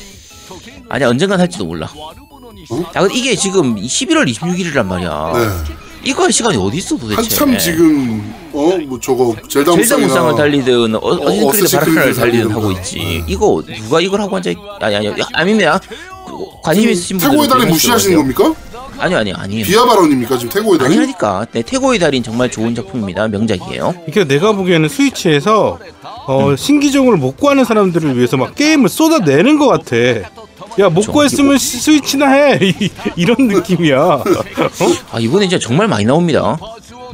아니 0.89 1.05
언젠간 1.05 1.41
할지도 1.41 1.65
몰라 1.65 1.89
어? 2.71 2.81
야 2.95 3.01
근데 3.01 3.15
이게 3.15 3.35
지금 3.35 3.77
11월 3.77 4.31
26일이란 4.31 4.85
말이야 4.85 5.33
네. 5.35 5.75
이거 6.05 6.25
할 6.25 6.33
시간이 6.33 6.57
어디 6.57 6.79
있어 6.79 6.97
도대체? 6.97 7.17
한참 7.17 7.59
지금 7.59 8.35
어? 8.53 8.77
뭐 8.87 8.99
저거 9.01 9.35
젤다 9.49 9.77
무쌍을 9.77 10.35
달리든 10.37 10.95
어, 10.97 10.99
어쌔신 10.99 11.79
바라카를 11.79 12.15
달리든 12.15 12.21
달리든 12.21 12.51
하고 12.51 12.63
거. 12.63 12.73
있지. 12.73 12.99
네. 12.99 13.25
이거 13.27 13.63
누가 13.83 14.01
이걸 14.01 14.21
하고 14.21 14.37
앉아 14.37 14.51
있... 14.51 14.57
아니 14.81 14.97
아니 14.97 15.09
아니 15.09 15.23
아닙니다. 15.33 15.81
그, 16.27 16.33
관심 16.63 16.91
있으신 16.91 17.19
분들 17.19 17.31
태고의 17.31 17.49
달인 17.49 17.69
무시하시는 17.69 18.17
겁니까? 18.17 18.55
아니요 18.99 19.19
아니요 19.19 19.35
아니에요. 19.39 19.65
비하 19.65 19.85
발언입니까? 19.87 20.39
지금 20.39 20.51
태고의 20.53 20.79
달인? 20.79 20.93
아니라니까. 20.93 21.47
네, 21.53 21.63
태고의 21.63 21.99
달인 21.99 22.23
정말 22.23 22.51
좋은 22.51 22.75
작품입니다. 22.75 23.29
명작이에요. 23.29 23.95
이게 24.09 24.25
내가 24.25 24.53
보기에는 24.53 24.89
스위치에서 24.89 25.79
어, 26.27 26.55
신기종을 26.57 27.17
못 27.17 27.37
구하는 27.37 27.65
사람들을 27.65 28.17
위해서 28.17 28.37
막 28.37 28.55
게임을 28.55 28.89
쏟아내는 28.89 29.59
것 29.59 29.67
같아. 29.69 29.97
야, 30.79 30.89
못 30.89 31.03
저- 31.03 31.13
구했으면 31.13 31.59
시- 31.59 31.79
스위치나 31.81 32.29
해. 32.31 32.59
이- 32.81 32.91
이런 33.17 33.37
느낌이야. 33.49 33.99
어? 34.01 34.23
아 35.13 35.19
이번에 35.19 35.49
진짜 35.49 35.65
정말 35.65 35.87
많이 35.89 36.05
나옵니다 36.05 36.57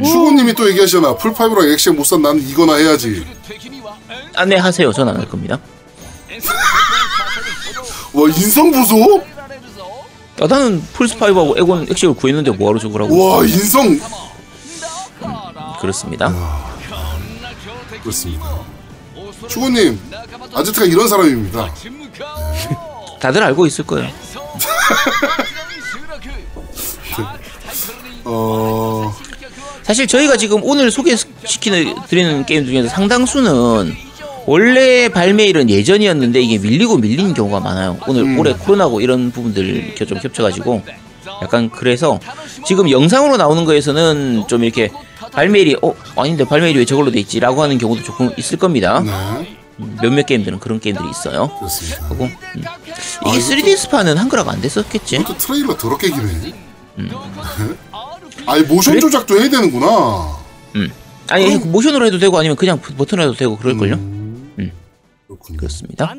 슈고님이 0.05 0.55
또 0.55 0.69
얘기하시잖아. 0.71 1.17
플five랑 1.17 1.71
엑시엑 1.71 1.97
못산 1.97 2.23
난 2.23 2.39
이거나 2.39 2.75
해야지. 2.77 3.27
아 4.37 4.43
네 4.43 4.57
하세요 4.57 4.93
전 4.93 5.09
안 5.09 5.17
할 5.17 5.29
겁니다 5.29 5.59
와 8.13 8.29
인성 8.29 8.71
보소? 8.71 9.21
야, 10.41 10.47
나는 10.47 10.81
플스5하고 10.95 11.59
에곤 11.59 11.89
엑시엑을 11.91 12.15
구했는데 12.15 12.53
뭐하러 12.53 12.79
하고 12.79 13.19
와 13.39 13.45
인성 13.45 13.99
그렇습니다 15.81 16.33
그렇습니다. 18.03 18.61
슈고님 19.49 20.01
아제트가 20.55 20.87
이런 20.87 21.09
사람입니다. 21.09 21.75
다들 23.21 23.43
알고 23.43 23.67
있을 23.67 23.85
거예요 23.87 24.09
어 28.25 29.15
사실 29.83 30.07
저희가 30.07 30.37
지금 30.37 30.61
오늘 30.65 30.91
소개시키는 30.91 31.95
드리는 32.09 32.45
게임 32.45 32.67
중에서 32.67 32.89
상당수는 32.89 33.95
원래 34.47 35.09
발매일은 35.09 35.69
예전이었는데 35.71 36.41
이게 36.41 36.59
밀리고 36.59 36.97
밀린 36.99 37.35
경우가 37.35 37.61
많아요. 37.61 37.99
오늘 38.07 38.39
올해 38.39 38.53
코로나고 38.55 39.01
이런 39.01 39.31
부분들 39.31 39.95
좀 39.95 40.19
겹쳐가지고 40.19 40.83
약간 41.43 41.71
그래서 41.71 42.19
지금 42.67 42.91
영상으로 42.91 43.37
나오는 43.37 43.65
거에서는 43.65 44.45
좀 44.47 44.65
이렇게 44.65 44.91
발매일이 45.33 45.77
어 45.83 45.95
아닌데 46.17 46.45
발매일이 46.45 46.79
왜 46.79 46.85
저걸로 46.85 47.11
돼 47.11 47.21
있지라고 47.21 47.63
하는 47.63 47.79
경우도 47.79 48.03
조금 48.03 48.31
있을 48.37 48.59
겁니다. 48.59 49.03
네. 49.05 49.58
음, 49.81 49.97
몇몇 50.03 50.27
게임들은 50.27 50.59
그런 50.61 50.81
게임들이 50.81 51.09
있어요. 51.11 51.49
그렇습니다. 51.59 52.05
하고 52.07 52.25
음. 52.25 52.63
아, 52.67 52.79
이게 53.29 53.39
이것도- 53.39 53.65
3DS판은 53.89 54.15
한글화가 54.17 54.53
안 54.53 54.61
됐었겠지. 54.61 55.17
이것도 55.17 55.39
트레일러 55.39 55.77
더럽게 55.77 56.11
기네. 56.11 56.33
네? 56.33 56.55
아니 58.47 58.63
모션 58.63 58.93
그래? 58.95 59.01
조작도 59.01 59.39
해야 59.41 59.49
되는구나. 59.51 60.37
음. 60.77 60.91
아니 61.29 61.57
모션으로 61.59 62.07
해도 62.07 62.19
되고 62.19 62.37
아니면 62.39 62.57
그냥 62.57 62.81
버튼으로 62.81 63.29
해도 63.29 63.35
되고 63.35 63.57
그럴걸요. 63.59 63.95
음, 63.95 64.73
그렇군요. 65.27 65.59
그렇습니다. 65.59 66.13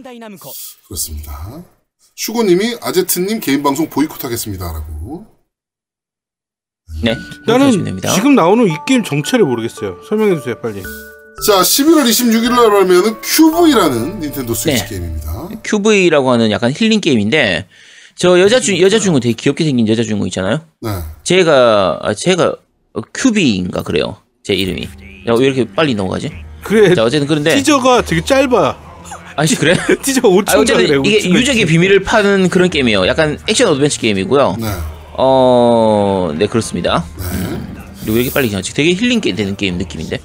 그렇습니다. 0.87 1.63
슈고님이 2.15 2.77
아제트님 2.81 3.39
개인 3.39 3.63
방송 3.63 3.89
보이콧하겠습니다라고. 3.89 5.25
네. 7.03 7.15
하시면 7.47 7.95
나는. 8.01 8.15
지금 8.15 8.35
나오는 8.35 8.67
이 8.67 8.75
게임 8.87 9.03
정체를 9.03 9.45
모르겠어요. 9.45 10.01
설명해 10.07 10.35
주세요, 10.37 10.59
빨리. 10.61 10.81
자 11.45 11.61
11월 11.61 12.03
26일 12.05 12.49
날 12.49 12.69
발매하는 12.69 13.15
QV라는 13.21 14.19
닌텐도 14.19 14.53
스위치 14.53 14.83
네. 14.83 14.89
게임입니다. 14.89 15.49
QV라고 15.63 16.31
하는 16.31 16.51
약간 16.51 16.73
힐링 16.75 16.99
게임인데 16.99 17.65
저 18.15 18.39
여자 18.39 18.59
주 18.59 18.79
여자 18.81 18.99
주인공 18.99 19.21
되게 19.21 19.33
귀엽게 19.33 19.63
생긴 19.63 19.87
여자 19.87 20.03
주인공 20.03 20.27
있잖아요. 20.27 20.61
네. 20.81 20.89
제가 21.23 21.99
아, 22.01 22.13
제가 22.13 22.55
어, 22.93 23.01
QV인가 23.13 23.83
그래요. 23.83 24.17
제 24.43 24.53
이름이. 24.53 24.83
야, 25.27 25.33
왜 25.37 25.45
이렇게 25.45 25.65
빨리 25.73 25.95
넘어가지? 25.95 26.29
그래. 26.63 26.93
자 26.93 27.03
어쨌든 27.03 27.27
그런데 27.27 27.55
티저가 27.55 28.01
되게 28.01 28.21
짧아. 28.23 28.77
아니 29.37 29.49
그래? 29.55 29.75
티저 30.03 30.21
5천 30.21 30.49
아, 30.49 30.59
어쨌든. 30.59 31.05
이게 31.05 31.19
5천 31.19 31.33
유적의 31.35 31.65
비밀을 31.67 32.03
파는 32.03 32.49
그런 32.49 32.69
게임이에요. 32.69 33.07
약간 33.07 33.39
액션 33.47 33.69
adventure 33.69 34.01
게임이고요. 34.01 34.57
네. 34.59 34.67
어, 35.13 36.33
네 36.37 36.47
그렇습니다. 36.47 37.05
네. 37.17 37.23
그리고 38.01 38.15
왜 38.15 38.21
이렇게 38.23 38.33
빨리 38.33 38.49
지나지? 38.49 38.73
되게 38.73 38.93
힐링 38.93 39.21
게 39.21 39.33
되는 39.33 39.55
게임 39.55 39.77
느낌인데. 39.77 40.19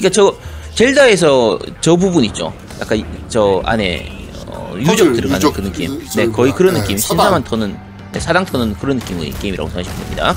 그러니까 0.00 0.10
저 0.10 0.36
젤다에서 0.74 1.58
저 1.80 1.96
부분 1.96 2.24
있죠. 2.24 2.52
약간 2.80 2.98
이- 2.98 3.04
저 3.28 3.62
안에 3.64 4.12
어, 4.48 4.74
유적 4.78 5.12
들어가는 5.14 5.36
유적, 5.36 5.54
그 5.54 5.60
느낌. 5.62 5.98
그, 5.98 6.04
네, 6.16 6.26
거의 6.30 6.52
그런 6.52 6.74
네, 6.74 6.80
느낌. 6.80 6.98
사당. 6.98 7.16
신사만 7.24 7.44
터는 7.44 7.76
네, 8.12 8.20
사당 8.20 8.44
터는 8.44 8.74
그런 8.74 8.96
느낌의 8.98 9.32
게임이라고 9.40 9.70
생각하시면 9.70 9.98
됩니다. 10.04 10.34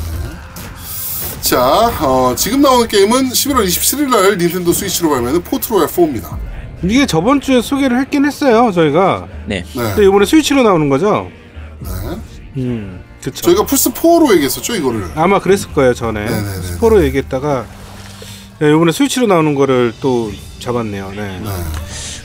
자 1.42 1.60
어, 2.02 2.34
지금 2.36 2.62
나오는 2.62 2.88
게임은 2.88 3.30
11월 3.30 3.66
27일 3.66 4.10
날 4.10 4.38
닌텐도 4.38 4.72
스위치로 4.74 5.10
발매하는 5.10 5.42
Port 5.44 5.61
Royale 5.61 5.88
4입니다. 5.88 6.38
이게 6.84 7.06
저번 7.06 7.42
주에 7.42 7.62
소개를 7.62 8.00
했긴 8.00 8.26
했어요, 8.26 8.72
저희가. 8.74 9.28
네. 9.48 9.64
네. 9.76 9.84
근데 9.84 10.06
이번에 10.06 10.26
스위치로 10.26 10.64
나오는 10.64 10.88
거죠? 10.90 11.30
네. 11.80 11.90
음, 12.58 13.04
그쵸. 13.22 13.42
저희가 13.42 13.66
플스 13.66 13.90
4로 13.92 14.32
얘기했었죠 14.34 14.76
이거를. 14.76 15.06
아마 15.16 15.40
그랬을 15.40 15.74
거예요 15.74 15.94
전에 15.94 16.26
네네네. 16.26 16.62
스포로 16.62 17.04
얘기했다가 17.04 17.66
네, 18.60 18.70
이번에 18.72 18.92
스위치로 18.92 19.28
나오는 19.28 19.56
거를 19.56 19.94
또 20.02 20.32
잡았네요. 20.60 21.12
네. 21.16 21.40
네. 21.40 21.50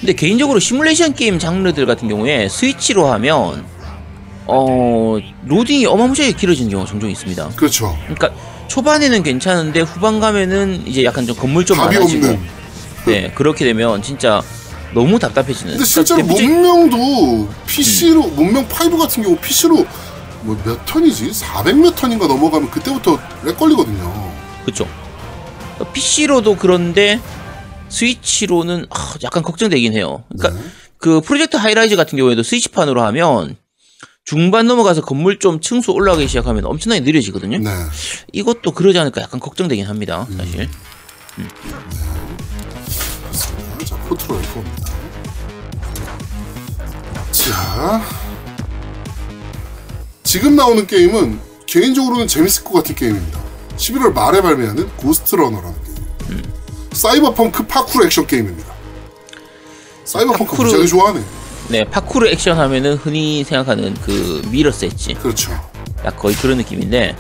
근데 0.01 0.13
개인적으로 0.15 0.59
시뮬레이션 0.59 1.15
게임 1.15 1.39
장르들 1.39 1.87
같은 1.87 2.09
경우에 2.09 2.49
스위치로 2.49 3.07
하면 3.13 3.65
어 4.47 5.17
로딩이 5.47 5.87
어마무시하게 5.87 6.33
길어지는 6.37 6.71
경우가 6.71 6.91
종종 6.91 7.09
있습니다. 7.11 7.51
그렇죠. 7.57 7.97
그러니까 8.03 8.31
초반에는 8.69 9.23
괜찮은데 9.23 9.81
후반 9.81 10.21
가면은 10.21 10.83
이제 10.87 11.05
약간 11.05 11.25
좀 11.27 11.37
건물 11.37 11.65
좀 11.65 11.77
답이 11.77 11.95
많아지고 11.97 12.27
없는. 12.27 12.41
네 13.07 13.31
그렇게 13.35 13.65
되면 13.65 14.03
진짜 14.03 14.43
너무 14.93 15.19
답답해지는. 15.19 15.73
근데 15.75 15.85
실제로 15.85 16.23
그러니까 16.23 16.35
대표적인- 16.43 16.49
문명도 16.51 17.49
PC로 17.67 18.23
문명 18.29 18.67
5 18.69 18.97
같은 18.99 19.23
경우 19.23 19.37
PC로 19.37 19.87
뭐 20.43 20.59
몇 20.65 20.85
턴이지? 20.85 21.33
400 21.33 21.79
몇 21.79 21.95
턴인가 21.95 22.27
넘어가면 22.27 22.71
그때부터 22.71 23.19
렉 23.45 23.57
걸리거든요. 23.57 24.33
그쵸. 24.67 24.87
PC로도 25.93 26.57
그런데 26.57 27.21
스위치로는 27.89 28.87
아, 28.91 29.15
약간 29.23 29.43
걱정되긴 29.43 29.93
해요. 29.93 30.25
그러니까 30.37 30.61
네. 30.61 30.69
그 30.99 31.21
프로젝트 31.21 31.57
하이라이즈 31.57 31.97
같은 31.97 32.17
경우에도 32.19 32.43
스위치판으로 32.43 33.03
하면 33.03 33.57
중반 34.25 34.67
넘어가서 34.67 35.03
건물 35.03 35.39
좀 35.39 35.61
층수 35.61 35.93
올라가기 35.93 36.27
시작하면 36.29 36.65
엄청나게 36.65 37.03
느려지거든요. 37.03 37.59
네. 37.59 37.71
이것도 38.33 38.73
그러지 38.73 38.99
않을까 38.99 39.21
약간 39.21 39.39
걱정되긴 39.39 39.87
합니다. 39.87 40.27
사실. 40.37 40.69
자, 43.85 43.97
포트로 44.09 44.41
F4입니다. 44.41 44.95
자, 47.33 48.03
지금 50.23 50.57
나오는 50.57 50.87
게임은 50.87 51.39
개인적으로는 51.67 52.27
재밌을 52.27 52.65
것 52.65 52.73
같은 52.73 52.95
게임입니다. 52.95 53.44
11월 53.77 54.13
말에 54.13 54.41
발매하는 54.41 54.89
고스트 54.97 55.35
러너라는 55.35 55.75
게임. 55.85 56.43
사이버펑크 56.93 57.67
파쿠르 57.67 58.07
액션 58.07 58.27
게임입니다. 58.27 58.73
사이버펑크 60.05 60.53
파쿠르- 60.57 60.65
굉장히 60.71 60.89
좋아하네. 60.89 61.21
네, 61.69 61.85
파쿠르 61.85 62.29
액션 62.29 62.59
하면은 62.59 62.97
흔히 62.97 63.43
생각하는 63.45 63.95
그 64.05 64.43
미러스 64.51 64.85
엣지. 64.85 65.15
그렇죠. 65.15 65.53
약 66.05 66.19
거의 66.19 66.35
그런 66.37 66.59
느낌인데 66.59 67.17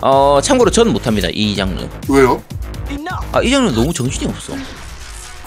어 0.00 0.40
참고로 0.42 0.70
저는 0.70 0.92
못합니다 0.94 1.28
이 1.30 1.54
장르 1.54 1.86
왜요? 2.08 2.42
아 3.32 3.40
이 3.42 3.50
장르 3.50 3.70
너무 3.70 3.92
정신이 3.92 4.26
없어 4.26 4.54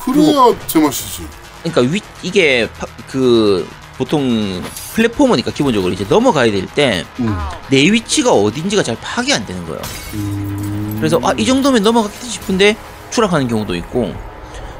그래야 0.05 0.55
제맛이지. 0.67 1.23
그러니까 1.63 1.81
위, 1.93 1.99
이게 2.21 2.69
파- 2.77 2.85
그 3.09 3.67
보통 3.97 4.61
플랫포머니까 4.93 5.51
기본적으로 5.51 5.93
이제 5.93 6.05
넘어가야 6.09 6.51
될 6.51 6.65
때내 6.67 7.05
음. 7.19 7.33
위치가 7.71 8.31
어딘지가 8.33 8.83
잘 8.83 8.97
파악이 8.99 9.33
안 9.33 9.45
되는 9.45 9.65
거예요 9.65 9.81
음. 10.15 10.95
그래서 10.97 11.19
아 11.23 11.33
이 11.37 11.45
정도면 11.45 11.83
넘어가겠다 11.83 12.25
싶은데 12.25 12.75
추락하는 13.11 13.47
경우도 13.47 13.75
있고 13.75 14.13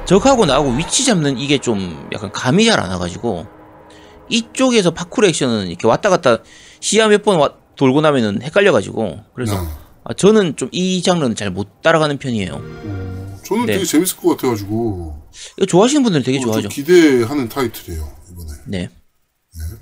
적하고 0.05 0.45
나하고 0.45 0.72
위치 0.72 1.05
잡는 1.05 1.38
이게 1.38 1.57
좀 1.57 2.07
약간 2.13 2.32
감이 2.32 2.66
잘 2.66 2.80
안 2.80 2.89
와가지고 2.91 3.47
이쪽에서 4.30 4.91
파쿠르 4.91 5.28
액션은 5.28 5.68
이렇게 5.68 5.88
왔다 5.88 6.09
갔다 6.09 6.38
시야 6.80 7.07
몇 7.07 7.24
번 7.24 7.49
돌고 7.76 8.01
나면은 8.01 8.41
헷갈려가지고 8.41 9.20
그래서 9.34 9.61
네. 9.61 9.68
아, 10.05 10.13
저는 10.13 10.55
좀 10.55 10.70
이 10.72 11.01
장르는 11.01 11.36
잘 11.36 11.49
못 11.51 11.82
따라가는 11.82 12.18
편이에요. 12.20 12.55
음, 12.55 13.36
저는 13.43 13.66
네. 13.66 13.74
되게 13.74 13.86
재밌을 13.86 14.18
것 14.18 14.30
같아가지고 14.38 15.22
이거 15.57 15.66
좋아하시는 15.66 16.01
분들은 16.03 16.24
되게 16.24 16.38
어, 16.38 16.41
좀 16.41 16.51
좋아하죠. 16.51 16.70
기대하는 16.70 17.49
타이틀이에요 17.49 18.07
이번에. 18.32 18.49
네. 18.66 18.89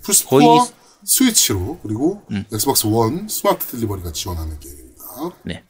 플스4와 0.03 0.27
거의- 0.27 0.59
스위치로 1.05 1.79
그리고 1.83 2.23
음. 2.31 2.45
엑스박스 2.51 2.87
원 2.87 3.27
스마트 3.27 3.65
딜리버리가 3.67 4.11
지원하는 4.13 4.57
게임입니다. 4.59 5.03
네. 5.45 5.63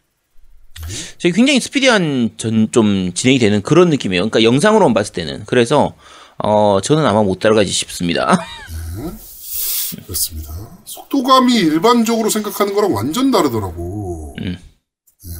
저희 1.18 1.32
굉장히 1.32 1.60
스피디한 1.60 2.36
전 2.38 2.68
좀 2.72 3.14
진행이 3.14 3.39
되는 3.39 3.62
그런 3.62 3.89
느낌이에요. 3.89 4.30
그러니까 4.30 4.43
영상으로만 4.43 4.93
봤을 4.93 5.14
때는. 5.14 5.45
그래서 5.45 5.95
어 6.38 6.80
저는 6.82 7.06
아마 7.06 7.24
못 7.24 7.39
따라가지 7.39 7.72
싶습니다. 7.72 8.38
그렇습니다. 10.06 10.54
속도감이 10.86 11.54
일반적으로 11.56 12.30
생각하는 12.30 12.74
거랑 12.74 12.93
완전 12.93 13.32
다르더라고. 13.32 14.36
음. 14.39 14.58
네. 15.26 15.32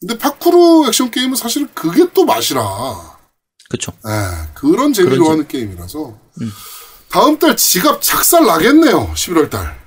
근데 0.00 0.18
파쿠르 0.18 0.86
액션 0.88 1.10
게임은 1.10 1.36
사실 1.36 1.66
그게 1.74 2.06
또 2.14 2.24
맛이라. 2.24 2.62
그쵸. 3.68 3.92
네, 4.04 4.10
그런 4.54 4.92
재미로 4.92 5.14
그런 5.14 5.24
재- 5.26 5.30
하는 5.30 5.48
게임이라서. 5.48 6.18
다음 7.10 7.38
달 7.38 7.56
지갑 7.56 8.02
작살 8.02 8.46
나겠네요. 8.46 9.12
11월 9.14 9.50
달. 9.50 9.78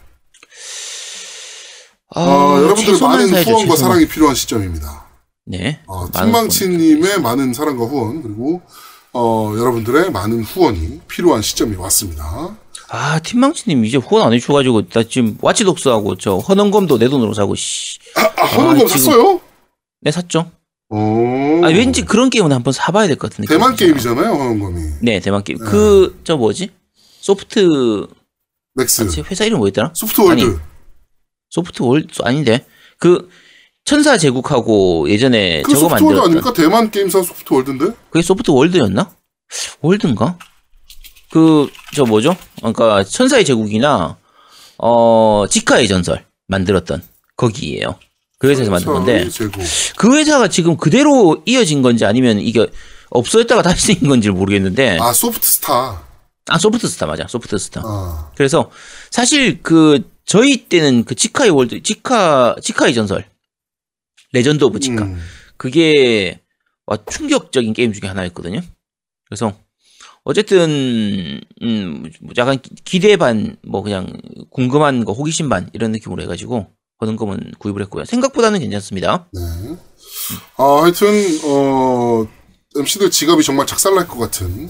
아, 2.15 2.21
어, 2.21 2.57
여러분들의 2.57 2.85
최소만 2.93 3.11
많은 3.15 3.27
사야죠, 3.29 3.49
후원과 3.51 3.71
최소만. 3.73 3.77
사랑이 3.91 4.07
필요한 4.07 4.35
시점입니다. 4.35 5.05
네. 5.45 5.79
어, 5.87 6.07
팀망치님의 6.11 7.21
많은 7.21 7.53
사랑과 7.53 7.85
후원 7.85 8.21
그리고 8.21 8.61
어, 9.13 9.53
여러분들의 9.57 10.11
많은 10.11 10.43
후원이 10.43 11.01
필요한 11.07 11.41
시점이 11.41 11.75
왔습니다. 11.77 12.55
아, 12.89 13.19
팀망치님 13.19 13.83
이제 13.85 13.97
후원 13.97 14.27
안 14.27 14.33
해줘가지고 14.33 14.89
나 14.89 15.03
지금 15.03 15.37
와치독스하고 15.41 16.17
저 16.17 16.37
헌원검도 16.37 16.99
내 16.99 17.07
돈으로 17.09 17.33
사고 17.33 17.55
씨. 17.55 17.99
아, 18.15 18.29
아 18.41 18.45
헌원검 18.45 18.87
지금- 18.87 19.01
샀어요? 19.01 19.41
네 20.01 20.11
샀죠. 20.11 20.51
오. 20.89 21.65
아 21.65 21.69
왠지 21.69 22.03
그런 22.03 22.29
게임은 22.29 22.51
한번 22.51 22.73
사봐야 22.73 23.07
될 23.07 23.15
것 23.17 23.31
같은 23.31 23.43
느낌. 23.43 23.57
대만 23.57 23.75
게임이잖아요, 23.75 24.33
헌원검이. 24.33 24.81
네, 25.01 25.19
대만 25.19 25.43
게임. 25.43 25.57
그저 25.57 26.37
뭐지? 26.37 26.69
소프트 27.27 28.05
맥스. 28.73 29.07
제 29.09 29.21
회사 29.21 29.45
이름 29.45 29.59
뭐였더라? 29.59 29.91
소프트월드. 29.95 30.43
아니, 30.43 30.55
소프트 31.49 31.81
월드 31.83 32.21
아닌데 32.21 32.65
그 32.97 33.29
천사 33.85 34.17
제국하고 34.17 35.09
예전에 35.09 35.61
그 35.61 35.71
저거 35.71 35.87
소프트월드 35.87 36.03
만들었던 36.19 36.25
아닙니까? 36.25 36.53
대만 36.53 36.91
게임사 36.91 37.23
소프트월드인데? 37.23 37.85
그게 38.09 38.21
소프트 38.21 38.51
월드였나? 38.51 39.09
월드인가? 39.81 40.37
그 41.31 41.69
저 41.95 42.03
뭐죠? 42.05 42.35
그러니까 42.57 43.03
천사의 43.05 43.45
제국이나 43.45 44.17
어 44.77 45.45
지카의 45.49 45.87
전설 45.87 46.25
만들었던 46.47 47.01
거기에요. 47.37 47.95
그 48.37 48.49
회사에서 48.49 48.69
만든 48.69 48.91
건데 48.91 49.29
제고. 49.29 49.61
그 49.95 50.17
회사가 50.17 50.49
지금 50.49 50.75
그대로 50.75 51.41
이어진 51.45 51.81
건지 51.81 52.03
아니면 52.03 52.39
이게 52.41 52.67
없어졌다가 53.11 53.61
다시 53.61 53.87
생긴 53.87 54.09
건지 54.09 54.27
를 54.27 54.33
모르겠는데 54.33 54.97
아, 54.99 55.13
소프트스타. 55.13 56.12
아 56.49 56.57
소프트 56.57 56.87
스타 56.87 57.05
맞아 57.05 57.25
소프트 57.27 57.57
스타. 57.57 57.81
아, 57.85 58.31
그래서 58.35 58.69
사실 59.11 59.61
그 59.61 60.09
저희 60.25 60.65
때는 60.67 61.03
그 61.05 61.15
치카의 61.15 61.51
월드 61.51 61.81
치카 61.81 62.55
치카의 62.61 62.93
전설 62.93 63.25
Legend 64.33 64.63
of 64.63 64.79
치카 64.79 65.03
음. 65.05 65.19
그게 65.57 66.41
와, 66.85 66.97
충격적인 67.09 67.73
게임 67.73 67.93
중에 67.93 68.09
하나였거든요. 68.09 68.59
그래서 69.25 69.53
어쨌든 70.25 71.41
음 71.61 72.09
약간 72.37 72.61
기- 72.61 72.71
기대 72.83 73.15
반 73.17 73.55
뭐 73.65 73.81
그냥 73.81 74.07
궁금한 74.49 75.05
거 75.05 75.13
호기심 75.13 75.49
반 75.49 75.69
이런 75.73 75.91
느낌으로 75.91 76.21
해가지고 76.23 76.67
헌원검은 76.99 77.53
구입을 77.59 77.81
했고요. 77.83 78.05
생각보다는 78.05 78.59
괜찮습니다. 78.59 79.27
네. 79.33 79.41
아, 80.57 80.83
하여튼, 80.83 81.07
어, 81.43 82.25
MC들 82.77 83.11
지갑이 83.11 83.43
정말 83.43 83.65
작살날 83.67 84.07
것 84.07 84.17
같은 84.19 84.69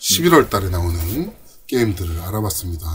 11월 0.00 0.48
달에 0.48 0.68
나오는 0.70 1.32
게임들을 1.66 2.20
알아봤습니다. 2.20 2.86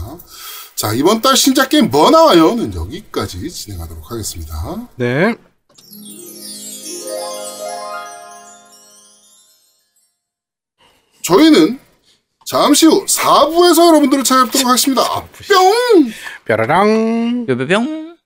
자, 0.74 0.92
이번 0.92 1.22
달 1.22 1.36
신작 1.36 1.70
게임 1.70 1.90
뭐 1.90 2.10
나와요?는 2.10 2.74
여기까지 2.74 3.50
진행하도록 3.50 4.10
하겠습니다. 4.10 4.88
네. 4.96 5.34
저희는 11.22 11.80
잠시 12.44 12.86
후 12.86 13.04
4부에서 13.06 13.88
여러분들을 13.88 14.22
찾아뵙도록 14.22 14.68
하겠습니다. 14.68 15.02
뿅! 15.48 16.12
뾰라랑. 16.44 17.46
뼈뼈뿅 17.46 18.06